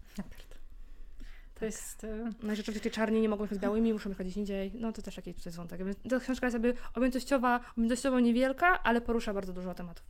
To 1.59 1.65
jest... 1.65 2.05
E, 2.05 2.31
no 2.43 2.53
i 2.53 2.57
rzeczywiście 2.57 2.91
czarni 2.91 3.21
nie 3.21 3.29
mogą 3.29 3.45
jechać 3.45 3.59
z 3.59 3.61
białymi, 3.61 3.93
muszą 3.93 4.09
jechać 4.09 4.27
gdzieś 4.27 4.37
indziej. 4.37 4.73
No 4.75 4.93
to 4.93 5.03
też 5.03 5.17
jakiś 5.17 5.37
tutaj 5.37 5.53
wątek. 5.53 5.81
Ta 6.11 6.21
książka 6.21 6.47
jest 6.47 6.55
jakby 6.55 6.75
objętościowa, 6.95 7.61
objętościowo 7.77 8.21
niewielka, 8.21 8.83
ale 8.83 9.01
porusza 9.01 9.35
bardzo 9.35 9.53
dużo 9.53 9.75
tematów. 9.75 10.07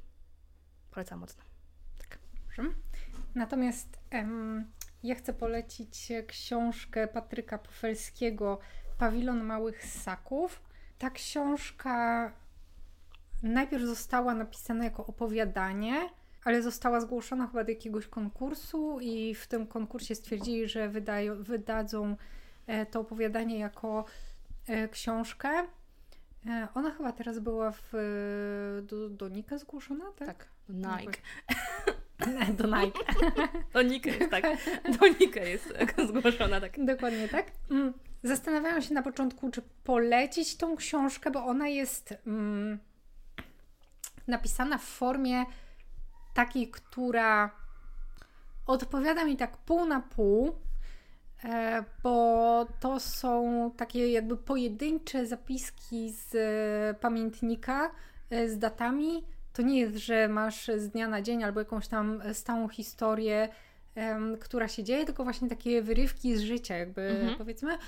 Polecam 0.90 1.18
mocno. 1.18 1.44
Tak. 1.98 2.18
Natomiast 3.34 3.98
em, 4.10 4.70
ja 5.02 5.14
chcę 5.14 5.32
polecić 5.32 6.12
książkę 6.26 7.08
Patryka 7.08 7.58
Pufelskiego 7.58 8.58
Pawilon 8.98 9.44
Małych 9.44 9.84
Ssaków. 9.84 10.62
Ta 10.98 11.10
książka 11.10 12.32
najpierw 13.42 13.84
została 13.84 14.34
napisana 14.34 14.84
jako 14.84 15.06
opowiadanie, 15.06 16.10
ale 16.48 16.62
została 16.62 17.00
zgłoszona 17.00 17.46
chyba 17.46 17.64
do 17.64 17.70
jakiegoś 17.70 18.06
konkursu 18.06 18.98
i 19.00 19.34
w 19.34 19.46
tym 19.46 19.66
konkursie 19.66 20.14
stwierdzili, 20.14 20.68
że 20.68 20.88
wydają, 20.88 21.42
wydadzą 21.42 22.16
e, 22.66 22.86
to 22.86 23.00
opowiadanie 23.00 23.58
jako 23.58 24.04
e, 24.66 24.88
książkę. 24.88 25.48
E, 26.46 26.68
ona 26.74 26.90
chyba 26.90 27.12
teraz 27.12 27.38
była 27.38 27.72
w, 27.72 27.92
do, 28.82 29.08
do 29.08 29.28
Nika 29.28 29.58
zgłoszona, 29.58 30.04
tak? 30.16 30.26
Tak, 30.26 30.48
do 30.68 30.88
Nike. 30.88 31.20
do 32.58 32.66
Nike. 32.66 32.98
do 33.74 33.82
Nika 33.82 34.10
jest, 34.10 34.30
tak. 34.30 34.44
Do 34.98 35.06
Nika 35.20 35.40
jest 35.40 35.74
zgłoszona, 36.08 36.60
tak. 36.60 36.84
Dokładnie 36.84 37.28
tak. 37.28 37.46
Mm, 37.70 37.92
zastanawiałam 38.22 38.82
się 38.82 38.94
na 38.94 39.02
początku, 39.02 39.50
czy 39.50 39.62
polecić 39.84 40.56
tą 40.56 40.76
książkę, 40.76 41.30
bo 41.30 41.44
ona 41.44 41.68
jest 41.68 42.14
mm, 42.26 42.78
napisana 44.26 44.78
w 44.78 44.84
formie 44.84 45.44
takiej, 46.34 46.70
która 46.70 47.50
odpowiada 48.66 49.24
mi 49.24 49.36
tak 49.36 49.56
pół 49.56 49.84
na 49.86 50.00
pół, 50.00 50.52
e, 51.44 51.84
bo 52.02 52.66
to 52.80 53.00
są 53.00 53.70
takie 53.76 54.12
jakby 54.12 54.36
pojedyncze 54.36 55.26
zapiski 55.26 56.12
z 56.12 56.36
pamiętnika 56.98 57.90
e, 58.30 58.48
z 58.48 58.58
datami. 58.58 59.24
To 59.52 59.62
nie 59.62 59.80
jest, 59.80 59.96
że 59.96 60.28
masz 60.28 60.70
z 60.76 60.88
dnia 60.88 61.08
na 61.08 61.22
dzień 61.22 61.44
albo 61.44 61.60
jakąś 61.60 61.88
tam 61.88 62.22
stałą 62.32 62.68
historię 62.68 63.48
która 64.40 64.68
się 64.68 64.84
dzieje, 64.84 65.04
tylko 65.04 65.24
właśnie 65.24 65.48
takie 65.48 65.82
wyrywki 65.82 66.36
z 66.36 66.40
życia, 66.40 66.76
jakby 66.76 67.02
Mhm. 67.02 67.38
powiedzmy. 67.38 67.78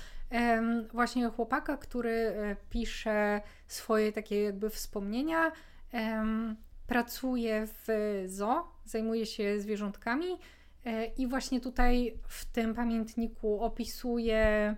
Właśnie 0.93 1.27
chłopaka, 1.29 1.77
który 1.77 2.11
e, 2.11 2.55
pisze 2.69 3.41
swoje 3.67 4.11
takie 4.11 4.43
jakby 4.43 4.69
wspomnienia, 4.69 5.51
pracuje 6.91 7.67
w 7.67 7.87
zoo, 8.27 8.63
zajmuje 8.85 9.25
się 9.25 9.59
zwierzątkami 9.59 10.37
e, 10.85 11.05
i 11.05 11.27
właśnie 11.27 11.61
tutaj 11.61 12.17
w 12.27 12.45
tym 12.45 12.73
pamiętniku 12.73 13.61
opisuje 13.61 14.75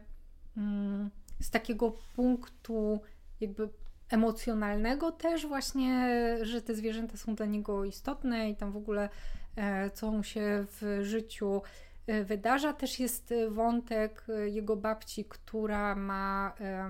mm, 0.57 1.09
z 1.41 1.49
takiego 1.49 1.91
punktu 2.15 3.01
jakby 3.41 3.69
emocjonalnego 4.09 5.11
też 5.11 5.47
właśnie, 5.47 6.09
że 6.41 6.61
te 6.61 6.75
zwierzęta 6.75 7.17
są 7.17 7.35
dla 7.35 7.45
niego 7.45 7.85
istotne 7.85 8.49
i 8.49 8.55
tam 8.55 8.71
w 8.71 8.77
ogóle 8.77 9.09
e, 9.55 9.89
co 9.91 10.11
mu 10.11 10.23
się 10.23 10.65
w 10.67 10.99
życiu 11.01 11.61
e, 12.07 12.23
wydarza. 12.23 12.73
Też 12.73 12.99
jest 12.99 13.33
wątek 13.49 14.25
jego 14.45 14.75
babci, 14.75 15.25
która 15.25 15.95
ma 15.95 16.53
e, 16.61 16.89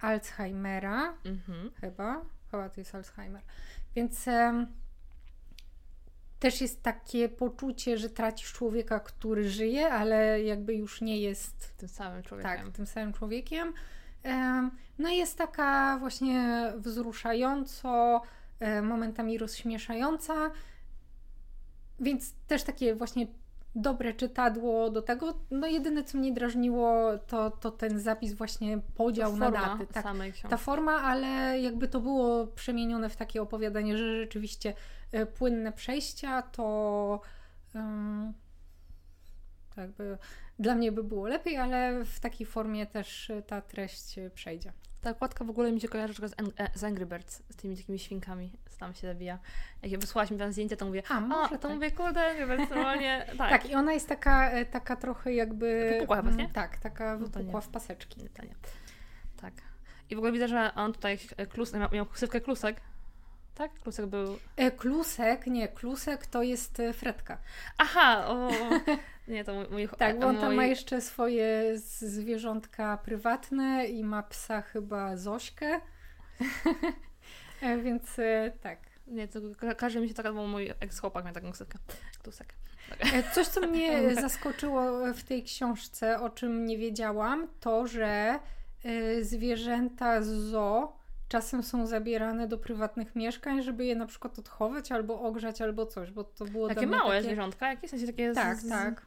Alzheimera, 0.00 1.14
Mhm. 1.24 1.70
chyba, 1.80 2.24
chyba 2.56 2.68
to 2.68 2.80
jest 2.80 2.94
Alzheimer. 2.94 3.42
Więc 3.96 4.26
też 6.38 6.60
jest 6.60 6.82
takie 6.82 7.28
poczucie, 7.28 7.98
że 7.98 8.10
tracisz 8.10 8.52
człowieka, 8.52 9.00
który 9.00 9.50
żyje, 9.50 9.88
ale 9.92 10.42
jakby 10.42 10.74
już 10.74 11.00
nie 11.00 11.20
jest 11.20 11.76
Tym 11.76 11.88
samym 11.88 12.22
człowiekiem. 12.22 12.64
tak, 12.64 12.76
tym 12.76 12.86
samym 12.86 13.12
człowiekiem. 13.12 13.72
Em, 14.22 14.70
No 14.98 15.08
i 15.08 15.16
jest 15.16 15.38
taka 15.38 15.98
właśnie 15.98 16.64
wzruszająco, 16.76 18.22
e, 18.60 18.82
momentami 18.82 19.38
rozśmieszająca, 19.38 20.50
więc 22.00 22.32
też 22.46 22.62
takie 22.62 22.94
właśnie 22.94 23.26
dobre 23.74 24.14
czytadło 24.14 24.90
do 24.90 25.02
tego. 25.02 25.34
No 25.50 25.66
jedyne, 25.66 26.04
co 26.04 26.18
mnie 26.18 26.32
drażniło, 26.32 27.18
to, 27.18 27.50
to 27.50 27.70
ten 27.70 28.00
zapis 28.00 28.32
właśnie 28.32 28.78
podział 28.94 29.36
na 29.36 29.50
daty. 29.50 29.86
Tak, 29.86 30.02
samej 30.02 30.32
książki. 30.32 30.48
ta 30.48 30.56
forma, 30.56 30.92
ale 31.02 31.60
jakby 31.60 31.88
to 31.88 32.00
było 32.00 32.46
przemienione 32.46 33.08
w 33.08 33.16
takie 33.16 33.42
opowiadanie, 33.42 33.98
że 33.98 34.16
rzeczywiście 34.16 34.74
e, 35.12 35.26
płynne 35.26 35.72
przejścia, 35.72 36.42
to 36.42 37.20
to 39.74 39.80
jakby 39.80 40.18
dla 40.58 40.74
mnie 40.74 40.92
by 40.92 41.04
było 41.04 41.28
lepiej, 41.28 41.56
ale 41.56 42.04
w 42.04 42.20
takiej 42.20 42.46
formie 42.46 42.86
też 42.86 43.30
e, 43.30 43.42
ta 43.42 43.60
treść 43.60 44.18
e, 44.18 44.30
przejdzie. 44.30 44.72
Ta 45.00 45.10
okładka 45.10 45.44
w 45.44 45.50
ogóle 45.50 45.72
mi 45.72 45.80
się 45.80 45.88
kojarzy 45.88 46.14
trochę 46.14 46.28
z, 46.28 46.36
Ang- 46.36 46.52
e, 46.58 46.70
z 46.78 46.84
Angry 46.84 47.06
Birds, 47.06 47.42
z 47.48 47.56
tymi 47.56 47.76
takimi 47.76 47.98
świnkami, 47.98 48.52
co 48.70 48.78
tam 48.78 48.94
się 48.94 49.06
zabija. 49.06 49.38
Jak 49.82 49.92
ja 49.92 49.98
wysłałaś 49.98 50.30
mi 50.30 50.38
tam 50.38 50.52
zdjęcie, 50.52 50.76
to 50.76 50.86
mówię, 50.86 51.02
A, 51.08 51.14
a, 51.14 51.20
może 51.20 51.50
to 51.50 51.58
tak. 51.58 51.70
mówię, 51.72 51.90
kurde, 51.90 52.30
Angry 52.30 52.46
Birds, 52.46 52.70
normalnie, 52.70 53.26
tak. 53.38 53.50
Tak, 53.50 53.70
i 53.70 53.74
ona 53.74 53.92
jest 53.92 54.08
taka, 54.08 54.50
e, 54.50 54.66
taka 54.66 54.96
trochę 54.96 55.34
jakby... 55.34 55.90
Wypukła 55.92 56.16
chyba, 56.16 56.30
nie? 56.30 56.34
mm, 56.42 56.52
Tak, 56.52 56.78
taka 56.78 57.16
No 57.18 57.26
wypukła 57.26 57.60
w 57.60 57.68
paseczki. 57.68 58.22
Nie, 58.22 58.28
to 58.28 58.42
nie. 58.42 58.54
Tak. 59.40 59.54
I 60.10 60.14
w 60.14 60.18
ogóle 60.18 60.32
widzę, 60.32 60.48
że 60.48 60.74
on 60.74 60.92
tutaj 60.92 61.18
e, 61.36 61.46
klus, 61.46 61.72
miał, 61.72 61.90
miał 61.92 62.06
ksywkę 62.06 62.40
klusek. 62.40 62.80
Tak? 63.54 63.72
Klusek 63.80 64.06
był. 64.06 64.38
E, 64.56 64.70
Klusek, 64.70 65.46
nie, 65.46 65.68
Klusek 65.68 66.26
to 66.26 66.42
jest 66.42 66.82
Fredka. 66.92 67.38
Aha! 67.78 68.24
O, 68.28 68.50
nie, 69.28 69.44
to 69.44 69.66
mój. 69.70 69.88
Tak, 69.98 70.18
bo 70.20 70.26
on 70.26 70.38
tam 70.38 70.54
ma 70.54 70.66
jeszcze 70.66 71.00
swoje 71.00 71.78
zwierzątka 71.78 72.96
prywatne 72.96 73.86
i 73.86 74.04
ma 74.04 74.22
psa 74.22 74.62
chyba 74.62 75.16
Zośkę. 75.16 75.80
Więc 77.84 78.18
e, 78.18 78.52
tak. 78.60 78.78
Nie, 79.06 79.28
to 79.28 79.40
ka- 79.58 79.74
każe 79.74 80.00
mi 80.00 80.08
się 80.08 80.14
taka, 80.14 80.32
bo 80.32 80.46
mój 80.46 80.72
ex-chłopak 80.80 81.24
miał 81.24 81.34
taką 81.34 81.52
ksywkę. 81.52 81.78
Klusek. 82.22 82.54
E, 83.00 83.32
Coś, 83.32 83.46
co 83.46 83.60
mnie 83.60 84.14
zaskoczyło 84.14 85.14
w 85.14 85.22
tej 85.22 85.42
książce, 85.42 86.20
o 86.20 86.30
czym 86.30 86.66
nie 86.66 86.78
wiedziałam, 86.78 87.48
to, 87.60 87.86
że 87.86 88.38
e, 88.84 89.24
zwierzęta 89.24 90.22
z 90.22 90.28
zoo 90.28 91.02
czasem 91.28 91.62
są 91.62 91.86
zabierane 91.86 92.48
do 92.48 92.58
prywatnych 92.58 93.16
mieszkań, 93.16 93.62
żeby 93.62 93.84
je 93.84 93.96
na 93.96 94.06
przykład 94.06 94.38
odchować 94.38 94.92
albo 94.92 95.20
ogrzać, 95.20 95.62
albo 95.62 95.86
coś, 95.86 96.10
bo 96.10 96.24
to 96.24 96.44
było 96.44 96.68
Takie 96.68 96.86
małe 96.86 97.10
takie... 97.10 97.22
zwierzątka, 97.22 97.68
jakieś 97.68 97.88
w 97.88 97.90
sensie 97.90 98.06
takie. 98.06 98.32
Tak, 98.32 98.58
z... 98.58 98.68
tak. 98.68 99.06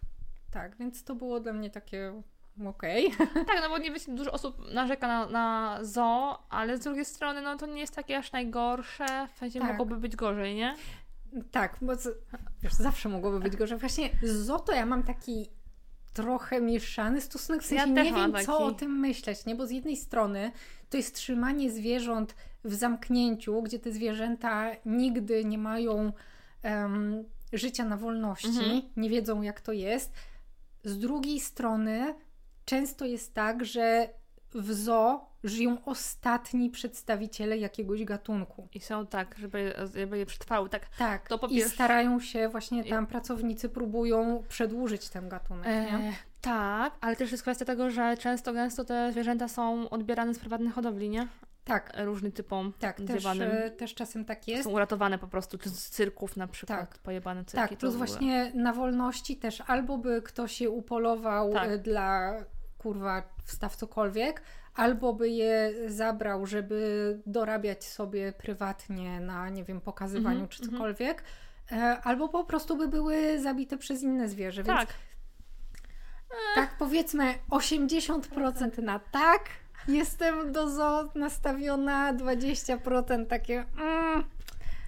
Tak, 0.56 0.78
więc 0.78 1.04
to 1.04 1.16
było 1.16 1.40
dla 1.40 1.54
mnie 1.54 1.70
takie 1.70 2.22
okej. 2.66 3.12
Tak, 3.48 3.58
no 3.62 3.70
bo 3.70 3.78
nie 3.78 3.92
wiecie, 3.92 4.12
dużo 4.12 4.32
osób 4.32 4.74
narzeka 4.74 5.08
na, 5.08 5.26
na 5.30 5.78
zoo, 5.82 6.38
ale 6.50 6.78
z 6.78 6.80
drugiej 6.84 7.06
strony, 7.06 7.42
no 7.42 7.58
to 7.58 7.66
nie 7.66 7.80
jest 7.82 7.96
takie 7.96 8.18
aż 8.18 8.32
najgorsze. 8.32 9.28
W 9.36 9.38
sensie 9.38 9.60
Tak. 9.60 9.70
mogłoby 9.70 9.98
być 9.98 10.16
gorzej, 10.16 10.56
nie? 10.56 10.76
Tak, 11.52 11.78
bo 11.82 11.96
z, 11.96 12.08
wiesz, 12.62 12.74
zawsze 12.74 13.10
mogłoby 13.10 13.40
być 13.40 13.56
gorzej. 13.56 13.78
Właśnie 13.78 14.10
zoo 14.24 14.60
to 14.60 14.72
ja 14.74 14.86
mam 14.86 15.04
taki 15.04 15.50
trochę 16.14 16.62
mieszany 16.62 17.22
stosunek, 17.22 17.64
w 17.64 17.72
Ja 17.72 17.80
sensie 17.82 17.96
też 17.96 18.06
nie 18.06 18.14
wiem, 18.14 18.32
co 18.32 18.38
taki. 18.38 18.52
o 18.64 18.72
tym 18.72 19.00
myśleć, 19.00 19.46
nie? 19.46 19.56
Bo 19.56 19.68
z 19.68 19.72
jednej 19.72 19.98
strony 19.98 20.52
to 20.90 20.98
jest 20.98 21.16
trzymanie 21.16 21.72
zwierząt 21.72 22.36
w 22.64 22.74
zamknięciu, 22.74 23.62
gdzie 23.62 23.80
te 23.80 23.92
zwierzęta 23.92 24.66
nigdy 24.86 25.46
nie 25.46 25.58
mają 25.58 26.12
em, 26.64 27.24
życia 27.54 27.86
na 27.86 27.98
wolności, 27.98 28.48
Mhm. 28.48 28.82
nie 28.98 29.10
wiedzą 29.10 29.42
jak 29.42 29.62
to 29.62 29.72
jest. 29.72 30.14
Z 30.86 30.98
drugiej 31.00 31.40
strony 31.40 32.16
często 32.66 33.06
jest 33.06 33.34
tak, 33.34 33.66
że 33.66 34.10
w 34.54 34.74
zoo 34.74 35.26
żyją 35.44 35.78
ostatni 35.86 36.70
przedstawiciele 36.70 37.58
jakiegoś 37.58 38.04
gatunku. 38.04 38.68
I 38.74 38.80
są 38.80 39.08
tak, 39.08 39.36
żeby, 39.38 39.74
żeby 39.96 40.18
je 40.18 40.26
przetrwały. 40.26 40.70
Tak. 40.70 40.88
Tak, 40.98 41.28
To 41.28 41.48
i 41.48 41.62
starają 41.62 42.20
się 42.20 42.50
właśnie 42.50 42.84
tam 42.84 43.08
pracownicy 43.08 43.70
próbują 43.70 44.44
przedłużyć 44.50 45.10
ten 45.10 45.30
gatunek? 45.30 45.68
E, 45.68 46.14
tak, 46.42 46.94
ale 47.02 47.16
też 47.16 47.32
jest 47.32 47.44
kwestia 47.44 47.66
tego, 47.66 47.92
że 47.92 48.18
często, 48.18 48.54
gęsto 48.54 48.86
te 48.86 49.12
zwierzęta 49.12 49.48
są 49.48 49.90
odbierane 49.90 50.34
z 50.34 50.40
prywatnych 50.40 50.74
hodowli, 50.74 51.10
nie? 51.10 51.28
Tak, 51.66 51.94
Różnym 51.98 52.32
typom 52.32 52.74
tak, 52.80 52.98
też, 52.98 53.08
zjebanym. 53.08 53.52
e, 53.52 53.72
też 53.72 53.94
czasem 53.96 54.26
tak 54.26 54.48
jest. 54.48 54.64
Są 54.64 54.70
uratowane 54.70 55.18
po 55.18 55.28
prostu 55.28 55.58
z 55.66 55.90
cyrków 55.90 56.38
na 56.38 56.48
przykład, 56.48 56.80
Tak. 56.80 56.98
pojebane 56.98 57.46
cyrki. 57.46 57.70
Tak, 57.70 57.80
plus 57.80 57.96
właśnie 57.96 58.52
na 58.56 58.74
wolności 58.74 59.38
też 59.38 59.62
albo 59.68 59.98
by 59.98 60.22
ktoś 60.22 60.62
je 60.62 60.70
upolował 60.70 61.54
Tak. 61.54 61.70
e, 61.70 61.78
dla 61.78 62.34
kurwa 62.78 63.24
wstaw 63.46 63.76
cokolwiek, 63.76 64.42
albo 64.76 65.14
by 65.14 65.30
je 65.30 65.74
zabrał, 65.88 66.46
żeby 66.46 67.20
dorabiać 67.26 67.84
sobie 67.84 68.34
prywatnie 68.34 69.20
na, 69.20 69.50
nie 69.50 69.64
wiem, 69.64 69.82
pokazywaniu 69.82 70.36
Mhm, 70.40 70.50
czy 70.50 70.64
mhm. 70.64 70.72
cokolwiek, 70.78 71.24
e, 71.72 71.76
albo 72.04 72.30
po 72.30 72.44
prostu 72.44 72.78
by 72.78 72.88
były 72.88 73.40
zabite 73.42 73.78
przez 73.78 74.04
inne 74.04 74.30
zwierzę, 74.30 74.64
więc 74.64 74.80
Tak, 74.80 74.94
Tak, 76.56 76.78
powiedzmy 76.80 77.34
80% 77.50 78.82
na 78.84 79.00
tak. 79.00 79.42
Jestem 79.88 80.52
do 80.52 80.70
zoo 80.70 81.12
nastawiona, 81.16 82.14
20% 82.14 83.26
takie. 83.26 83.66
Mm, 83.82 84.24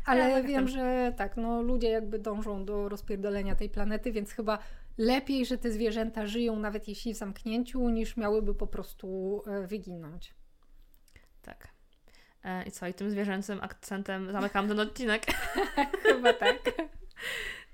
ale 0.06 0.30
Ja 0.30 0.44
wiem, 0.44 0.68
że 0.68 1.14
tak, 1.18 1.38
no 1.38 1.62
ludzie 1.62 1.90
jakby 1.90 2.20
dążą 2.20 2.66
do 2.66 2.90
rozpierdolenia 2.90 3.56
tej 3.56 3.70
planety, 3.70 4.12
więc 4.12 4.32
chyba 4.32 4.60
lepiej, 4.98 5.46
że 5.46 5.58
te 5.58 5.72
zwierzęta 5.72 6.28
żyją, 6.28 6.56
nawet 6.60 6.88
jeśli 6.88 7.14
w 7.14 7.18
zamknięciu, 7.18 7.90
niż 7.90 8.18
miałyby 8.18 8.56
po 8.56 8.68
prostu 8.68 9.42
e, 9.48 9.68
wyginąć. 9.68 10.34
tak. 11.42 11.68
E, 12.44 12.64
I 12.64 12.72
co, 12.72 12.88
i 12.88 12.94
tym 12.94 13.10
zwierzęcym 13.12 13.60
akcentem 13.62 14.32
zamykam 14.32 14.68
ten 14.68 14.80
odcinek. 14.80 15.26
Chyba 16.04 16.34
tak. 16.34 16.58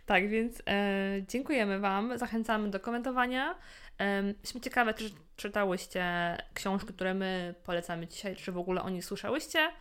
Tak, 0.06 0.30
więc 0.30 0.62
e, 0.68 1.22
dziękujemy 1.28 1.80
Wam, 1.80 2.18
zachęcamy 2.18 2.70
do 2.70 2.80
komentowania. 2.80 3.56
Jesteśmy 4.00 4.62
ciekawe, 4.62 4.94
czy 4.94 5.12
czytałyście 5.36 6.38
książki, 6.54 6.94
które 6.94 7.14
my 7.14 7.56
polecamy 7.64 8.08
dzisiaj, 8.08 8.36
czy 8.36 8.52
w 8.52 8.58
ogóle 8.58 8.82
o 8.82 8.90
nich 8.90 9.06
słyszałyście. 9.06 9.72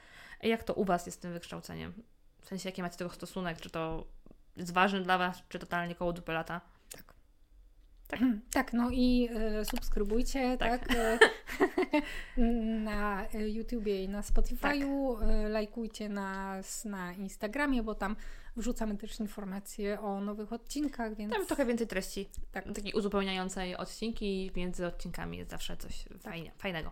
Jak 0.42 0.64
to 0.64 0.74
u 0.74 0.84
Was 0.84 1.06
jest 1.06 1.18
z 1.18 1.20
tym 1.20 1.32
wykształceniem? 1.32 1.92
W 2.40 2.46
sensie, 2.48 2.68
jaki 2.68 2.82
macie 2.82 2.96
tego 2.96 3.10
stosunek? 3.10 3.60
Czy 3.60 3.70
to 3.70 4.06
jest 4.56 4.72
ważne 4.72 5.00
dla 5.00 5.18
Was, 5.18 5.42
czy 5.48 5.58
totalnie 5.58 5.94
koło 5.94 6.12
dupy 6.12 6.32
lata? 6.32 6.60
Tak, 8.52 8.72
no 8.72 8.90
i 8.90 9.28
e, 9.34 9.64
subskrybujcie, 9.64 10.58
Tak. 10.58 10.88
tak, 10.88 10.96
e, 10.98 11.18
na 12.84 13.26
YouTubie 13.32 14.04
i 14.04 14.08
na 14.08 14.20
Spotify'u, 14.20 15.18
Tak. 15.18 15.28
e, 15.28 15.48
lajkujcie 15.48 16.08
nas 16.08 16.84
na 16.84 17.12
Instagramie, 17.12 17.82
bo 17.82 17.94
tam 17.94 18.16
wrzucamy 18.56 18.96
też 18.96 19.20
informacje 19.20 20.00
o 20.00 20.20
nowych 20.20 20.52
odcinkach, 20.52 21.16
więc 21.16 21.32
Tam 21.32 21.46
trochę 21.46 21.66
więcej 21.66 21.86
treści, 21.86 22.28
tak, 22.52 22.72
takiej 22.74 22.92
uzupełniającej 22.92 23.76
odcinki. 23.76 24.50
Między 24.56 24.86
odcinkami 24.86 25.38
jest 25.38 25.50
zawsze 25.50 25.76
coś 25.76 26.04
fajnie, 26.20 26.52
fajnego. 26.58 26.90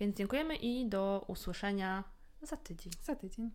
Więc 0.00 0.16
dziękujemy 0.16 0.56
i 0.56 0.88
do 0.88 1.24
usłyszenia 1.26 2.04
za 2.42 2.56
tydzień. 2.56 2.92
za 3.02 3.16
tydzień. 3.16 3.50